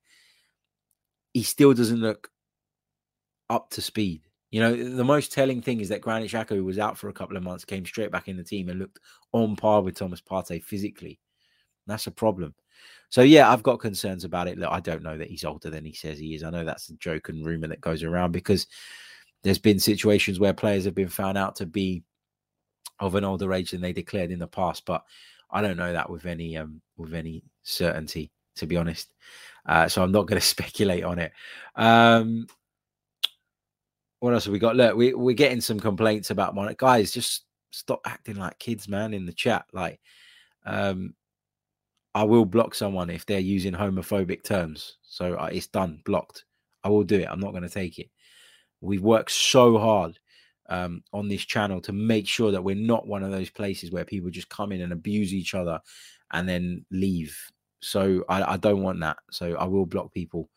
he 1.32 1.42
still 1.42 1.74
doesn't 1.74 2.00
look 2.00 2.30
up 3.50 3.70
to 3.70 3.82
speed. 3.82 4.22
You 4.50 4.60
know, 4.60 4.74
the 4.94 5.04
most 5.04 5.32
telling 5.32 5.60
thing 5.60 5.80
is 5.80 5.88
that 5.88 6.00
Granit 6.00 6.30
Xhaka, 6.30 6.50
who 6.50 6.64
was 6.64 6.78
out 6.78 6.96
for 6.96 7.08
a 7.08 7.12
couple 7.12 7.36
of 7.36 7.42
months, 7.42 7.64
came 7.64 7.84
straight 7.84 8.12
back 8.12 8.28
in 8.28 8.36
the 8.36 8.44
team 8.44 8.68
and 8.68 8.78
looked 8.78 9.00
on 9.32 9.56
par 9.56 9.82
with 9.82 9.96
Thomas 9.96 10.20
Partey 10.20 10.62
physically. 10.62 11.18
That's 11.86 12.06
a 12.06 12.12
problem. 12.12 12.54
So 13.10 13.22
yeah, 13.22 13.50
I've 13.50 13.62
got 13.62 13.78
concerns 13.78 14.24
about 14.24 14.48
it. 14.48 14.58
Look, 14.58 14.70
I 14.70 14.80
don't 14.80 15.02
know 15.02 15.16
that 15.16 15.30
he's 15.30 15.44
older 15.44 15.70
than 15.70 15.84
he 15.84 15.92
says 15.92 16.18
he 16.18 16.34
is. 16.34 16.42
I 16.42 16.50
know 16.50 16.64
that's 16.64 16.88
a 16.88 16.94
joke 16.94 17.28
and 17.28 17.46
rumor 17.46 17.68
that 17.68 17.80
goes 17.80 18.02
around 18.02 18.32
because 18.32 18.66
there's 19.42 19.58
been 19.58 19.78
situations 19.78 20.40
where 20.40 20.52
players 20.52 20.84
have 20.84 20.94
been 20.94 21.08
found 21.08 21.38
out 21.38 21.56
to 21.56 21.66
be 21.66 22.02
of 22.98 23.14
an 23.14 23.24
older 23.24 23.52
age 23.52 23.70
than 23.70 23.80
they 23.80 23.92
declared 23.92 24.30
in 24.30 24.38
the 24.38 24.46
past, 24.46 24.84
but 24.84 25.04
I 25.50 25.62
don't 25.62 25.76
know 25.76 25.92
that 25.92 26.10
with 26.10 26.26
any 26.26 26.56
um 26.56 26.80
with 26.96 27.14
any 27.14 27.44
certainty, 27.62 28.32
to 28.56 28.66
be 28.66 28.76
honest. 28.76 29.12
Uh, 29.66 29.88
so 29.88 30.02
I'm 30.02 30.12
not 30.12 30.26
going 30.26 30.40
to 30.40 30.46
speculate 30.46 31.04
on 31.04 31.18
it. 31.18 31.32
Um, 31.76 32.46
what 34.20 34.32
else 34.32 34.44
have 34.44 34.52
we 34.52 34.58
got? 34.58 34.76
Look, 34.76 34.96
we, 34.96 35.12
we're 35.12 35.34
getting 35.34 35.60
some 35.60 35.78
complaints 35.78 36.30
about 36.30 36.54
my 36.54 36.74
guys. 36.78 37.12
Just 37.12 37.44
stop 37.72 38.00
acting 38.06 38.36
like 38.36 38.58
kids, 38.58 38.88
man, 38.88 39.12
in 39.12 39.26
the 39.26 39.32
chat. 39.32 39.66
Like, 39.72 40.00
um, 40.64 41.14
I 42.14 42.24
will 42.24 42.44
block 42.44 42.74
someone 42.74 43.10
if 43.10 43.26
they're 43.26 43.40
using 43.40 43.72
homophobic 43.72 44.44
terms. 44.44 44.98
So 45.02 45.34
uh, 45.34 45.50
it's 45.52 45.66
done, 45.66 46.00
blocked. 46.04 46.44
I 46.82 46.88
will 46.88 47.02
do 47.02 47.20
it. 47.20 47.28
I'm 47.28 47.40
not 47.40 47.50
going 47.50 47.62
to 47.62 47.68
take 47.68 47.98
it. 47.98 48.10
We've 48.80 49.02
worked 49.02 49.30
so 49.30 49.78
hard 49.78 50.18
um, 50.68 51.02
on 51.12 51.28
this 51.28 51.44
channel 51.44 51.80
to 51.82 51.92
make 51.92 52.28
sure 52.28 52.52
that 52.52 52.62
we're 52.62 52.74
not 52.74 53.06
one 53.06 53.22
of 53.22 53.32
those 53.32 53.50
places 53.50 53.90
where 53.90 54.04
people 54.04 54.30
just 54.30 54.48
come 54.48 54.72
in 54.72 54.82
and 54.82 54.92
abuse 54.92 55.32
each 55.32 55.54
other 55.54 55.80
and 56.32 56.48
then 56.48 56.84
leave. 56.90 57.36
So 57.80 58.24
I, 58.28 58.54
I 58.54 58.56
don't 58.56 58.82
want 58.82 59.00
that. 59.00 59.16
So 59.30 59.56
I 59.56 59.64
will 59.64 59.86
block 59.86 60.12
people 60.12 60.50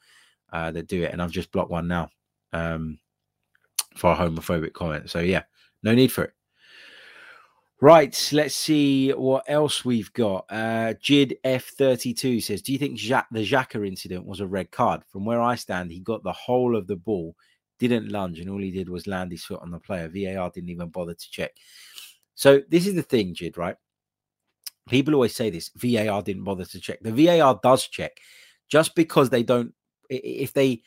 uh, 0.53 0.71
that 0.71 0.87
do 0.87 1.03
it, 1.03 1.11
and 1.11 1.21
I've 1.21 1.31
just 1.31 1.51
blocked 1.51 1.71
one 1.71 1.87
now. 1.87 2.09
Um, 2.53 2.99
for 3.97 4.11
a 4.11 4.15
homophobic 4.15 4.73
comment. 4.73 5.09
So 5.09 5.19
yeah, 5.19 5.43
no 5.83 5.93
need 5.93 6.11
for 6.11 6.25
it. 6.25 6.33
Right, 7.79 8.29
let's 8.33 8.55
see 8.55 9.11
what 9.11 9.43
else 9.47 9.85
we've 9.85 10.11
got. 10.13 10.45
Uh, 10.49 10.95
Jid 10.95 11.33
F32 11.45 12.41
says, 12.41 12.63
Do 12.63 12.73
you 12.73 12.79
think 12.79 12.99
the 12.99 13.45
Xhaka 13.45 13.87
incident 13.87 14.25
was 14.25 14.39
a 14.39 14.47
red 14.47 14.71
card? 14.71 15.03
From 15.11 15.25
where 15.25 15.39
I 15.39 15.53
stand, 15.53 15.91
he 15.91 15.99
got 15.99 16.23
the 16.23 16.33
whole 16.33 16.75
of 16.75 16.87
the 16.87 16.95
ball, 16.95 17.35
didn't 17.77 18.09
lunge, 18.09 18.39
and 18.39 18.49
all 18.49 18.57
he 18.57 18.71
did 18.71 18.89
was 18.89 19.05
land 19.05 19.31
his 19.31 19.43
foot 19.43 19.61
on 19.61 19.69
the 19.69 19.79
player. 19.79 20.09
VAR 20.09 20.49
didn't 20.49 20.71
even 20.71 20.89
bother 20.89 21.13
to 21.13 21.29
check. 21.29 21.51
So 22.33 22.63
this 22.67 22.87
is 22.87 22.95
the 22.95 23.03
thing, 23.03 23.35
Jid, 23.35 23.57
right? 23.57 23.75
People 24.89 25.13
always 25.13 25.35
say 25.35 25.51
this 25.51 25.69
VAR 25.75 26.23
didn't 26.23 26.45
bother 26.45 26.65
to 26.65 26.79
check. 26.79 26.97
The 27.01 27.11
VAR 27.11 27.59
does 27.61 27.87
check 27.87 28.17
just 28.69 28.95
because 28.95 29.29
they 29.29 29.43
don't, 29.43 29.71
if 30.09 30.51
they 30.51 30.81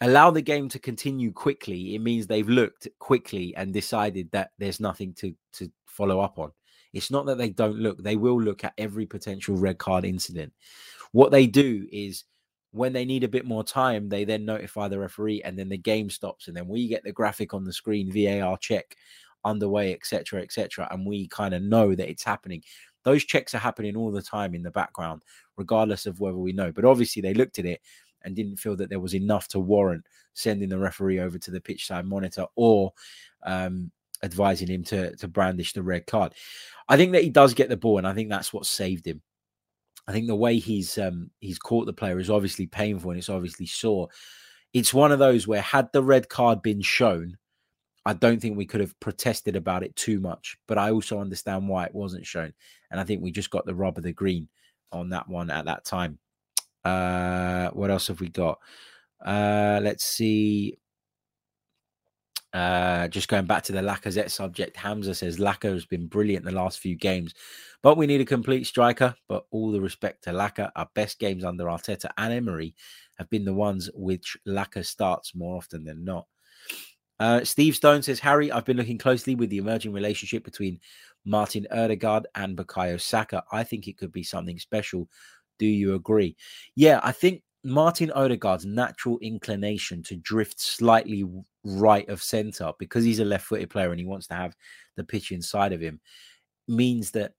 allow 0.00 0.30
the 0.30 0.42
game 0.42 0.68
to 0.70 0.78
continue 0.78 1.32
quickly, 1.32 1.94
it 1.94 2.00
means 2.00 2.26
they've 2.26 2.48
looked 2.48 2.88
quickly 2.98 3.54
and 3.56 3.72
decided 3.72 4.30
that 4.32 4.50
there's 4.58 4.80
nothing 4.80 5.12
to 5.14 5.34
to 5.54 5.70
follow 5.86 6.20
up 6.20 6.38
on. 6.38 6.52
It's 6.92 7.10
not 7.10 7.26
that 7.26 7.38
they 7.38 7.50
don't 7.50 7.78
look; 7.78 8.02
they 8.02 8.16
will 8.16 8.40
look 8.40 8.64
at 8.64 8.74
every 8.78 9.06
potential 9.06 9.56
red 9.56 9.78
card 9.78 10.04
incident. 10.04 10.52
What 11.12 11.30
they 11.30 11.46
do 11.46 11.86
is 11.90 12.24
when 12.72 12.92
they 12.92 13.04
need 13.04 13.24
a 13.24 13.28
bit 13.28 13.46
more 13.46 13.64
time, 13.64 14.08
they 14.08 14.24
then 14.24 14.44
notify 14.44 14.88
the 14.88 14.98
referee, 14.98 15.42
and 15.42 15.58
then 15.58 15.68
the 15.68 15.78
game 15.78 16.10
stops, 16.10 16.48
and 16.48 16.56
then 16.56 16.68
we 16.68 16.88
get 16.88 17.02
the 17.04 17.12
graphic 17.12 17.54
on 17.54 17.64
the 17.64 17.72
screen, 17.72 18.12
VAR 18.12 18.56
check 18.58 18.96
underway, 19.44 19.92
etc., 19.92 20.42
etc., 20.42 20.88
and 20.90 21.06
we 21.06 21.28
kind 21.28 21.54
of 21.54 21.62
know 21.62 21.94
that 21.94 22.10
it's 22.10 22.24
happening. 22.24 22.62
Those 23.04 23.24
checks 23.24 23.54
are 23.54 23.58
happening 23.58 23.96
all 23.96 24.10
the 24.10 24.22
time 24.22 24.54
in 24.54 24.62
the 24.62 24.70
background, 24.70 25.22
regardless 25.56 26.04
of 26.04 26.20
whether 26.20 26.36
we 26.36 26.52
know. 26.52 26.72
But 26.72 26.84
obviously, 26.84 27.22
they 27.22 27.32
looked 27.34 27.58
at 27.58 27.64
it 27.64 27.80
and 28.22 28.34
didn't 28.36 28.56
feel 28.56 28.76
that 28.76 28.90
there 28.90 29.00
was 29.00 29.14
enough 29.14 29.48
to 29.48 29.60
warrant 29.60 30.04
sending 30.34 30.68
the 30.68 30.78
referee 30.78 31.20
over 31.20 31.38
to 31.38 31.50
the 31.50 31.60
pitch 31.60 31.86
side 31.86 32.06
monitor 32.06 32.46
or 32.56 32.92
um, 33.44 33.90
advising 34.22 34.68
him 34.68 34.84
to 34.84 35.14
to 35.16 35.28
brandish 35.28 35.72
the 35.72 35.82
red 35.82 36.06
card. 36.06 36.34
I 36.88 36.96
think 36.96 37.12
that 37.12 37.22
he 37.22 37.30
does 37.30 37.54
get 37.54 37.68
the 37.68 37.76
ball, 37.76 37.98
and 37.98 38.06
I 38.06 38.14
think 38.14 38.30
that's 38.30 38.52
what 38.52 38.66
saved 38.66 39.06
him. 39.06 39.22
I 40.06 40.12
think 40.12 40.26
the 40.26 40.34
way 40.34 40.58
he's 40.58 40.96
um, 40.96 41.30
he's 41.40 41.58
caught 41.58 41.86
the 41.86 41.92
player 41.92 42.18
is 42.18 42.30
obviously 42.30 42.66
painful 42.66 43.10
and 43.10 43.18
it's 43.18 43.28
obviously 43.28 43.66
sore. 43.66 44.08
it's 44.72 44.94
one 44.94 45.12
of 45.12 45.18
those 45.18 45.46
where 45.46 45.60
had 45.60 45.90
the 45.92 46.02
red 46.02 46.28
card 46.28 46.62
been 46.62 46.80
shown, 46.80 47.36
I 48.06 48.14
don't 48.14 48.40
think 48.40 48.56
we 48.56 48.66
could 48.66 48.80
have 48.80 48.98
protested 49.00 49.54
about 49.54 49.82
it 49.82 49.94
too 49.96 50.18
much. 50.18 50.56
But 50.66 50.78
I 50.78 50.90
also 50.90 51.20
understand 51.20 51.68
why 51.68 51.84
it 51.84 51.94
wasn't 51.94 52.26
shown. 52.26 52.54
And 52.90 52.98
I 52.98 53.04
think 53.04 53.22
we 53.22 53.30
just 53.30 53.50
got 53.50 53.66
the 53.66 53.74
rub 53.74 53.98
of 53.98 54.04
the 54.04 54.12
green 54.12 54.48
on 54.92 55.10
that 55.10 55.28
one 55.28 55.50
at 55.50 55.66
that 55.66 55.84
time. 55.84 56.18
Uh, 56.84 57.70
what 57.70 57.90
else 57.90 58.08
have 58.08 58.20
we 58.20 58.28
got? 58.28 58.58
Uh, 59.24 59.80
let's 59.82 60.04
see. 60.04 60.78
Uh, 62.52 63.06
just 63.08 63.28
going 63.28 63.44
back 63.44 63.62
to 63.64 63.72
the 63.72 63.80
Lacazette 63.80 64.30
subject, 64.30 64.76
Hamza 64.76 65.14
says 65.14 65.38
Laca 65.38 65.70
has 65.70 65.84
been 65.84 66.06
brilliant 66.06 66.44
the 66.44 66.50
last 66.50 66.78
few 66.78 66.96
games, 66.96 67.34
but 67.82 67.98
we 67.98 68.06
need 68.06 68.22
a 68.22 68.24
complete 68.24 68.66
striker. 68.66 69.14
But 69.28 69.44
all 69.50 69.70
the 69.70 69.80
respect 69.80 70.24
to 70.24 70.30
Laca, 70.30 70.70
our 70.74 70.88
best 70.94 71.18
games 71.18 71.44
under 71.44 71.64
Arteta 71.64 72.10
and 72.16 72.32
Emery 72.32 72.74
have 73.18 73.28
been 73.28 73.44
the 73.44 73.54
ones 73.54 73.90
which 73.94 74.36
Laca 74.46 74.84
starts 74.84 75.34
more 75.34 75.56
often 75.56 75.84
than 75.84 76.04
not. 76.04 76.26
Uh, 77.20 77.44
Steve 77.44 77.74
Stone 77.74 78.02
says, 78.02 78.20
Harry, 78.20 78.50
I've 78.50 78.64
been 78.64 78.76
looking 78.76 78.98
closely 78.98 79.34
with 79.34 79.50
the 79.50 79.58
emerging 79.58 79.92
relationship 79.92 80.44
between 80.44 80.78
Martin 81.24 81.66
Odegaard 81.70 82.28
and 82.36 82.56
Bukayo 82.56 83.00
Saka. 83.00 83.42
I 83.50 83.64
think 83.64 83.88
it 83.88 83.98
could 83.98 84.12
be 84.12 84.22
something 84.22 84.58
special. 84.58 85.08
Do 85.58 85.66
you 85.66 85.94
agree? 85.94 86.36
Yeah, 86.74 87.00
I 87.02 87.12
think 87.12 87.42
Martin 87.64 88.10
Odegaard's 88.12 88.64
natural 88.64 89.18
inclination 89.20 90.02
to 90.04 90.16
drift 90.16 90.60
slightly 90.60 91.24
right 91.64 92.08
of 92.08 92.22
centre 92.22 92.72
because 92.78 93.04
he's 93.04 93.18
a 93.18 93.24
left 93.24 93.46
footed 93.46 93.70
player 93.70 93.90
and 93.90 94.00
he 94.00 94.06
wants 94.06 94.26
to 94.28 94.34
have 94.34 94.54
the 94.96 95.04
pitch 95.04 95.32
inside 95.32 95.72
of 95.72 95.80
him 95.80 96.00
means 96.68 97.10
that 97.10 97.32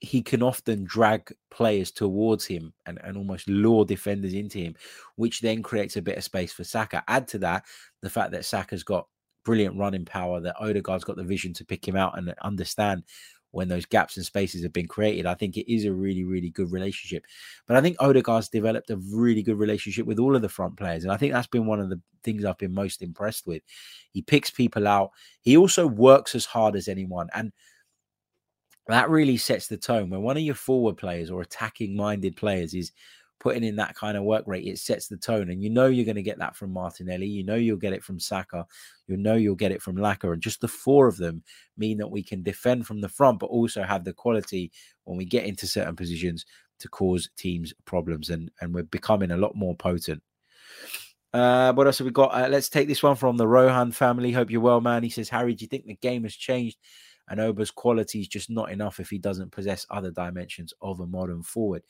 he 0.00 0.20
can 0.20 0.42
often 0.42 0.84
drag 0.84 1.32
players 1.50 1.92
towards 1.92 2.44
him 2.44 2.72
and, 2.86 2.98
and 3.04 3.16
almost 3.16 3.48
lure 3.48 3.84
defenders 3.84 4.34
into 4.34 4.58
him, 4.58 4.74
which 5.14 5.40
then 5.40 5.62
creates 5.62 5.96
a 5.96 6.02
bit 6.02 6.18
of 6.18 6.24
space 6.24 6.52
for 6.52 6.64
Saka. 6.64 7.04
Add 7.06 7.28
to 7.28 7.38
that 7.38 7.64
the 8.00 8.10
fact 8.10 8.32
that 8.32 8.44
Saka's 8.44 8.82
got 8.82 9.06
brilliant 9.44 9.76
running 9.76 10.04
power, 10.04 10.40
that 10.40 10.56
Odegaard's 10.58 11.04
got 11.04 11.16
the 11.16 11.22
vision 11.22 11.52
to 11.54 11.64
pick 11.64 11.86
him 11.86 11.94
out 11.94 12.18
and 12.18 12.34
understand 12.42 13.04
when 13.52 13.68
those 13.68 13.86
gaps 13.86 14.16
and 14.16 14.26
spaces 14.26 14.62
have 14.62 14.72
been 14.72 14.88
created. 14.88 15.26
I 15.26 15.34
think 15.34 15.56
it 15.56 15.72
is 15.72 15.84
a 15.84 15.92
really, 15.92 16.24
really 16.24 16.50
good 16.50 16.72
relationship. 16.72 17.24
But 17.66 17.76
I 17.76 17.80
think 17.80 17.96
Odegaard's 18.00 18.48
developed 18.48 18.90
a 18.90 18.96
really 18.96 19.42
good 19.42 19.58
relationship 19.58 20.06
with 20.06 20.18
all 20.18 20.34
of 20.34 20.42
the 20.42 20.48
front 20.48 20.76
players. 20.76 21.04
And 21.04 21.12
I 21.12 21.16
think 21.16 21.32
that's 21.32 21.46
been 21.46 21.66
one 21.66 21.78
of 21.78 21.88
the 21.88 22.00
things 22.24 22.44
I've 22.44 22.58
been 22.58 22.74
most 22.74 23.02
impressed 23.02 23.46
with. 23.46 23.62
He 24.10 24.22
picks 24.22 24.50
people 24.50 24.88
out. 24.88 25.12
He 25.42 25.56
also 25.56 25.86
works 25.86 26.34
as 26.34 26.46
hard 26.46 26.76
as 26.76 26.88
anyone. 26.88 27.28
And 27.34 27.52
that 28.88 29.10
really 29.10 29.36
sets 29.36 29.68
the 29.68 29.76
tone. 29.76 30.10
When 30.10 30.22
one 30.22 30.36
of 30.36 30.42
your 30.42 30.54
forward 30.54 30.96
players 30.96 31.30
or 31.30 31.42
attacking 31.42 31.94
minded 31.94 32.36
players 32.36 32.74
is 32.74 32.92
putting 33.42 33.64
in 33.64 33.74
that 33.74 33.96
kind 33.96 34.16
of 34.16 34.22
work 34.22 34.44
rate, 34.46 34.64
it 34.64 34.78
sets 34.78 35.08
the 35.08 35.16
tone. 35.16 35.50
And 35.50 35.60
you 35.60 35.68
know 35.68 35.86
you're 35.86 36.04
going 36.04 36.14
to 36.14 36.22
get 36.22 36.38
that 36.38 36.54
from 36.54 36.72
Martinelli. 36.72 37.26
You 37.26 37.42
know 37.42 37.56
you'll 37.56 37.76
get 37.76 37.92
it 37.92 38.04
from 38.04 38.20
Saka. 38.20 38.64
You 39.08 39.16
know 39.16 39.34
you'll 39.34 39.56
get 39.56 39.72
it 39.72 39.82
from 39.82 39.96
Laca. 39.96 40.32
And 40.32 40.40
just 40.40 40.60
the 40.60 40.68
four 40.68 41.08
of 41.08 41.16
them 41.16 41.42
mean 41.76 41.98
that 41.98 42.10
we 42.10 42.22
can 42.22 42.44
defend 42.44 42.86
from 42.86 43.00
the 43.00 43.08
front, 43.08 43.40
but 43.40 43.46
also 43.46 43.82
have 43.82 44.04
the 44.04 44.12
quality 44.12 44.70
when 45.04 45.18
we 45.18 45.24
get 45.24 45.44
into 45.44 45.66
certain 45.66 45.96
positions 45.96 46.46
to 46.78 46.88
cause 46.88 47.30
teams 47.36 47.74
problems. 47.84 48.30
And, 48.30 48.48
and 48.60 48.72
we're 48.72 48.84
becoming 48.84 49.32
a 49.32 49.36
lot 49.36 49.56
more 49.56 49.74
potent. 49.74 50.22
Uh, 51.34 51.72
what 51.72 51.88
else 51.88 51.98
have 51.98 52.04
we 52.04 52.12
got? 52.12 52.32
Uh, 52.32 52.46
let's 52.48 52.68
take 52.68 52.86
this 52.86 53.02
one 53.02 53.16
from 53.16 53.36
the 53.38 53.48
Rohan 53.48 53.90
family. 53.90 54.30
Hope 54.30 54.52
you're 54.52 54.60
well, 54.60 54.80
man. 54.80 55.02
He 55.02 55.10
says, 55.10 55.28
Harry, 55.30 55.54
do 55.54 55.64
you 55.64 55.68
think 55.68 55.86
the 55.86 55.96
game 55.96 56.22
has 56.22 56.36
changed? 56.36 56.78
and 57.28 57.40
Oba's 57.40 57.70
quality 57.70 58.20
is 58.20 58.28
just 58.28 58.50
not 58.50 58.70
enough 58.70 59.00
if 59.00 59.08
he 59.08 59.16
doesn't 59.16 59.52
possess 59.52 59.86
other 59.90 60.10
dimensions 60.10 60.74
of 60.82 61.00
a 61.00 61.06
modern 61.06 61.42
forward. 61.42 61.82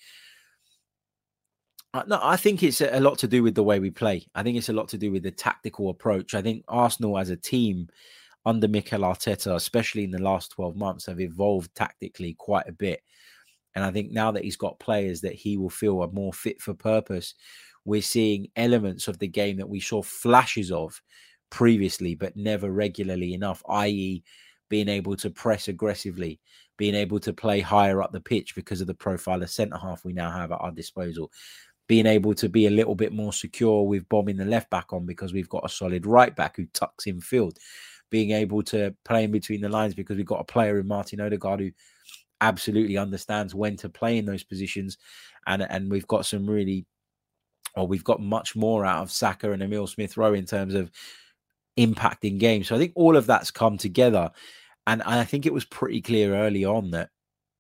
No, 1.95 2.19
I 2.23 2.37
think 2.37 2.63
it's 2.63 2.81
a 2.81 3.01
lot 3.01 3.19
to 3.19 3.29
do 3.29 3.43
with 3.43 3.55
the 3.55 3.63
way 3.63 3.79
we 3.79 3.91
play. 3.91 4.27
I 4.35 4.43
think 4.43 4.57
it's 4.57 4.71
a 4.71 4.73
lot 4.75 4.89
to 4.89 4.99
do 4.99 5.13
with 5.13 5.23
the 5.23 5.31
tactical 5.31 5.91
approach. 5.91 6.35
I 6.35 6.41
think 6.41 6.65
Arsenal 6.67 7.19
as 7.19 7.29
a 7.29 7.37
team 7.37 7.89
under 8.47 8.67
Mikel 8.67 9.03
Arteta, 9.03 9.55
especially 9.55 10.05
in 10.05 10.11
the 10.11 10.19
last 10.19 10.53
12 10.53 10.75
months, 10.75 11.07
have 11.07 11.21
evolved 11.21 11.75
tactically 11.75 12.35
quite 12.39 12.67
a 12.67 12.73
bit. 12.73 13.03
And 13.75 13.85
I 13.85 13.91
think 13.91 14.11
now 14.11 14.31
that 14.33 14.43
he's 14.43 14.57
got 14.57 14.79
players 14.79 15.21
that 15.21 15.35
he 15.35 15.59
will 15.59 15.71
feel 15.71 16.03
are 16.03 16.11
more 16.13 16.33
fit 16.33 16.63
for 16.63 16.73
purpose, 16.73 17.35
we're 17.85 18.01
seeing 18.01 18.49
elements 18.57 19.07
of 19.07 19.19
the 19.19 19.29
game 19.29 19.59
that 19.59 19.69
we 19.69 19.81
saw 19.81 20.03
flashes 20.03 20.71
of 20.73 21.01
previously, 21.51 22.15
but 22.15 22.37
never 22.37 22.71
regularly 22.71 23.35
enough, 23.35 23.63
i.e., 23.69 24.23
being 24.71 24.89
able 24.89 25.17
to 25.17 25.29
press 25.29 25.69
aggressively, 25.69 26.41
being 26.79 26.95
able 26.95 27.21
to 27.21 27.35
play 27.35 27.61
higher 27.61 28.01
up 28.01 28.13
the 28.13 28.21
pitch 28.21 28.55
because 28.55 28.81
of 28.81 28.87
the 28.87 28.95
profile 28.95 29.43
of 29.43 29.51
centre 29.51 29.77
half 29.77 30.05
we 30.05 30.15
now 30.15 30.31
have 30.31 30.51
at 30.53 30.61
our 30.61 30.71
disposal, 30.71 31.31
being 31.88 32.07
able 32.07 32.35
to 32.35 32.49
be 32.49 32.66
a 32.66 32.71
little 32.71 32.95
bit 32.95 33.12
more 33.12 33.33
secure 33.33 33.83
with 33.83 34.09
bombing 34.09 34.37
the 34.37 34.45
left 34.45 34.71
back 34.71 34.92
on 34.92 35.05
because 35.05 35.33
we've 35.33 35.49
got 35.49 35.64
a 35.64 35.68
solid 35.68 36.07
right 36.07 36.35
back 36.35 36.57
who 36.57 36.66
tucks 36.66 37.07
in 37.07 37.21
field, 37.21 37.59
being 38.11 38.31
able 38.31 38.62
to 38.62 38.95
play 39.05 39.25
in 39.25 39.31
between 39.31 39.61
the 39.61 39.68
lines 39.68 39.95
because 39.95 40.16
we've 40.16 40.27
got 40.27 40.40
a 40.40 40.45
player 40.45 40.79
in 40.79 40.87
Martin 40.87 41.21
Odegaard 41.21 41.61
who 41.61 41.71
absolutely 42.40 42.97
understands 42.97 43.55
when 43.55 43.77
to 43.77 43.88
play 43.88 44.18
in 44.18 44.25
those 44.25 44.42
positions, 44.42 44.99
and 45.47 45.62
and 45.62 45.90
we've 45.90 46.07
got 46.07 46.27
some 46.27 46.47
really, 46.49 46.87
or 47.77 47.87
we've 47.87 48.05
got 48.05 48.21
much 48.21 48.57
more 48.57 48.85
out 48.85 49.03
of 49.03 49.11
Saka 49.11 49.53
and 49.53 49.62
Emile 49.62 49.87
Smith 49.87 50.16
Rowe 50.16 50.35
in 50.35 50.47
terms 50.47 50.75
of 50.75 50.90
impacting 51.79 52.38
games. 52.38 52.68
So 52.68 52.77
I 52.77 52.79
think 52.79 52.92
all 52.95 53.16
of 53.16 53.27
that's 53.27 53.51
come 53.51 53.79
together. 53.79 54.31
And 54.87 55.03
I 55.03 55.25
think 55.25 55.47
it 55.47 55.55
was 55.55 55.64
pretty 55.64 56.01
clear 56.01 56.35
early 56.35 56.64
on 56.64 56.90
that 56.90 57.11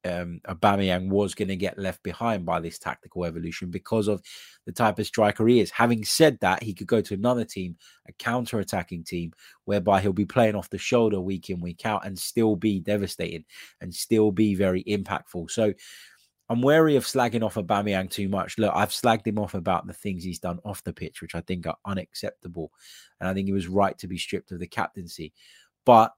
um, 0.04 0.40
Aubameyang 0.48 1.08
was 1.08 1.34
going 1.34 1.48
to 1.48 1.56
get 1.56 1.78
left 1.78 2.02
behind 2.02 2.44
by 2.44 2.60
this 2.60 2.78
tactical 2.78 3.24
evolution 3.24 3.70
because 3.70 4.08
of 4.08 4.22
the 4.66 4.72
type 4.72 4.98
of 4.98 5.06
striker 5.06 5.46
he 5.46 5.60
is. 5.60 5.70
Having 5.70 6.04
said 6.04 6.38
that, 6.40 6.62
he 6.62 6.74
could 6.74 6.86
go 6.86 7.00
to 7.00 7.14
another 7.14 7.44
team, 7.44 7.76
a 8.08 8.12
counter-attacking 8.12 9.04
team, 9.04 9.32
whereby 9.64 10.00
he'll 10.00 10.12
be 10.12 10.24
playing 10.24 10.54
off 10.54 10.70
the 10.70 10.78
shoulder 10.78 11.20
week 11.20 11.50
in, 11.50 11.60
week 11.60 11.86
out, 11.86 12.04
and 12.04 12.18
still 12.18 12.56
be 12.56 12.80
devastating 12.80 13.44
and 13.80 13.94
still 13.94 14.30
be 14.30 14.54
very 14.54 14.82
impactful. 14.84 15.50
So 15.50 15.72
I'm 16.48 16.60
wary 16.60 16.96
of 16.96 17.04
slagging 17.04 17.44
off 17.44 17.54
Aubameyang 17.54 18.10
too 18.10 18.28
much. 18.28 18.58
Look, 18.58 18.72
I've 18.74 18.90
slagged 18.90 19.26
him 19.26 19.38
off 19.38 19.54
about 19.54 19.86
the 19.86 19.94
things 19.94 20.22
he's 20.22 20.40
done 20.40 20.58
off 20.64 20.84
the 20.84 20.92
pitch, 20.92 21.22
which 21.22 21.34
I 21.34 21.40
think 21.40 21.66
are 21.66 21.76
unacceptable, 21.86 22.70
and 23.20 23.28
I 23.28 23.34
think 23.34 23.46
he 23.46 23.52
was 23.52 23.68
right 23.68 23.96
to 23.98 24.08
be 24.08 24.18
stripped 24.18 24.52
of 24.52 24.58
the 24.58 24.66
captaincy. 24.66 25.32
But 25.86 26.12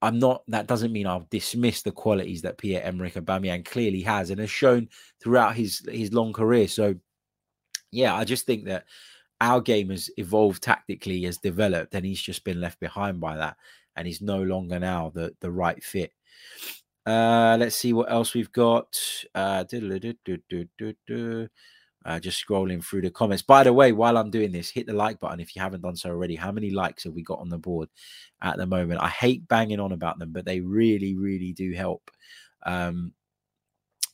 I'm 0.00 0.18
not. 0.18 0.44
That 0.48 0.66
doesn't 0.66 0.92
mean 0.92 1.06
I'll 1.06 1.26
dismiss 1.30 1.82
the 1.82 1.90
qualities 1.92 2.42
that 2.42 2.58
Pierre 2.58 2.82
Emerick 2.82 3.14
Aubameyang 3.14 3.64
clearly 3.64 4.02
has 4.02 4.30
and 4.30 4.40
has 4.40 4.50
shown 4.50 4.88
throughout 5.20 5.56
his 5.56 5.82
his 5.90 6.12
long 6.12 6.32
career. 6.32 6.68
So, 6.68 6.94
yeah, 7.90 8.14
I 8.14 8.24
just 8.24 8.46
think 8.46 8.66
that 8.66 8.84
our 9.40 9.60
game 9.60 9.90
has 9.90 10.10
evolved 10.16 10.62
tactically, 10.62 11.22
has 11.24 11.38
developed, 11.38 11.94
and 11.94 12.06
he's 12.06 12.22
just 12.22 12.44
been 12.44 12.60
left 12.60 12.78
behind 12.80 13.20
by 13.20 13.36
that, 13.36 13.56
and 13.96 14.06
he's 14.06 14.20
no 14.20 14.42
longer 14.42 14.78
now 14.78 15.10
the 15.14 15.34
the 15.40 15.50
right 15.50 15.82
fit. 15.82 16.12
Uh, 17.04 17.56
let's 17.58 17.76
see 17.76 17.92
what 17.92 18.10
else 18.10 18.34
we've 18.34 18.52
got. 18.52 18.96
Uh, 19.34 19.64
uh, 22.08 22.18
just 22.18 22.44
scrolling 22.44 22.82
through 22.82 23.02
the 23.02 23.10
comments. 23.10 23.42
By 23.42 23.62
the 23.62 23.72
way, 23.72 23.92
while 23.92 24.16
I'm 24.16 24.30
doing 24.30 24.50
this, 24.50 24.70
hit 24.70 24.86
the 24.86 24.94
like 24.94 25.20
button 25.20 25.40
if 25.40 25.54
you 25.54 25.60
haven't 25.60 25.82
done 25.82 25.94
so 25.94 26.08
already. 26.08 26.36
How 26.36 26.50
many 26.50 26.70
likes 26.70 27.04
have 27.04 27.12
we 27.12 27.22
got 27.22 27.38
on 27.38 27.50
the 27.50 27.58
board 27.58 27.90
at 28.40 28.56
the 28.56 28.66
moment? 28.66 29.02
I 29.02 29.08
hate 29.08 29.46
banging 29.46 29.78
on 29.78 29.92
about 29.92 30.18
them, 30.18 30.32
but 30.32 30.46
they 30.46 30.60
really, 30.60 31.16
really 31.16 31.52
do 31.52 31.74
help. 31.74 32.10
Um, 32.62 33.12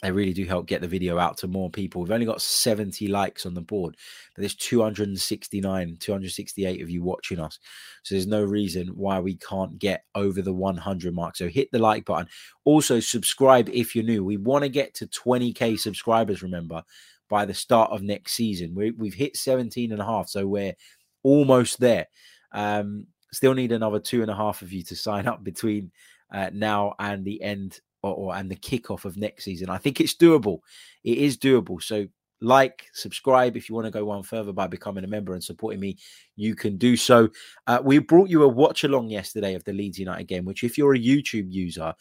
they 0.02 0.10
really 0.10 0.32
do 0.32 0.44
help 0.44 0.66
get 0.66 0.80
the 0.80 0.88
video 0.88 1.18
out 1.18 1.38
to 1.38 1.46
more 1.46 1.70
people. 1.70 2.02
We've 2.02 2.10
only 2.10 2.26
got 2.26 2.42
70 2.42 3.06
likes 3.06 3.46
on 3.46 3.54
the 3.54 3.62
board, 3.62 3.96
but 4.34 4.42
there's 4.42 4.56
269, 4.56 5.96
268 6.00 6.82
of 6.82 6.90
you 6.90 7.02
watching 7.04 7.38
us. 7.38 7.60
So 8.02 8.16
there's 8.16 8.26
no 8.26 8.42
reason 8.42 8.88
why 8.88 9.20
we 9.20 9.36
can't 9.36 9.78
get 9.78 10.04
over 10.16 10.42
the 10.42 10.52
100 10.52 11.14
mark. 11.14 11.36
So 11.36 11.48
hit 11.48 11.70
the 11.70 11.78
like 11.78 12.04
button. 12.04 12.28
Also, 12.64 12.98
subscribe 12.98 13.70
if 13.72 13.94
you're 13.94 14.04
new. 14.04 14.24
We 14.24 14.36
want 14.36 14.64
to 14.64 14.68
get 14.68 14.94
to 14.94 15.06
20k 15.06 15.78
subscribers, 15.78 16.42
remember 16.42 16.82
by 17.28 17.44
the 17.44 17.54
start 17.54 17.90
of 17.90 18.02
next 18.02 18.32
season. 18.32 18.74
We, 18.74 18.90
we've 18.92 19.14
hit 19.14 19.36
17 19.36 19.92
and 19.92 20.00
a 20.00 20.04
half, 20.04 20.28
so 20.28 20.46
we're 20.46 20.74
almost 21.22 21.80
there. 21.80 22.06
Um, 22.52 23.06
still 23.32 23.54
need 23.54 23.72
another 23.72 23.98
two 23.98 24.22
and 24.22 24.30
a 24.30 24.36
half 24.36 24.62
of 24.62 24.72
you 24.72 24.82
to 24.84 24.96
sign 24.96 25.26
up 25.26 25.42
between 25.42 25.90
uh, 26.32 26.50
now 26.52 26.94
and 26.98 27.24
the 27.24 27.42
end 27.42 27.80
or, 28.02 28.14
or 28.14 28.36
and 28.36 28.50
the 28.50 28.56
kickoff 28.56 29.04
of 29.04 29.16
next 29.16 29.44
season. 29.44 29.70
I 29.70 29.78
think 29.78 30.00
it's 30.00 30.14
doable. 30.14 30.58
It 31.02 31.18
is 31.18 31.36
doable. 31.36 31.82
So 31.82 32.06
like, 32.40 32.86
subscribe 32.92 33.56
if 33.56 33.68
you 33.68 33.74
want 33.74 33.86
to 33.86 33.90
go 33.90 34.04
one 34.04 34.22
further 34.22 34.52
by 34.52 34.66
becoming 34.66 35.04
a 35.04 35.08
member 35.08 35.32
and 35.32 35.42
supporting 35.42 35.80
me. 35.80 35.96
You 36.36 36.54
can 36.54 36.76
do 36.76 36.96
so. 36.96 37.28
Uh, 37.66 37.80
we 37.82 37.98
brought 37.98 38.28
you 38.28 38.42
a 38.42 38.48
watch 38.48 38.84
along 38.84 39.08
yesterday 39.08 39.54
of 39.54 39.64
the 39.64 39.72
Leeds 39.72 39.98
United 39.98 40.28
game, 40.28 40.44
which, 40.44 40.62
if 40.62 40.76
you're 40.76 40.94
a 40.94 40.98
YouTube 40.98 41.50
user, 41.50 41.94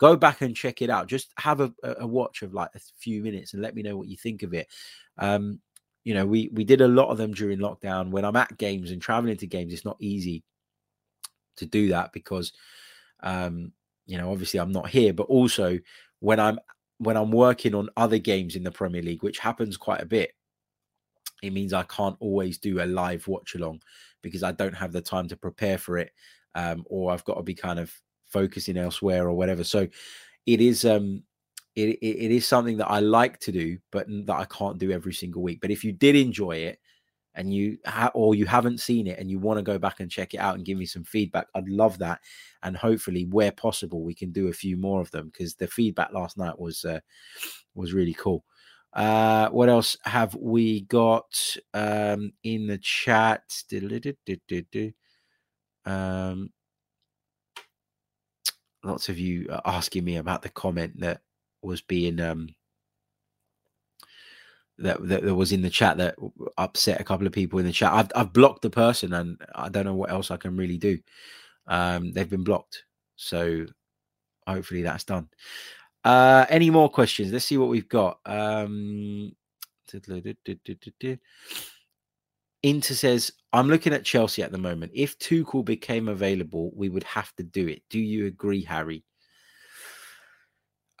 go 0.00 0.16
back 0.16 0.40
and 0.40 0.56
check 0.56 0.82
it 0.82 0.90
out. 0.90 1.06
Just 1.06 1.30
have 1.38 1.60
a, 1.60 1.72
a 1.82 2.06
watch 2.06 2.42
of 2.42 2.54
like 2.54 2.70
a 2.74 2.80
few 2.98 3.22
minutes 3.22 3.52
and 3.52 3.62
let 3.62 3.74
me 3.74 3.82
know 3.82 3.96
what 3.96 4.08
you 4.08 4.16
think 4.16 4.42
of 4.42 4.54
it. 4.54 4.66
Um, 5.18 5.60
you 6.02 6.14
know, 6.14 6.26
we 6.26 6.50
we 6.52 6.64
did 6.64 6.80
a 6.80 6.88
lot 6.88 7.10
of 7.10 7.18
them 7.18 7.32
during 7.32 7.58
lockdown. 7.58 8.10
When 8.10 8.24
I'm 8.24 8.36
at 8.36 8.56
games 8.56 8.90
and 8.90 9.00
traveling 9.00 9.36
to 9.36 9.46
games, 9.46 9.72
it's 9.72 9.84
not 9.84 9.98
easy 10.00 10.42
to 11.56 11.66
do 11.66 11.88
that 11.88 12.12
because 12.12 12.52
um, 13.22 13.72
you 14.06 14.16
know, 14.16 14.32
obviously 14.32 14.58
I'm 14.58 14.72
not 14.72 14.88
here, 14.88 15.12
but 15.12 15.24
also 15.24 15.78
when 16.20 16.40
I'm 16.40 16.58
when 16.98 17.16
I'm 17.16 17.30
working 17.30 17.74
on 17.74 17.90
other 17.96 18.18
games 18.18 18.56
in 18.56 18.62
the 18.62 18.70
Premier 18.70 19.02
League, 19.02 19.22
which 19.22 19.38
happens 19.38 19.76
quite 19.76 20.00
a 20.00 20.06
bit, 20.06 20.32
it 21.42 21.52
means 21.52 21.72
I 21.72 21.82
can't 21.84 22.16
always 22.20 22.58
do 22.58 22.82
a 22.82 22.86
live 22.86 23.28
watch 23.28 23.54
along 23.54 23.82
because 24.22 24.42
I 24.42 24.52
don't 24.52 24.74
have 24.74 24.92
the 24.92 25.00
time 25.00 25.28
to 25.28 25.36
prepare 25.36 25.78
for 25.78 25.98
it, 25.98 26.12
um, 26.54 26.84
or 26.86 27.12
I've 27.12 27.24
got 27.24 27.34
to 27.34 27.42
be 27.42 27.54
kind 27.54 27.78
of 27.78 27.92
focusing 28.30 28.76
elsewhere 28.76 29.28
or 29.28 29.34
whatever. 29.34 29.64
So 29.64 29.88
it 30.46 30.60
is 30.60 30.84
um 30.84 31.22
it, 31.76 31.90
it, 32.00 32.24
it 32.24 32.30
is 32.30 32.46
something 32.46 32.76
that 32.78 32.90
I 32.90 33.00
like 33.00 33.38
to 33.40 33.52
do, 33.52 33.78
but 33.92 34.06
that 34.08 34.36
I 34.36 34.44
can't 34.46 34.78
do 34.78 34.90
every 34.90 35.14
single 35.14 35.42
week. 35.42 35.60
But 35.60 35.70
if 35.70 35.84
you 35.84 35.92
did 35.92 36.16
enjoy 36.16 36.56
it 36.56 36.80
and 37.34 37.54
you 37.54 37.78
ha- 37.86 38.10
or 38.14 38.34
you 38.34 38.44
haven't 38.44 38.80
seen 38.80 39.06
it 39.06 39.18
and 39.18 39.30
you 39.30 39.38
want 39.38 39.58
to 39.58 39.62
go 39.62 39.78
back 39.78 40.00
and 40.00 40.10
check 40.10 40.34
it 40.34 40.38
out 40.38 40.56
and 40.56 40.64
give 40.64 40.76
me 40.76 40.86
some 40.86 41.04
feedback, 41.04 41.46
I'd 41.54 41.68
love 41.68 41.98
that. 41.98 42.20
And 42.62 42.76
hopefully, 42.76 43.26
where 43.26 43.52
possible, 43.52 44.02
we 44.02 44.14
can 44.14 44.32
do 44.32 44.48
a 44.48 44.52
few 44.52 44.76
more 44.76 45.00
of 45.00 45.10
them 45.12 45.28
because 45.28 45.54
the 45.54 45.68
feedback 45.68 46.12
last 46.12 46.36
night 46.36 46.58
was 46.58 46.84
uh, 46.84 47.00
was 47.74 47.92
really 47.92 48.14
cool. 48.14 48.44
Uh, 48.92 49.48
what 49.50 49.68
else 49.68 49.96
have 50.02 50.34
we 50.34 50.80
got 50.82 51.56
um, 51.74 52.32
in 52.42 52.66
the 52.66 52.78
chat? 52.78 53.42
Um, 55.86 56.50
lots 58.82 59.08
of 59.08 59.18
you 59.18 59.48
asking 59.64 60.04
me 60.04 60.16
about 60.16 60.42
the 60.42 60.48
comment 60.48 61.00
that 61.00 61.20
was 61.62 61.80
being 61.80 62.20
um, 62.20 62.48
that, 64.78 65.06
that, 65.08 65.22
that 65.22 65.34
was 65.34 65.52
in 65.52 65.62
the 65.62 65.70
chat 65.70 65.98
that 65.98 66.16
upset 66.58 67.00
a 67.00 67.04
couple 67.04 67.26
of 67.26 67.32
people 67.32 67.58
in 67.58 67.66
the 67.66 67.72
chat. 67.72 67.92
I've 67.92 68.10
I've 68.14 68.32
blocked 68.32 68.62
the 68.62 68.70
person, 68.70 69.12
and 69.12 69.40
I 69.54 69.68
don't 69.68 69.84
know 69.84 69.94
what 69.94 70.10
else 70.10 70.30
I 70.30 70.36
can 70.36 70.56
really 70.56 70.78
do. 70.78 70.98
Um, 71.66 72.12
they've 72.12 72.28
been 72.28 72.44
blocked, 72.44 72.84
so 73.16 73.66
hopefully 74.46 74.82
that's 74.82 75.04
done. 75.04 75.28
Uh, 76.02 76.46
any 76.48 76.70
more 76.70 76.88
questions? 76.88 77.32
Let's 77.32 77.44
see 77.44 77.58
what 77.58 77.68
we've 77.68 77.88
got. 77.88 78.20
Um, 78.24 79.32
Inter 82.62 82.94
says, 82.94 83.32
I'm 83.52 83.68
looking 83.68 83.92
at 83.92 84.04
Chelsea 84.04 84.42
at 84.42 84.52
the 84.52 84.58
moment. 84.58 84.92
If 84.94 85.18
Tuchel 85.18 85.64
became 85.64 86.08
available, 86.08 86.70
we 86.74 86.88
would 86.88 87.04
have 87.04 87.34
to 87.36 87.42
do 87.42 87.66
it. 87.68 87.82
Do 87.88 87.98
you 87.98 88.26
agree, 88.26 88.62
Harry? 88.64 89.04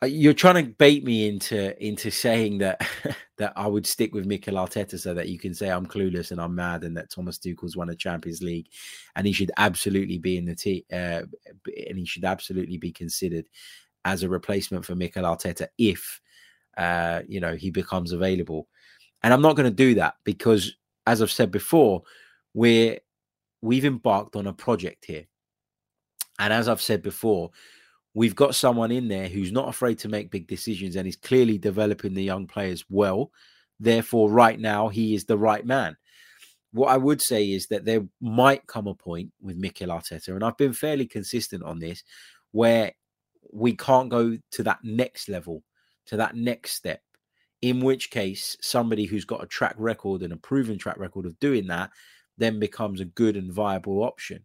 Uh, 0.02 0.06
you're 0.06 0.32
trying 0.32 0.64
to 0.64 0.72
bait 0.72 1.04
me 1.04 1.28
into 1.28 1.76
into 1.84 2.10
saying 2.10 2.58
that 2.58 2.80
that 3.36 3.52
I 3.54 3.66
would 3.66 3.86
stick 3.86 4.14
with 4.14 4.24
Mikel 4.24 4.54
Arteta 4.54 4.98
so 4.98 5.12
that 5.12 5.28
you 5.28 5.38
can 5.38 5.52
say 5.52 5.68
I'm 5.68 5.84
clueless 5.84 6.30
and 6.30 6.40
I'm 6.40 6.54
mad 6.54 6.84
and 6.84 6.96
that 6.96 7.10
Thomas 7.10 7.38
Tuchel's 7.38 7.76
won 7.76 7.90
a 7.90 7.94
Champions 7.94 8.42
League 8.42 8.68
and 9.14 9.26
he 9.26 9.32
should 9.34 9.52
absolutely 9.58 10.16
be 10.16 10.38
in 10.38 10.46
the 10.46 10.54
team 10.54 10.82
uh, 10.90 11.22
and 11.88 11.98
he 11.98 12.06
should 12.06 12.24
absolutely 12.24 12.78
be 12.78 12.92
considered 12.92 13.46
as 14.06 14.22
a 14.22 14.28
replacement 14.28 14.86
for 14.86 14.94
Mikel 14.94 15.24
Arteta 15.24 15.68
if 15.76 16.20
uh, 16.78 17.20
you 17.28 17.40
know 17.40 17.54
he 17.54 17.70
becomes 17.70 18.12
available. 18.12 18.68
And 19.22 19.34
I'm 19.34 19.42
not 19.42 19.54
going 19.54 19.68
to 19.68 19.74
do 19.74 19.96
that 19.96 20.14
because, 20.24 20.76
as 21.06 21.22
I've 21.22 21.30
said 21.30 21.50
before, 21.50 22.02
we're 22.54 22.98
we've 23.62 23.84
embarked 23.84 24.36
on 24.36 24.46
a 24.46 24.52
project 24.52 25.04
here. 25.04 25.26
And 26.38 26.52
as 26.52 26.68
I've 26.68 26.80
said 26.80 27.02
before, 27.02 27.50
we've 28.14 28.34
got 28.34 28.54
someone 28.54 28.90
in 28.90 29.08
there 29.08 29.28
who's 29.28 29.52
not 29.52 29.68
afraid 29.68 29.98
to 29.98 30.08
make 30.08 30.30
big 30.30 30.46
decisions 30.46 30.96
and 30.96 31.06
is 31.06 31.16
clearly 31.16 31.58
developing 31.58 32.14
the 32.14 32.22
young 32.22 32.46
players 32.46 32.84
well. 32.88 33.30
Therefore, 33.78 34.30
right 34.30 34.58
now, 34.58 34.88
he 34.88 35.14
is 35.14 35.24
the 35.24 35.38
right 35.38 35.64
man. 35.64 35.96
What 36.72 36.88
I 36.88 36.96
would 36.96 37.20
say 37.20 37.50
is 37.50 37.66
that 37.68 37.84
there 37.84 38.06
might 38.20 38.66
come 38.66 38.86
a 38.86 38.94
point 38.94 39.32
with 39.40 39.56
Mikel 39.56 39.88
Arteta, 39.88 40.28
and 40.28 40.44
I've 40.44 40.56
been 40.56 40.72
fairly 40.72 41.06
consistent 41.06 41.62
on 41.62 41.78
this, 41.78 42.04
where 42.52 42.92
we 43.52 43.74
can't 43.74 44.08
go 44.08 44.38
to 44.52 44.62
that 44.62 44.78
next 44.82 45.28
level, 45.28 45.64
to 46.06 46.16
that 46.18 46.36
next 46.36 46.72
step. 46.72 47.02
In 47.62 47.80
which 47.80 48.10
case, 48.10 48.56
somebody 48.60 49.04
who's 49.04 49.24
got 49.24 49.42
a 49.42 49.46
track 49.46 49.74
record 49.76 50.22
and 50.22 50.32
a 50.32 50.36
proven 50.36 50.78
track 50.78 50.98
record 50.98 51.26
of 51.26 51.38
doing 51.40 51.66
that 51.66 51.90
then 52.38 52.58
becomes 52.58 53.00
a 53.00 53.04
good 53.04 53.36
and 53.36 53.52
viable 53.52 54.02
option. 54.02 54.44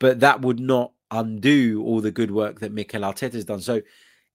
But 0.00 0.20
that 0.20 0.42
would 0.42 0.58
not 0.58 0.92
undo 1.10 1.82
all 1.84 2.00
the 2.00 2.10
good 2.10 2.30
work 2.30 2.60
that 2.60 2.72
Mikel 2.72 3.02
Arteta 3.02 3.34
has 3.34 3.44
done. 3.44 3.60
So 3.60 3.80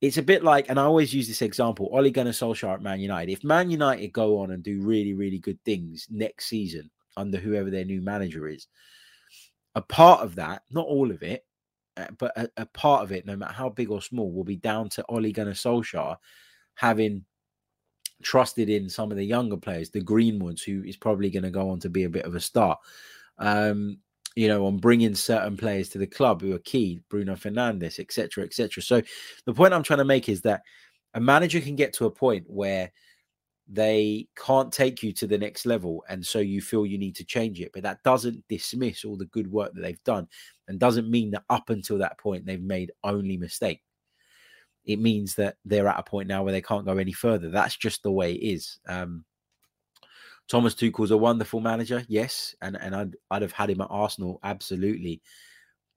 it's 0.02 0.18
a 0.18 0.24
bit 0.24 0.44
like, 0.44 0.70
and 0.70 0.80
I 0.80 0.84
always 0.84 1.14
use 1.14 1.28
this 1.28 1.42
example: 1.42 1.90
Ole 1.92 2.10
Gunnar 2.10 2.32
Solskjaer 2.32 2.76
at 2.76 2.82
Man 2.82 3.00
United. 3.00 3.32
If 3.32 3.44
Man 3.44 3.70
United 3.70 4.12
go 4.12 4.40
on 4.40 4.52
and 4.52 4.64
do 4.64 4.82
really, 4.82 5.14
really 5.14 5.40
good 5.40 5.60
things 5.64 6.08
next 6.10 6.48
season 6.48 6.90
under 7.16 7.38
whoever 7.38 7.70
their 7.70 7.86
new 7.86 8.02
manager 8.02 8.48
is, 8.48 8.68
a 9.76 9.82
part 9.82 10.22
of 10.22 10.36
that, 10.36 10.64
not 10.72 10.88
all 10.88 11.12
of 11.12 11.22
it, 11.24 11.46
uh, 11.96 12.08
but 12.18 12.38
a, 12.38 12.50
a, 12.58 12.66
part 12.66 13.04
of 13.04 13.12
it, 13.12 13.26
no 13.26 13.36
matter 13.36 13.54
how 13.54 13.70
big 13.70 13.92
or 13.92 14.02
small, 14.02 14.32
will 14.32 14.44
be 14.44 14.56
down 14.56 14.90
to 14.90 15.06
Ole 15.10 15.32
Gunnar 15.32 15.52
Solskjaer 15.52 16.18
having 16.76 17.26
trusted 18.24 18.70
in 18.70 18.90
some 18.90 19.12
of 19.12 19.18
the 19.18 19.26
younger 19.26 19.58
players, 19.58 19.90
the 19.90 20.02
Greenwoods, 20.02 20.64
who 20.64 20.84
is 20.84 20.98
probably 20.98 21.30
going 21.30 21.44
to 21.44 21.52
go 21.52 21.70
on 21.70 21.80
to 21.82 21.90
be 21.90 22.04
a 22.04 22.10
bit 22.10 22.26
of 22.26 22.36
a 22.36 22.40
star. 22.40 22.78
Um, 23.38 24.00
you 24.36 24.48
know, 24.48 24.66
on 24.66 24.78
bringing 24.78 25.14
certain 25.14 25.56
players 25.56 25.90
to 25.90 26.00
the 26.00 26.08
club 26.08 26.42
who 26.42 26.56
are 26.56 26.60
key, 26.60 27.02
Bruno 27.10 27.36
Fernandes, 27.36 28.00
etc., 28.00 28.44
etc. 28.44 28.82
So 28.82 29.02
the 29.46 29.54
point 29.54 29.74
I'm 29.74 29.84
trying 29.84 30.00
to 30.00 30.06
make 30.06 30.28
is 30.28 30.42
that 30.42 30.64
a 31.14 31.20
manager 31.20 31.60
can 31.60 31.76
get 31.76 31.94
to 31.94 32.06
a 32.06 32.12
point 32.12 32.46
where 32.48 32.92
they 33.68 34.28
can't 34.36 34.74
take 34.74 35.04
you 35.04 35.14
to 35.14 35.28
the 35.28 35.38
next 35.38 35.66
level, 35.66 36.04
and 36.10 36.26
so 36.26 36.40
you 36.40 36.62
feel 36.62 36.86
you 36.86 36.98
need 36.98 37.16
to 37.16 37.24
change 37.24 37.62
it. 37.62 37.72
But 37.74 37.84
that 37.84 38.04
doesn't 38.04 38.44
dismiss 38.50 39.06
all 39.06 39.18
the 39.18 39.26
good 39.26 39.50
work 39.52 39.74
that 39.74 39.82
they've 39.82 40.04
done, 40.04 40.28
and 40.68 40.80
doesn't 40.80 41.10
mean 41.10 41.32
that 41.32 41.44
up 41.50 41.70
until 41.70 42.00
that 42.00 42.18
point 42.18 42.46
they've 42.46 42.62
made 42.62 42.92
only 43.04 43.38
mistake. 43.38 43.82
It 44.86 45.00
means 45.00 45.36
that 45.36 45.56
they're 45.66 45.88
at 45.88 46.00
a 46.00 46.04
point 46.04 46.28
now 46.28 46.44
where 46.44 46.52
they 46.52 46.62
can't 46.62 46.86
go 46.86 46.98
any 46.98 47.14
further. 47.14 47.50
That's 47.50 47.78
just 47.78 48.04
the 48.04 48.12
way 48.12 48.34
it 48.34 48.54
is. 48.54 48.80
Um, 48.88 49.26
Thomas 50.50 50.76
Tuchel's 50.76 51.12
a 51.12 51.18
wonderful 51.18 51.62
manager, 51.62 52.04
yes, 52.08 52.54
and 52.62 52.78
and 52.80 52.96
I'd 52.96 53.16
I'd 53.32 53.42
have 53.42 53.54
had 53.54 53.70
him 53.70 53.82
at 53.82 53.88
Arsenal 53.90 54.40
absolutely, 54.44 55.22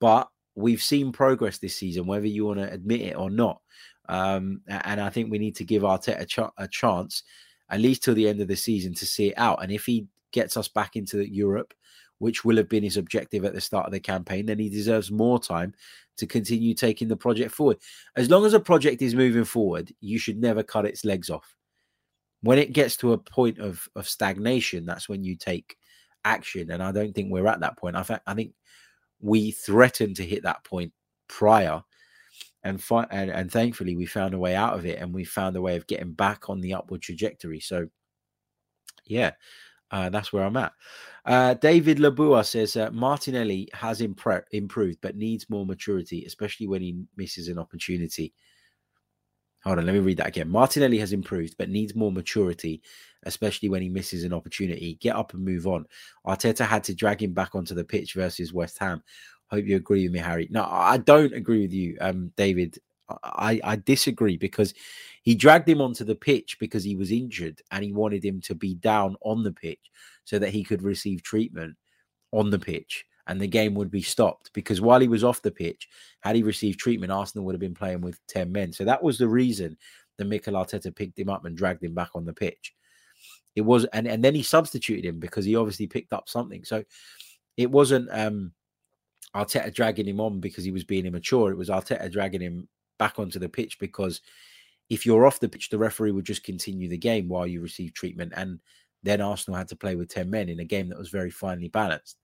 but 0.01 0.29
we've 0.55 0.83
seen 0.83 1.13
progress 1.13 1.59
this 1.59 1.77
season, 1.77 2.07
whether 2.07 2.27
you 2.27 2.47
want 2.47 2.61
to 2.61 2.73
admit 2.73 3.01
it 3.01 3.17
or 3.17 3.31
not. 3.31 3.61
Um, 4.09 4.63
and 4.69 5.01
I 5.01 5.11
think 5.11 5.31
we 5.31 5.39
need 5.39 5.57
to 5.57 5.65
give 5.65 5.83
Arteta 5.83 6.27
ch- 6.27 6.53
a 6.57 6.69
chance, 6.69 7.25
at 7.69 7.81
least 7.81 8.05
till 8.05 8.15
the 8.15 8.29
end 8.29 8.41
of 8.41 8.49
the 8.49 8.57
season, 8.57 8.95
to 8.95 9.07
see 9.07 9.29
it 9.29 9.39
out. 9.39 9.63
And 9.63 9.73
if 9.73 9.85
he 9.85 10.07
gets 10.33 10.57
us 10.57 10.69
back 10.69 10.97
into 10.97 11.29
Europe, 11.29 11.75
which 12.19 12.45
will 12.45 12.57
have 12.57 12.69
been 12.69 12.83
his 12.83 12.97
objective 12.97 13.45
at 13.45 13.55
the 13.55 13.61
start 13.61 13.87
of 13.87 13.93
the 13.93 14.01
campaign, 14.01 14.47
then 14.47 14.59
he 14.59 14.69
deserves 14.69 15.11
more 15.11 15.39
time 15.39 15.75
to 16.17 16.27
continue 16.27 16.75
taking 16.75 17.09
the 17.09 17.17
project 17.17 17.53
forward. 17.53 17.79
As 18.17 18.31
long 18.31 18.47
as 18.47 18.55
a 18.55 18.61
project 18.61 19.03
is 19.03 19.15
moving 19.15 19.45
forward, 19.45 19.93
you 20.01 20.19
should 20.19 20.39
never 20.39 20.63
cut 20.63 20.87
its 20.87 21.05
legs 21.05 21.31
off. 21.31 21.55
When 22.43 22.59
it 22.59 22.73
gets 22.73 22.97
to 22.99 23.13
a 23.13 23.19
point 23.19 23.59
of, 23.59 23.89
of 23.97 24.09
stagnation, 24.09 24.87
that's 24.87 25.09
when 25.09 25.25
you 25.25 25.37
take 25.37 25.77
action. 26.25 26.71
And 26.71 26.83
I 26.83 26.93
don't 26.93 27.15
think 27.15 27.31
we're 27.31 27.47
at 27.47 27.61
that 27.61 27.77
point. 27.77 27.97
I, 27.97 28.03
th- 28.03 28.21
I 28.27 28.35
think 28.35 28.53
we 29.21 29.51
threatened 29.51 30.17
to 30.17 30.25
hit 30.25 30.43
that 30.45 30.65
point 30.65 30.93
prior. 31.29 31.83
And, 32.65 32.83
fi- 32.83 33.07
and 33.11 33.31
and 33.31 33.51
thankfully 33.51 33.95
we 33.95 34.07
found 34.07 34.35
a 34.35 34.39
way 34.39 34.57
out 34.57 34.75
of 34.75 34.85
it 34.87 34.99
and 34.99 35.15
we 35.15 35.25
found 35.25 35.55
a 35.55 35.61
way 35.61 35.77
of 35.77 35.87
getting 35.87 36.13
back 36.13 36.51
on 36.51 36.61
the 36.61 36.75
upward 36.75 37.01
trajectory. 37.01 37.61
So 37.61 37.89
yeah, 39.05 39.33
uh, 39.91 40.09
that's 40.09 40.33
where 40.33 40.45
I'm 40.45 40.57
at. 40.57 40.73
Uh, 41.25 41.55
David 41.55 41.99
Labua 41.99 42.45
says 42.45 42.77
uh, 42.77 42.91
Martinelli 42.93 43.69
has 43.73 44.01
impre- 44.01 44.45
improved, 44.53 44.99
but 45.01 45.17
needs 45.17 45.51
more 45.51 45.67
maturity, 45.67 46.25
especially 46.25 46.67
when 46.67 46.83
he 46.83 47.05
misses 47.17 47.49
an 47.49 47.59
opportunity. 47.59 48.33
Hold 49.65 49.79
on, 49.79 49.87
let 49.87 49.95
me 49.95 49.99
read 49.99 50.19
that 50.19 50.29
again. 50.29 50.49
Martinelli 50.49 50.99
has 50.99 51.13
improved, 51.13 51.57
but 51.59 51.69
needs 51.69 51.97
more 51.97 52.13
maturity, 52.13 52.83
especially 53.25 53.69
when 53.69 53.83
he 53.83 53.89
misses 53.89 54.23
an 54.23 54.33
opportunity. 54.33 54.95
Get 55.01 55.17
up 55.17 55.35
and 55.35 55.45
move 55.45 55.67
on. 55.67 55.87
Arteta 56.25 56.65
had 56.65 56.85
to 56.85 56.95
drag 56.95 57.21
him 57.21 57.33
back 57.33 57.57
onto 57.57 57.75
the 57.75 57.85
pitch 57.85 58.15
versus 58.15 58.53
West 58.53 58.79
Ham. 58.79 59.03
Hope 59.49 59.65
you 59.65 59.77
agree 59.77 60.05
with 60.05 60.13
me, 60.13 60.21
Harry. 60.21 60.47
No, 60.51 60.65
I 60.71 60.99
don't 60.99 61.33
agree 61.33 61.63
with 61.63 61.73
you, 61.73 61.97
um, 62.01 62.33
David. 62.37 62.79
I, 63.23 63.61
I 63.63 63.77
disagree 63.77 64.37
because 64.37 64.75
he 65.23 65.35
dragged 65.35 65.69
him 65.69 65.81
onto 65.81 66.05
the 66.05 66.15
pitch 66.15 66.59
because 66.59 66.85
he 66.85 66.97
was 66.97 67.13
injured 67.13 67.61
and 67.71 67.85
he 67.85 67.93
wanted 67.93 68.25
him 68.25 68.41
to 68.43 68.55
be 68.55 68.75
down 68.75 69.17
on 69.23 69.43
the 69.43 69.53
pitch 69.53 69.91
so 70.25 70.39
that 70.39 70.51
he 70.51 70.65
could 70.65 70.83
receive 70.83 71.23
treatment 71.23 71.77
on 72.33 72.51
the 72.51 72.59
pitch 72.59 73.05
and 73.27 73.41
the 73.41 73.47
game 73.47 73.75
would 73.75 73.91
be 73.91 74.03
stopped 74.03 74.53
because 74.53 74.81
while 74.81 75.01
he 75.01 75.09
was 75.09 75.25
off 75.25 75.43
the 75.43 75.51
pitch, 75.51 75.89
had 76.21 76.37
he 76.37 76.43
received 76.43 76.79
treatment, 76.79 77.13
Arsenal 77.13 77.45
would 77.45 77.55
have 77.55 77.61
been 77.61 77.75
playing 77.75 78.01
with 78.01 78.25
10 78.29 78.51
men. 78.51 78.73
So 78.73 78.85
that 78.85 79.03
was 79.03 79.19
the 79.19 79.29
reason 79.29 79.77
that 80.17 80.27
Mikel 80.27 80.55
Arteta 80.55 80.95
picked 80.95 81.19
him 81.19 81.29
up 81.29 81.45
and 81.45 81.57
dragged 81.57 81.83
him 81.83 81.95
back 81.95 82.11
on 82.15 82.25
the 82.25 82.33
pitch. 82.33 82.75
It 83.55 83.63
was, 83.63 83.85
and, 83.87 84.07
and 84.07 84.23
then 84.23 84.35
he 84.35 84.43
substituted 84.43 85.05
him 85.05 85.19
because 85.19 85.45
he 85.45 85.57
obviously 85.57 85.87
picked 85.87 86.13
up 86.13 86.29
something. 86.29 86.65
So 86.65 86.85
it 87.57 87.71
wasn't 87.71 88.09
um 88.13 88.53
Arteta 89.35 89.73
dragging 89.73 90.07
him 90.07 90.21
on 90.21 90.41
because 90.41 90.65
he 90.65 90.73
was 90.73 90.85
being 90.85 91.07
immature. 91.07 91.51
It 91.51 91.59
was 91.59 91.69
Arteta 91.69 92.11
dragging 92.11 92.41
him 92.41 92.69
back 92.99 93.19
onto 93.19 93.39
the 93.39 93.49
pitch 93.49 93.79
because 93.79 94.21
if 94.89 95.05
you're 95.05 95.27
off 95.27 95.41
the 95.41 95.49
pitch, 95.49 95.71
the 95.71 95.79
referee 95.79 96.13
would 96.13 96.25
just 96.25 96.45
continue 96.45 96.89
the 96.89 96.99
game 96.99 97.29
while 97.29 97.47
you 97.47 97.61
receive 97.61 97.93
treatment. 97.93 98.33
And 98.37 98.61
then 99.03 99.21
Arsenal 99.21 99.59
had 99.59 99.69
to 99.69 99.77
play 99.77 99.97
with 99.97 100.09
10 100.09 100.31
men 100.31 100.49
in 100.49 100.61
a 100.61 100.65
game 100.65 100.89
that 100.89 100.99
was 100.99 101.11
very 101.11 101.31
finely 101.31 101.69
balanced. 101.69 102.17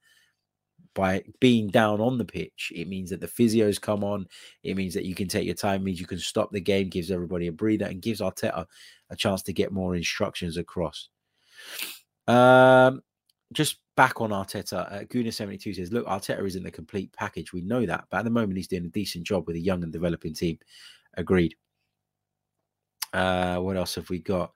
By 0.95 1.23
being 1.41 1.69
down 1.69 2.01
on 2.01 2.19
the 2.19 2.25
pitch, 2.25 2.73
it 2.75 2.87
means 2.87 3.11
that 3.11 3.21
the 3.21 3.27
physios 3.27 3.81
come 3.81 4.05
on. 4.05 4.27
It 4.63 4.77
means 4.77 4.95
that 4.95 5.07
you 5.07 5.15
can 5.15 5.27
take 5.27 5.47
your 5.47 5.55
time, 5.55 5.85
means 5.85 6.01
you 6.01 6.07
can 6.07 6.19
stop 6.19 6.51
the 6.53 6.61
game, 6.61 6.89
gives 6.89 7.11
everybody 7.11 7.47
a 7.47 7.53
breather, 7.53 7.87
and 7.87 8.03
gives 8.03 8.21
Arteta 8.21 8.67
a 9.09 9.17
chance 9.17 9.43
to 9.45 9.53
get 9.53 9.73
more 9.73 9.97
instructions 9.97 10.57
across. 10.57 11.09
Um, 12.29 13.03
just 13.53 13.79
back 13.97 14.21
on 14.21 14.31
Arteta, 14.31 14.93
uh, 14.93 15.05
Guna72 15.05 15.77
says, 15.77 15.93
Look, 15.93 16.07
Arteta 16.07 16.45
isn't 16.47 16.63
the 16.63 16.71
complete 16.71 17.13
package. 17.13 17.53
We 17.53 17.63
know 17.63 17.87
that. 17.87 18.05
But 18.11 18.19
at 18.19 18.25
the 18.25 18.31
moment, 18.31 18.57
he's 18.57 18.69
doing 18.69 18.85
a 18.85 18.89
decent 18.89 19.25
job 19.25 19.47
with 19.47 19.57
a 19.57 19.61
young 19.61 19.83
and 19.83 19.93
developing 19.93 20.35
team. 20.35 20.59
Agreed. 21.15 21.55
Uh, 23.13 23.59
what 23.59 23.77
else 23.77 23.95
have 23.95 24.09
we 24.11 24.19
got? 24.19 24.53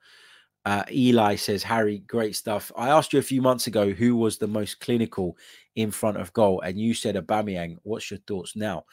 Uh, 0.65 0.83
Eli 0.91 1.35
says, 1.35 1.63
Harry, 1.63 1.99
great 1.99 2.35
stuff. 2.35 2.71
I 2.75 2.89
asked 2.89 3.13
you 3.13 3.19
a 3.19 3.23
few 3.23 3.41
months 3.41 3.67
ago 3.67 3.91
who 3.91 4.15
was 4.17 4.37
the 4.37 4.47
most 4.47 4.81
clinical 4.81 5.37
in 5.75 5.91
front 5.91 6.17
of 6.17 6.33
goal, 6.33 6.59
and 6.61 6.77
you 6.77 6.93
said 6.93 7.15
Aubameyang. 7.15 7.77
What's 7.83 8.11
your 8.11 8.19
thoughts 8.27 8.55
now? 8.55 8.83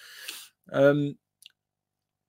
Um, 0.72 1.16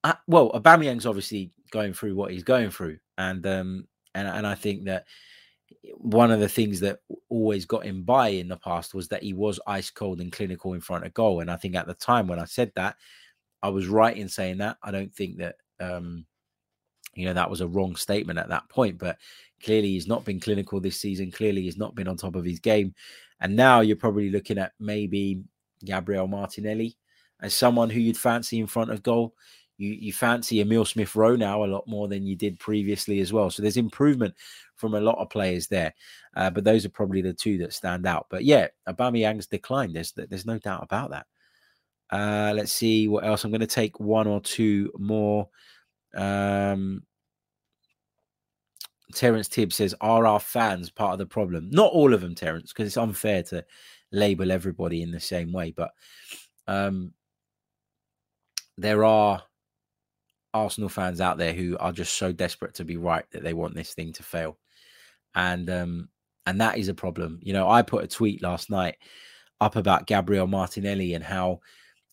I, 0.04 0.16
well, 0.28 0.52
Aubameyang's 0.54 1.06
obviously 1.06 1.52
going 1.72 1.94
through 1.94 2.16
what 2.16 2.32
he's 2.32 2.44
going 2.44 2.72
through, 2.72 2.98
and 3.18 3.46
um, 3.46 3.88
and 4.16 4.28
and 4.28 4.48
I 4.48 4.56
think 4.56 4.86
that 4.86 5.06
one 5.98 6.32
of 6.32 6.40
the 6.40 6.50
things 6.50 6.80
that 6.82 7.00
always 7.30 7.66
got 7.66 7.86
him 7.86 8.04
by 8.04 8.30
in 8.30 8.48
the 8.48 8.58
past 8.58 8.94
was 8.94 9.08
that 9.10 9.24
he 9.24 9.34
was 9.34 9.60
ice 9.68 9.90
cold 9.90 10.22
and 10.22 10.32
clinical 10.32 10.74
in 10.74 10.82
front 10.82 11.06
of 11.06 11.14
goal. 11.14 11.42
And 11.42 11.50
I 11.50 11.56
think 11.56 11.76
at 11.76 11.88
the 11.88 11.94
time 11.94 12.28
when 12.28 12.40
I 12.40 12.46
said 12.46 12.72
that, 12.76 12.96
I 13.62 13.70
was 13.70 13.88
right 13.88 14.16
in 14.16 14.30
saying 14.30 14.60
that. 14.60 14.78
I 14.84 14.92
don't 14.92 15.14
think 15.14 15.38
that 15.38 15.56
um, 15.80 16.26
you 17.16 17.26
know 17.26 17.34
that 17.34 17.50
was 17.50 17.62
a 17.62 17.68
wrong 17.68 17.96
statement 17.96 18.40
at 18.40 18.50
that 18.50 18.70
point, 18.70 18.98
but 18.98 19.18
clearly 19.64 19.90
he's 19.90 20.08
not 20.08 20.26
been 20.26 20.40
clinical 20.40 20.80
this 20.80 21.00
season. 21.00 21.32
Clearly 21.32 21.64
he's 21.64 21.78
not 21.78 21.96
been 21.96 22.08
on 22.08 22.18
top 22.18 22.36
of 22.36 22.46
his 22.46 22.60
game, 22.60 22.94
and 23.40 23.56
now 23.56 23.82
you're 23.82 23.96
probably 23.96 24.30
looking 24.30 24.58
at 24.58 24.74
maybe 24.80 25.42
Gabriel 25.84 26.28
Martinelli 26.28 26.98
as 27.42 27.54
someone 27.54 27.90
who 27.90 28.00
you'd 28.00 28.18
fancy 28.18 28.60
in 28.60 28.68
front 28.68 28.92
of 28.92 29.04
goal 29.04 29.34
you 29.78 29.92
you 29.92 30.14
fancy 30.14 30.62
Emile 30.62 30.86
Smith 30.86 31.16
Rowe 31.16 31.36
now 31.36 31.64
a 31.64 31.66
lot 31.66 31.88
more 31.88 32.08
than 32.08 32.26
you 32.26 32.36
did 32.36 32.60
previously 32.60 33.20
as 33.20 33.34
well. 33.34 33.50
So 33.50 33.62
there's 33.62 33.78
improvement 33.78 34.34
from 34.76 34.94
a 34.94 35.02
lot 35.02 35.18
of 35.18 35.30
players 35.30 35.68
there, 35.68 35.94
uh, 36.36 36.50
but 36.50 36.64
those 36.64 36.86
are 36.86 36.90
probably 36.90 37.22
the 37.22 37.34
two 37.34 37.58
that 37.60 37.74
stand 37.74 38.06
out. 38.06 38.28
But 38.30 38.44
yeah, 38.46 38.68
Aubameyang's 38.88 39.48
decline. 39.48 39.94
There's 39.94 40.12
there's 40.12 40.46
no 40.46 40.60
doubt 40.60 40.84
about 40.84 41.12
that. 41.12 41.26
Uh, 42.12 42.54
let's 42.56 42.72
see 42.72 43.08
what 43.08 43.26
else. 43.26 43.44
I'm 43.44 43.52
going 43.52 43.62
to 43.62 43.68
take 43.68 44.00
one 44.00 44.28
or 44.28 44.40
two 44.40 44.92
more. 44.98 45.50
Um, 46.16 47.04
Terence 49.14 49.48
Tibbs 49.48 49.76
says, 49.76 49.96
"Are 50.02 50.26
our 50.26 50.40
fans 50.40 50.90
part 50.90 51.14
of 51.14 51.20
the 51.20 51.26
problem? 51.26 51.70
Not 51.72 51.92
all 51.92 52.14
of 52.14 52.22
them, 52.22 52.36
Terence, 52.36 52.72
because 52.72 52.88
it's 52.88 52.98
unfair 52.98 53.44
to 53.44 53.66
label 54.12 54.52
everybody 54.52 55.02
in 55.02 55.12
the 55.12 55.20
same 55.20 55.52
way. 55.52 55.74
But 55.76 55.92
um, 56.68 57.14
there 58.78 59.04
are 59.04 59.44
Arsenal 60.56 60.90
fans 60.90 61.20
out 61.22 61.38
there 61.38 61.54
who 61.54 61.78
are 61.80 61.92
just 61.92 62.18
so 62.18 62.32
desperate 62.32 62.74
to 62.76 62.86
be 62.86 62.98
right 62.98 63.26
that 63.32 63.44
they 63.44 63.54
want 63.54 63.76
this 63.76 63.94
thing 63.94 64.14
to 64.14 64.24
fail. 64.24 64.58
And 65.36 65.70
um 65.70 66.10
and 66.46 66.62
that 66.62 66.78
is 66.78 66.88
a 66.88 66.94
problem. 66.94 67.40
You 67.42 67.54
know, 67.54 67.70
I 67.70 67.82
put 67.82 68.04
a 68.04 68.08
tweet 68.08 68.42
last 68.42 68.70
night 68.70 68.96
up 69.60 69.76
about 69.76 70.08
Gabriel 70.08 70.48
Martinelli 70.48 71.14
and 71.14 71.24
how 71.24 71.60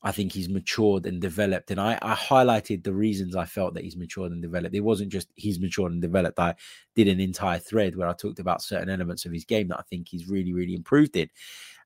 I 0.03 0.11
think 0.11 0.33
he's 0.33 0.49
matured 0.49 1.07
and 1.07 1.21
developed. 1.21 1.71
And 1.71 1.81
I, 1.81 1.97
I, 2.03 2.15
highlighted 2.15 2.83
the 2.83 2.93
reasons 2.93 3.37
I 3.37 3.45
felt 3.45 3.75
that 3.75 3.85
he's 3.85 3.97
matured 3.97 4.33
and 4.33 4.43
developed. 4.43 4.75
It 4.75 4.81
wasn't 4.81 5.13
just 5.13 5.29
he's 5.37 5.61
matured 5.61 5.93
and 5.93 6.03
developed. 6.03 6.41
I 6.41 6.57
did 6.97 7.07
an 7.07 7.21
entire 7.21 7.61
thread 7.61 7.95
where 7.95 8.09
I 8.09 8.13
talked 8.13 8.41
about 8.41 8.63
certain 8.63 8.91
elements 8.91 9.27
of 9.27 9.33
his 9.33 9.45
game 9.45 9.69
that 9.69 9.79
I 9.79 9.83
think 9.89 10.09
he's 10.09 10.29
really, 10.29 10.53
really 10.53 10.75
improved 10.75 11.15
in. 11.15 11.29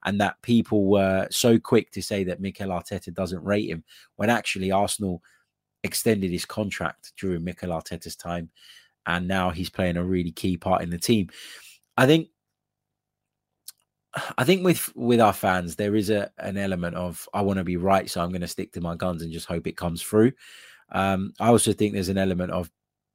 And 0.04 0.20
that 0.20 0.40
people 0.40 0.86
were 0.86 1.26
so 1.30 1.58
quick 1.58 1.90
to 1.92 2.02
say 2.02 2.24
that 2.24 2.40
Mikel 2.40 2.68
Arteta 2.68 3.12
doesn't 3.12 3.44
rate 3.44 3.68
him 3.68 3.84
when 4.14 4.30
actually 4.30 4.70
Arsenal 4.70 5.20
extended 5.84 6.30
his 6.30 6.44
contract 6.44 7.12
during 7.18 7.44
Mikel 7.44 7.70
Arteta's 7.70 8.16
time, 8.16 8.50
and 9.06 9.28
now 9.28 9.50
he's 9.50 9.70
playing 9.70 9.96
a 9.96 10.04
really 10.04 10.32
key 10.32 10.56
part 10.56 10.82
in 10.82 10.90
the 10.90 10.98
team. 10.98 11.28
I 11.96 12.06
think 12.06 12.28
I 14.38 14.44
think 14.44 14.64
with 14.64 14.94
with 14.96 15.20
our 15.20 15.32
fans, 15.32 15.76
there 15.76 15.94
is 15.94 16.10
a 16.10 16.30
an 16.38 16.56
element 16.56 16.96
of 16.96 17.28
I 17.34 17.42
want 17.42 17.58
to 17.58 17.64
be 17.64 17.76
right, 17.76 18.08
so 18.08 18.20
I'm 18.20 18.30
going 18.30 18.40
to 18.40 18.48
stick 18.48 18.72
to 18.72 18.80
my 18.80 18.94
guns 18.94 19.22
and 19.22 19.32
just 19.32 19.46
hope 19.46 19.66
it 19.66 19.76
comes 19.76 20.02
through. 20.02 20.32
Um, 20.92 21.32
I 21.40 21.48
also 21.48 21.72
think 21.72 21.92
there's 21.92 22.08
an 22.08 22.18
element 22.18 22.52
of 22.52 22.70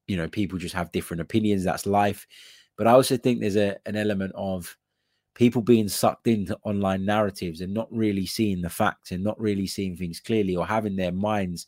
you 0.06 0.16
know 0.16 0.28
people 0.28 0.58
just 0.58 0.74
have 0.74 0.92
different 0.92 1.20
opinions. 1.20 1.64
That's 1.64 1.86
life, 1.86 2.26
but 2.76 2.86
I 2.86 2.92
also 2.92 3.16
think 3.16 3.40
there's 3.40 3.56
a 3.56 3.76
an 3.86 3.96
element 3.96 4.32
of 4.34 4.76
people 5.34 5.62
being 5.62 5.88
sucked 5.88 6.26
into 6.26 6.58
online 6.64 7.04
narratives 7.04 7.62
and 7.62 7.72
not 7.72 7.88
really 7.90 8.26
seeing 8.26 8.60
the 8.60 8.70
facts 8.70 9.12
and 9.12 9.24
not 9.24 9.40
really 9.40 9.66
seeing 9.66 9.96
things 9.96 10.20
clearly 10.20 10.54
or 10.54 10.66
having 10.66 10.94
their 10.94 11.12
minds 11.12 11.66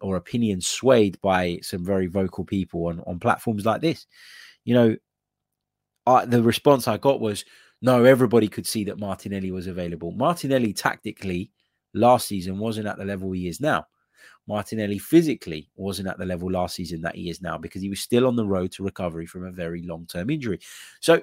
or 0.00 0.16
opinions 0.16 0.66
swayed 0.66 1.20
by 1.20 1.58
some 1.62 1.84
very 1.84 2.06
vocal 2.06 2.44
people 2.44 2.86
on, 2.86 3.00
on 3.06 3.18
platforms 3.18 3.64
like 3.64 3.80
this. 3.80 4.06
You 4.64 4.74
know, 4.74 4.96
I, 6.06 6.24
the 6.24 6.42
response 6.42 6.88
I 6.88 6.96
got 6.96 7.20
was, 7.20 7.44
no, 7.80 8.04
everybody 8.04 8.48
could 8.48 8.66
see 8.66 8.84
that 8.84 8.98
Martinelli 8.98 9.50
was 9.50 9.66
available. 9.66 10.12
Martinelli 10.12 10.72
tactically 10.72 11.50
last 11.94 12.28
season 12.28 12.58
wasn't 12.58 12.86
at 12.86 12.98
the 12.98 13.04
level 13.04 13.32
he 13.32 13.48
is 13.48 13.60
now. 13.60 13.86
Martinelli 14.46 14.98
physically 14.98 15.70
wasn't 15.76 16.08
at 16.08 16.18
the 16.18 16.24
level 16.24 16.50
last 16.50 16.74
season 16.74 17.02
that 17.02 17.14
he 17.14 17.28
is 17.28 17.42
now 17.42 17.58
because 17.58 17.82
he 17.82 17.90
was 17.90 18.00
still 18.00 18.26
on 18.26 18.34
the 18.34 18.46
road 18.46 18.72
to 18.72 18.82
recovery 18.82 19.26
from 19.26 19.44
a 19.44 19.52
very 19.52 19.82
long 19.82 20.06
term 20.06 20.30
injury. 20.30 20.58
So, 21.00 21.22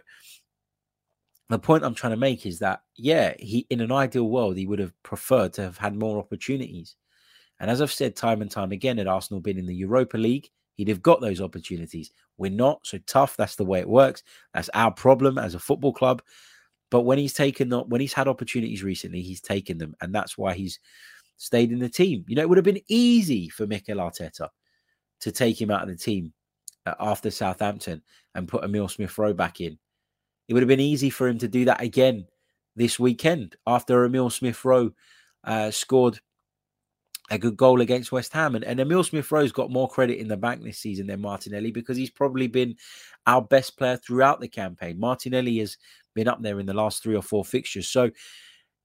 the 1.50 1.60
point 1.60 1.84
I'm 1.84 1.96
trying 1.96 2.14
to 2.14 2.18
make 2.18 2.46
is 2.46 2.60
that, 2.60 2.82
yeah, 2.96 3.34
he 3.38 3.68
in 3.70 3.82
an 3.82 3.92
ideal 3.92 4.30
world, 4.30 4.58
he 4.58 4.66
would 4.66 4.80
have 4.80 4.94
preferred 5.04 5.54
to 5.54 5.64
have 5.64 5.78
had 5.78 5.96
more 5.96 6.20
opportunities. 6.20 6.96
And 7.60 7.72
as 7.72 7.82
I've 7.82 7.92
said 7.92 8.16
time 8.16 8.42
and 8.42 8.52
time 8.52 8.72
again, 8.72 9.00
at 9.00 9.08
Arsenal 9.08 9.42
being 9.42 9.58
in 9.58 9.66
the 9.66 9.76
Europa 9.76 10.18
League, 10.18 10.50
he'd 10.76 10.88
have 10.90 11.02
got 11.02 11.22
those 11.22 11.42
opportunities. 11.42 12.12
We're 12.38 12.52
not 12.52 12.86
so 12.86 12.98
tough. 13.08 13.38
That's 13.38 13.56
the 13.56 13.66
way 13.66 13.80
it 13.80 13.90
works. 13.90 14.24
That's 14.54 14.70
our 14.74 14.92
problem 14.92 15.38
as 15.38 15.56
a 15.56 15.60
football 15.60 15.94
club. 15.94 16.22
But 16.92 17.02
when 17.02 17.18
he's 17.18 17.34
taken 17.34 17.72
when 17.72 18.02
he's 18.02 18.14
had 18.14 18.28
opportunities 18.28 18.84
recently, 18.84 19.22
he's 19.22 19.42
taken 19.42 19.78
them, 19.78 19.96
and 20.02 20.14
that's 20.14 20.38
why 20.38 20.54
he's 20.54 20.80
stayed 21.38 21.72
in 21.72 21.80
the 21.80 21.90
team. 21.90 22.26
You 22.28 22.36
know, 22.36 22.42
it 22.42 22.50
would 22.50 22.58
have 22.58 22.66
been 22.66 22.82
easy 22.88 23.50
for 23.50 23.68
Mikel 23.68 23.98
Arteta 23.98 24.50
to 25.22 25.32
take 25.32 25.60
him 25.60 25.72
out 25.72 25.84
of 25.84 25.90
the 25.90 25.96
team 25.96 26.34
uh, 26.86 26.94
after 27.00 27.32
Southampton 27.32 28.02
and 28.36 28.48
put 28.48 28.64
Emile 28.64 28.88
Smith 28.88 29.18
Rowe 29.18 29.34
back 29.34 29.62
in. 29.62 29.78
It 30.48 30.54
would 30.54 30.62
have 30.62 30.68
been 30.68 30.80
easy 30.80 31.10
for 31.10 31.28
him 31.28 31.38
to 31.40 31.48
do 31.48 31.66
that 31.66 31.82
again 31.82 32.28
this 32.76 33.00
weekend 33.00 33.56
after 33.66 34.06
Emile 34.06 34.30
Smith 34.30 34.64
Rowe 34.64 34.92
uh, 35.44 35.72
scored 35.72 36.20
a 37.32 37.38
good 37.38 37.58
goal 37.58 37.82
against 37.82 38.12
West 38.12 38.34
Ham. 38.34 38.56
And, 38.56 38.64
and 38.64 38.80
Emile 38.80 39.04
Smith 39.04 39.32
Rowe's 39.32 39.52
got 39.52 39.72
more 39.72 39.90
credit 39.90 40.20
in 40.20 40.28
the 40.28 40.38
bank 40.38 40.64
this 40.64 40.80
season 40.80 41.08
than 41.08 41.22
Martinelli 41.22 41.72
because 41.72 41.98
he's 41.98 42.12
probably 42.12 42.48
been 42.48 42.76
our 43.26 43.42
best 43.42 43.78
player 43.78 43.98
throughout 43.98 44.40
the 44.40 44.48
campaign. 44.48 45.00
Martinelli 45.00 45.58
has 45.60 45.78
been 46.14 46.28
up 46.28 46.42
there 46.42 46.60
in 46.60 46.66
the 46.66 46.74
last 46.74 47.02
three 47.02 47.16
or 47.16 47.24
four 47.24 47.44
fixtures. 47.44 47.88
So 47.88 48.12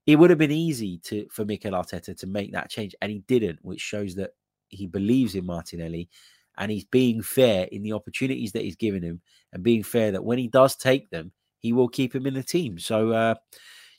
it 0.07 0.17
would 0.17 0.31
have 0.31 0.39
been 0.39 0.51
easy 0.51 0.99
to 1.05 1.27
for 1.31 1.45
Mikel 1.45 1.73
Arteta 1.73 2.17
to 2.17 2.27
make 2.27 2.53
that 2.53 2.71
change, 2.71 2.95
and 3.03 3.13
he 3.13 3.19
didn't, 3.29 3.59
which 3.63 3.81
shows 3.81 4.15
that 4.17 4.31
he 4.69 4.87
believes 4.87 5.35
in 5.35 5.45
Martinelli 5.45 6.09
and 6.57 6.71
he's 6.71 6.85
being 6.85 7.23
fair 7.23 7.65
in 7.73 7.83
the 7.83 7.93
opportunities 7.93 8.53
that 8.53 8.63
he's 8.63 8.77
given 8.77 9.03
him 9.03 9.21
and 9.53 9.63
being 9.63 9.83
fair 9.83 10.13
that 10.13 10.25
when 10.25 10.39
he 10.39 10.49
does 10.49 10.77
take 10.77 11.11
them, 11.11 11.33
he 11.59 11.73
will 11.73 11.89
keep 11.89 12.15
him 12.15 12.27
in 12.27 12.35
the 12.35 12.43
team. 12.43 12.79
So, 12.79 13.13
uh, 13.13 13.35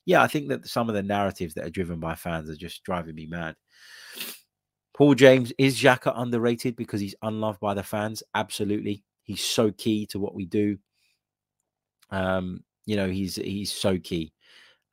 yeah, 0.06 0.22
I 0.22 0.28
think 0.28 0.50
that 0.50 0.68
some 0.68 0.90
of 0.90 0.96
the 0.96 1.04
narratives 1.04 1.54
that 1.54 1.66
are 1.66 1.72
driven 1.72 2.00
by 2.00 2.16
fans 2.16 2.50
are 2.50 2.56
just 2.56 2.84
driving 2.84 3.16
me 3.16 3.26
mad. 3.26 3.56
Paul 4.94 5.16
James 5.16 5.54
is 5.58 5.82
Xhaka 5.82 6.14
underrated 6.16 6.76
because 6.76 7.02
he's 7.02 7.16
unloved 7.22 7.60
by 7.60 7.74
the 7.74 7.84
fans. 7.84 8.24
Absolutely, 8.36 9.04
he's 9.24 9.44
so 9.44 9.72
key 9.72 10.06
to 10.08 10.20
what 10.20 10.36
we 10.36 10.46
do. 10.46 10.78
Um, 12.10 12.64
you 12.86 12.96
know, 12.96 13.10
he's 13.10 13.36
he's 13.36 13.72
so 13.72 13.98
key, 13.98 14.34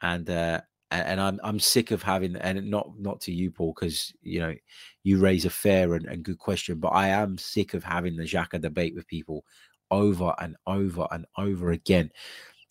and 0.01 0.28
uh, 0.30 0.61
and 0.91 1.20
I'm 1.20 1.41
I'm 1.43 1.61
sick 1.61 1.91
of 1.91 2.03
having 2.03 2.36
and 2.36 2.70
not 2.70 2.93
not 2.99 3.20
to 3.22 3.32
you, 3.32 3.51
Paul, 3.51 3.74
because 3.74 4.12
you 4.22 4.41
know 4.41 4.55
you 5.03 5.18
raise 5.18 5.45
a 5.45 5.51
fair 5.51 5.95
and, 5.95 6.07
and 6.07 6.22
good 6.24 6.39
question, 6.39 6.78
but 6.78 6.89
I 6.89 7.09
am 7.09 7.36
sick 7.36 7.74
of 7.74 7.84
having 7.84 8.16
the 8.16 8.24
Xhaka 8.24 8.61
debate 8.61 8.95
with 8.95 9.07
people 9.09 9.45
over 9.91 10.34
and 10.39 10.57
over 10.66 11.07
and 11.11 11.26
over 11.36 11.70
again. 11.72 12.11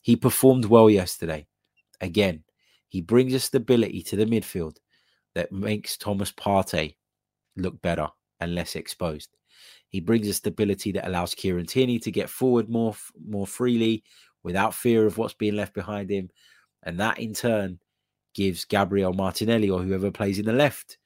He 0.01 0.15
performed 0.15 0.65
well 0.65 0.89
yesterday. 0.89 1.45
Again, 2.01 2.43
he 2.89 3.01
brings 3.01 3.33
a 3.33 3.39
stability 3.39 4.01
to 4.03 4.15
the 4.15 4.25
midfield 4.25 4.77
that 5.37 5.51
makes 5.51 5.97
Thomas 5.97 6.31
Partey 6.31 6.95
look 7.55 7.79
better 7.81 8.07
and 8.39 8.55
less 8.55 8.75
exposed. 8.75 9.29
He 9.89 9.99
brings 9.99 10.27
a 10.27 10.33
stability 10.33 10.91
that 10.93 11.07
allows 11.07 11.35
Kieran 11.35 11.65
Tierney 11.67 11.99
to 11.99 12.11
get 12.11 12.29
forward 12.29 12.69
more 12.69 12.95
more 13.27 13.47
freely 13.47 14.03
without 14.43 14.73
fear 14.73 15.05
of 15.05 15.17
what's 15.17 15.33
being 15.33 15.55
left 15.55 15.73
behind 15.73 16.09
him, 16.09 16.29
and 16.83 16.99
that 16.99 17.19
in 17.19 17.33
turn 17.33 17.79
gives 18.33 18.65
Gabriel 18.65 19.13
Martinelli 19.13 19.69
or 19.69 19.81
whoever 19.81 20.11
plays 20.11 20.39
in 20.39 20.45
the 20.45 20.53
left 20.53 20.97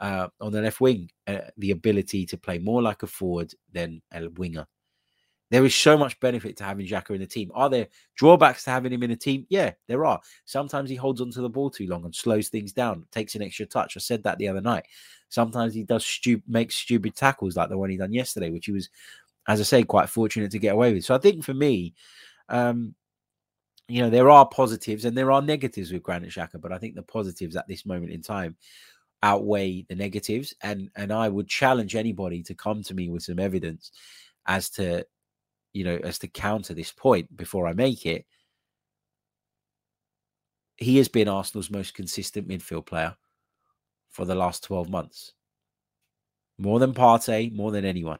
uh, 0.00 0.28
on 0.40 0.52
the 0.52 0.62
left 0.62 0.80
wing 0.80 1.10
uh, 1.26 1.38
the 1.56 1.70
ability 1.72 2.26
to 2.26 2.36
play 2.36 2.58
more 2.58 2.82
like 2.82 3.02
a 3.02 3.06
forward 3.06 3.52
than 3.72 4.00
a 4.12 4.28
winger. 4.28 4.66
There 5.52 5.66
is 5.66 5.74
so 5.74 5.98
much 5.98 6.18
benefit 6.18 6.56
to 6.56 6.64
having 6.64 6.86
Xhaka 6.86 7.10
in 7.10 7.20
the 7.20 7.26
team. 7.26 7.52
Are 7.54 7.68
there 7.68 7.88
drawbacks 8.16 8.64
to 8.64 8.70
having 8.70 8.90
him 8.90 9.02
in 9.02 9.10
a 9.10 9.16
team? 9.16 9.44
Yeah, 9.50 9.72
there 9.86 10.06
are. 10.06 10.18
Sometimes 10.46 10.88
he 10.88 10.96
holds 10.96 11.20
onto 11.20 11.42
the 11.42 11.50
ball 11.50 11.68
too 11.68 11.86
long 11.86 12.06
and 12.06 12.14
slows 12.14 12.48
things 12.48 12.72
down, 12.72 13.04
takes 13.12 13.34
an 13.34 13.42
extra 13.42 13.66
touch. 13.66 13.94
I 13.94 14.00
said 14.00 14.22
that 14.22 14.38
the 14.38 14.48
other 14.48 14.62
night. 14.62 14.86
Sometimes 15.28 15.74
he 15.74 15.82
does 15.82 16.06
stu- 16.06 16.40
make 16.48 16.72
stupid 16.72 17.14
tackles 17.14 17.54
like 17.54 17.68
the 17.68 17.76
one 17.76 17.90
he 17.90 17.98
done 17.98 18.14
yesterday, 18.14 18.48
which 18.48 18.64
he 18.64 18.72
was, 18.72 18.88
as 19.46 19.60
I 19.60 19.64
say, 19.64 19.82
quite 19.82 20.08
fortunate 20.08 20.50
to 20.52 20.58
get 20.58 20.72
away 20.72 20.94
with. 20.94 21.04
So 21.04 21.14
I 21.14 21.18
think 21.18 21.44
for 21.44 21.52
me, 21.52 21.92
um, 22.48 22.94
you 23.88 24.00
know, 24.00 24.08
there 24.08 24.30
are 24.30 24.48
positives 24.48 25.04
and 25.04 25.14
there 25.14 25.30
are 25.30 25.42
negatives 25.42 25.92
with 25.92 26.02
Granit 26.02 26.30
Xhaka, 26.30 26.62
but 26.62 26.72
I 26.72 26.78
think 26.78 26.94
the 26.94 27.02
positives 27.02 27.56
at 27.56 27.68
this 27.68 27.84
moment 27.84 28.10
in 28.10 28.22
time 28.22 28.56
outweigh 29.22 29.84
the 29.86 29.96
negatives. 29.96 30.54
And 30.62 30.88
and 30.96 31.12
I 31.12 31.28
would 31.28 31.46
challenge 31.46 31.94
anybody 31.94 32.42
to 32.44 32.54
come 32.54 32.82
to 32.84 32.94
me 32.94 33.10
with 33.10 33.24
some 33.24 33.38
evidence 33.38 33.92
as 34.46 34.70
to, 34.70 35.04
you 35.72 35.84
know, 35.84 35.98
as 36.02 36.18
to 36.20 36.28
counter 36.28 36.74
this 36.74 36.92
point 36.92 37.34
before 37.36 37.66
I 37.66 37.72
make 37.72 38.06
it. 38.06 38.26
He 40.76 40.96
has 40.98 41.08
been 41.08 41.28
Arsenal's 41.28 41.70
most 41.70 41.94
consistent 41.94 42.48
midfield 42.48 42.86
player 42.86 43.14
for 44.10 44.24
the 44.24 44.34
last 44.34 44.64
12 44.64 44.88
months. 44.90 45.32
More 46.58 46.78
than 46.78 46.92
Partey, 46.92 47.52
more 47.52 47.70
than 47.70 47.84
anyone. 47.84 48.18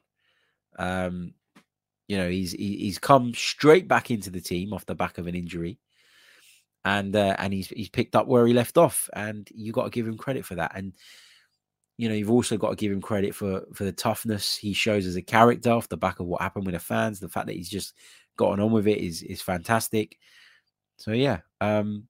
Um, 0.77 1.33
you 2.07 2.17
know, 2.17 2.29
he's 2.29 2.51
he's 2.51 2.99
come 2.99 3.33
straight 3.33 3.87
back 3.87 4.11
into 4.11 4.29
the 4.29 4.41
team 4.41 4.73
off 4.73 4.85
the 4.85 4.95
back 4.95 5.17
of 5.17 5.27
an 5.27 5.35
injury, 5.35 5.79
and 6.83 7.15
uh, 7.15 7.35
and 7.39 7.53
he's 7.53 7.67
he's 7.69 7.89
picked 7.89 8.15
up 8.15 8.27
where 8.27 8.45
he 8.45 8.53
left 8.53 8.77
off, 8.77 9.09
and 9.13 9.47
you 9.53 9.71
got 9.71 9.85
to 9.85 9.89
give 9.89 10.07
him 10.07 10.17
credit 10.17 10.45
for 10.45 10.55
that. 10.55 10.73
And 10.75 10.93
you 11.97 12.09
know, 12.09 12.15
you've 12.15 12.31
also 12.31 12.57
got 12.57 12.71
to 12.71 12.75
give 12.75 12.91
him 12.91 13.01
credit 13.01 13.35
for 13.35 13.61
for 13.73 13.83
the 13.83 13.91
toughness 13.91 14.55
he 14.55 14.73
shows 14.73 15.05
as 15.05 15.15
a 15.15 15.21
character 15.21 15.71
off 15.71 15.89
the 15.89 15.97
back 15.97 16.19
of 16.19 16.25
what 16.25 16.41
happened 16.41 16.65
with 16.65 16.73
the 16.73 16.79
fans. 16.79 17.19
The 17.19 17.29
fact 17.29 17.47
that 17.47 17.55
he's 17.55 17.69
just 17.69 17.93
gotten 18.37 18.59
on 18.59 18.71
with 18.71 18.87
it 18.87 18.99
is 18.99 19.21
is 19.23 19.41
fantastic. 19.41 20.17
So 20.97 21.11
yeah, 21.11 21.39
um, 21.61 22.07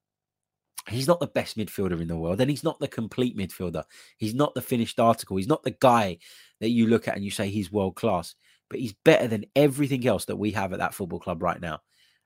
he's 0.90 1.08
not 1.08 1.20
the 1.20 1.28
best 1.28 1.58
midfielder 1.58 2.02
in 2.02 2.08
the 2.08 2.18
world, 2.18 2.42
and 2.42 2.50
he's 2.50 2.64
not 2.64 2.80
the 2.80 2.88
complete 2.88 3.38
midfielder. 3.38 3.84
He's 4.18 4.36
not 4.36 4.54
the 4.56 4.62
finished 4.62 5.00
article. 5.00 5.38
He's 5.38 5.48
not 5.48 5.64
the 5.64 5.76
guy 5.80 6.18
that 6.60 6.70
you 6.70 6.88
look 6.88 7.08
at 7.08 7.16
and 7.16 7.26
you 7.26 7.32
say 7.32 7.50
he's 7.50 7.72
world 7.72 7.96
class 7.96 8.36
but 8.74 8.80
he's 8.80 8.94
better 9.06 9.28
than 9.28 9.46
everything 9.56 10.06
else 10.08 10.26
that 10.26 10.36
we 10.36 10.50
have 10.52 10.74
at 10.74 10.80
that 10.80 10.96
football 10.96 11.20
club 11.20 11.44
right 11.44 11.62
now. 11.62 11.80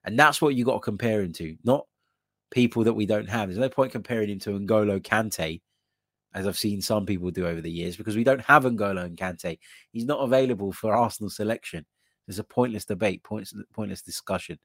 And 0.06 0.18
that's 0.18 0.42
what 0.42 0.56
you 0.56 0.64
got 0.64 0.76
to 0.76 0.80
compare 0.80 1.22
him 1.22 1.34
to, 1.34 1.58
not 1.66 1.86
people 2.52 2.86
that 2.86 2.94
we 2.94 3.06
don't 3.06 3.28
have. 3.28 3.50
There's 3.50 3.60
no 3.60 3.68
point 3.68 3.92
comparing 3.92 4.30
him 4.30 4.40
to 4.40 4.52
N'Golo 4.52 5.02
Kante, 5.02 5.62
as 6.38 6.46
I've 6.46 6.58
seen 6.58 6.82
some 6.82 7.06
people 7.06 7.32
do 7.32 7.48
over 7.48 7.62
the 7.62 7.72
years, 7.72 7.98
because 7.98 8.16
we 8.16 8.24
don't 8.24 8.42
have 8.42 8.64
N'Golo 8.64 9.10
Kante. 9.18 9.58
He's 9.92 10.06
not 10.06 10.20
available 10.20 10.72
for 10.72 10.94
Arsenal 10.94 11.32
selection. 11.32 11.84
There's 12.28 12.38
a 12.38 12.44
pointless 12.44 12.86
debate, 12.86 13.24
pointless, 13.24 13.56
pointless 13.74 14.04
discussion. 14.04 14.60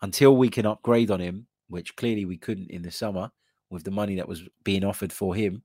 Until 0.00 0.38
we 0.38 0.48
can 0.48 0.64
upgrade 0.64 1.10
on 1.10 1.20
him, 1.20 1.46
which 1.68 1.94
clearly 1.96 2.24
we 2.24 2.38
couldn't 2.38 2.70
in 2.70 2.80
the 2.80 2.90
summer 2.90 3.30
with 3.68 3.84
the 3.84 3.90
money 3.90 4.16
that 4.16 4.28
was 4.28 4.42
being 4.64 4.82
offered 4.82 5.12
for 5.12 5.34
him, 5.34 5.62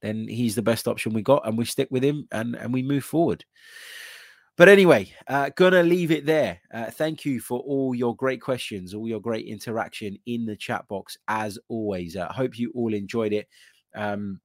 then 0.00 0.26
he's 0.26 0.56
the 0.56 0.62
best 0.62 0.88
option 0.88 1.12
we 1.12 1.22
got, 1.22 1.46
and 1.46 1.56
we 1.56 1.64
stick 1.64 1.86
with 1.92 2.02
him 2.02 2.26
and 2.32 2.56
and 2.56 2.72
we 2.72 2.82
move 2.82 3.04
forward. 3.04 3.44
But 4.56 4.68
anyway, 4.68 5.12
uh, 5.28 5.50
gonna 5.56 5.84
leave 5.84 6.10
it 6.10 6.26
there. 6.26 6.60
Uh, 6.74 6.90
thank 6.90 7.24
you 7.24 7.40
for 7.40 7.60
all 7.60 7.94
your 7.94 8.16
great 8.16 8.40
questions, 8.40 8.94
all 8.94 9.08
your 9.08 9.20
great 9.20 9.46
interaction 9.46 10.18
in 10.26 10.44
the 10.44 10.56
chat 10.56 10.86
box, 10.88 11.16
as 11.28 11.58
always. 11.68 12.16
I 12.16 12.22
uh, 12.22 12.32
hope 12.32 12.58
you 12.58 12.72
all 12.74 12.92
enjoyed 12.92 13.32
it. 13.32 13.48
Um, 13.94 14.40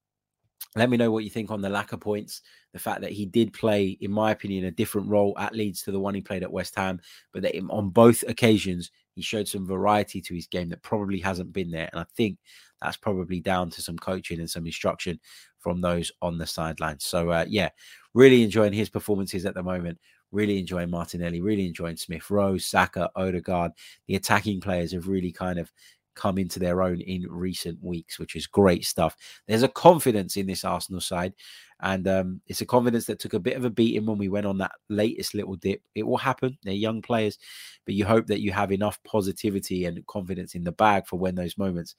let 0.76 0.90
me 0.90 0.96
know 0.96 1.10
what 1.10 1.24
you 1.24 1.30
think 1.30 1.50
on 1.50 1.62
the 1.62 1.68
lack 1.68 1.92
of 1.92 2.00
points. 2.00 2.42
The 2.72 2.78
fact 2.78 3.00
that 3.00 3.12
he 3.12 3.24
did 3.26 3.52
play, 3.52 3.96
in 4.00 4.10
my 4.10 4.30
opinion, 4.30 4.66
a 4.66 4.70
different 4.70 5.08
role 5.08 5.34
at 5.38 5.54
Leeds 5.54 5.82
to 5.82 5.92
the 5.92 6.00
one 6.00 6.14
he 6.14 6.20
played 6.20 6.42
at 6.42 6.52
West 6.52 6.74
Ham, 6.76 7.00
but 7.32 7.42
that 7.42 7.54
on 7.70 7.90
both 7.90 8.22
occasions 8.28 8.90
he 9.14 9.22
showed 9.22 9.48
some 9.48 9.66
variety 9.66 10.20
to 10.20 10.34
his 10.34 10.46
game 10.46 10.68
that 10.68 10.82
probably 10.82 11.18
hasn't 11.18 11.52
been 11.52 11.70
there. 11.70 11.88
And 11.92 12.00
I 12.00 12.04
think 12.16 12.38
that's 12.80 12.96
probably 12.96 13.40
down 13.40 13.70
to 13.70 13.82
some 13.82 13.98
coaching 13.98 14.38
and 14.38 14.48
some 14.48 14.66
instruction 14.66 15.18
from 15.58 15.80
those 15.80 16.12
on 16.22 16.38
the 16.38 16.46
sidelines. 16.46 17.04
So, 17.04 17.30
uh, 17.30 17.46
yeah, 17.48 17.70
really 18.14 18.42
enjoying 18.42 18.72
his 18.72 18.90
performances 18.90 19.46
at 19.46 19.54
the 19.54 19.62
moment. 19.62 19.98
Really 20.30 20.58
enjoying 20.58 20.90
Martinelli, 20.90 21.40
really 21.40 21.66
enjoying 21.66 21.96
Smith 21.96 22.30
Rowe, 22.30 22.58
Saka, 22.58 23.10
Odegaard. 23.16 23.72
The 24.06 24.16
attacking 24.16 24.60
players 24.60 24.92
have 24.92 25.08
really 25.08 25.32
kind 25.32 25.58
of 25.58 25.72
come 26.18 26.36
into 26.36 26.58
their 26.58 26.82
own 26.82 27.00
in 27.00 27.26
recent 27.30 27.82
weeks, 27.82 28.18
which 28.18 28.36
is 28.36 28.46
great 28.46 28.84
stuff. 28.84 29.16
There's 29.46 29.62
a 29.62 29.68
confidence 29.68 30.36
in 30.36 30.46
this 30.46 30.64
Arsenal 30.64 31.00
side, 31.00 31.32
and 31.80 32.06
um, 32.08 32.40
it's 32.46 32.60
a 32.60 32.66
confidence 32.66 33.06
that 33.06 33.20
took 33.20 33.34
a 33.34 33.40
bit 33.40 33.56
of 33.56 33.64
a 33.64 33.70
beating 33.70 34.04
when 34.04 34.18
we 34.18 34.28
went 34.28 34.46
on 34.46 34.58
that 34.58 34.72
latest 34.88 35.34
little 35.34 35.56
dip. 35.56 35.80
It 35.94 36.02
will 36.02 36.16
happen. 36.16 36.58
They're 36.64 36.74
young 36.74 37.00
players, 37.00 37.38
but 37.86 37.94
you 37.94 38.04
hope 38.04 38.26
that 38.26 38.40
you 38.40 38.52
have 38.52 38.72
enough 38.72 38.98
positivity 39.04 39.84
and 39.84 40.04
confidence 40.06 40.54
in 40.54 40.64
the 40.64 40.72
bag 40.72 41.06
for 41.06 41.18
when 41.18 41.36
those 41.36 41.56
moments 41.56 41.94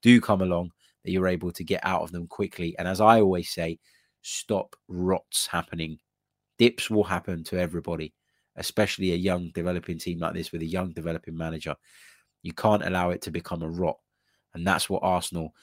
do 0.00 0.20
come 0.20 0.40
along 0.40 0.70
that 1.04 1.10
you're 1.10 1.28
able 1.28 1.52
to 1.52 1.64
get 1.64 1.84
out 1.84 2.02
of 2.02 2.12
them 2.12 2.26
quickly. 2.26 2.74
And 2.78 2.88
as 2.88 3.00
I 3.00 3.20
always 3.20 3.50
say, 3.50 3.78
stop 4.22 4.74
rots 4.88 5.46
happening. 5.46 5.98
Dips 6.58 6.88
will 6.88 7.04
happen 7.04 7.44
to 7.44 7.58
everybody, 7.58 8.14
especially 8.56 9.12
a 9.12 9.16
young 9.16 9.50
developing 9.54 9.98
team 9.98 10.18
like 10.18 10.34
this 10.34 10.52
with 10.52 10.62
a 10.62 10.66
young 10.66 10.92
developing 10.92 11.36
manager. 11.36 11.74
You 12.44 12.52
can't 12.52 12.84
allow 12.84 13.10
it 13.10 13.22
to 13.22 13.30
become 13.30 13.62
a 13.62 13.68
rot. 13.68 13.96
And 14.52 14.64
that's 14.64 14.88
what 14.88 15.02
Arsenal 15.02 15.54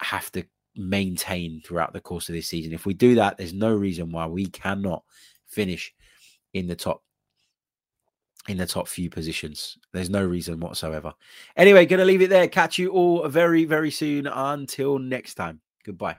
have 0.00 0.30
to 0.32 0.44
maintain 0.76 1.62
throughout 1.64 1.94
the 1.94 2.00
course 2.00 2.28
of 2.28 2.34
this 2.34 2.48
season. 2.48 2.74
If 2.74 2.84
we 2.84 2.94
do 2.94 3.14
that, 3.16 3.38
there's 3.38 3.54
no 3.54 3.74
reason 3.74 4.12
why 4.12 4.26
we 4.26 4.46
cannot 4.46 5.02
finish 5.46 5.94
in 6.52 6.66
the 6.68 6.76
top 6.76 7.02
in 8.46 8.58
the 8.58 8.66
top 8.66 8.86
few 8.86 9.10
positions. 9.10 9.76
There's 9.92 10.10
no 10.10 10.24
reason 10.24 10.60
whatsoever. 10.60 11.14
Anyway, 11.56 11.86
going 11.86 11.98
to 11.98 12.04
leave 12.04 12.22
it 12.22 12.30
there. 12.30 12.46
Catch 12.46 12.78
you 12.78 12.90
all 12.90 13.26
very, 13.26 13.64
very 13.64 13.90
soon. 13.90 14.28
Until 14.28 15.00
next 15.00 15.34
time. 15.34 15.60
Goodbye. 15.84 16.18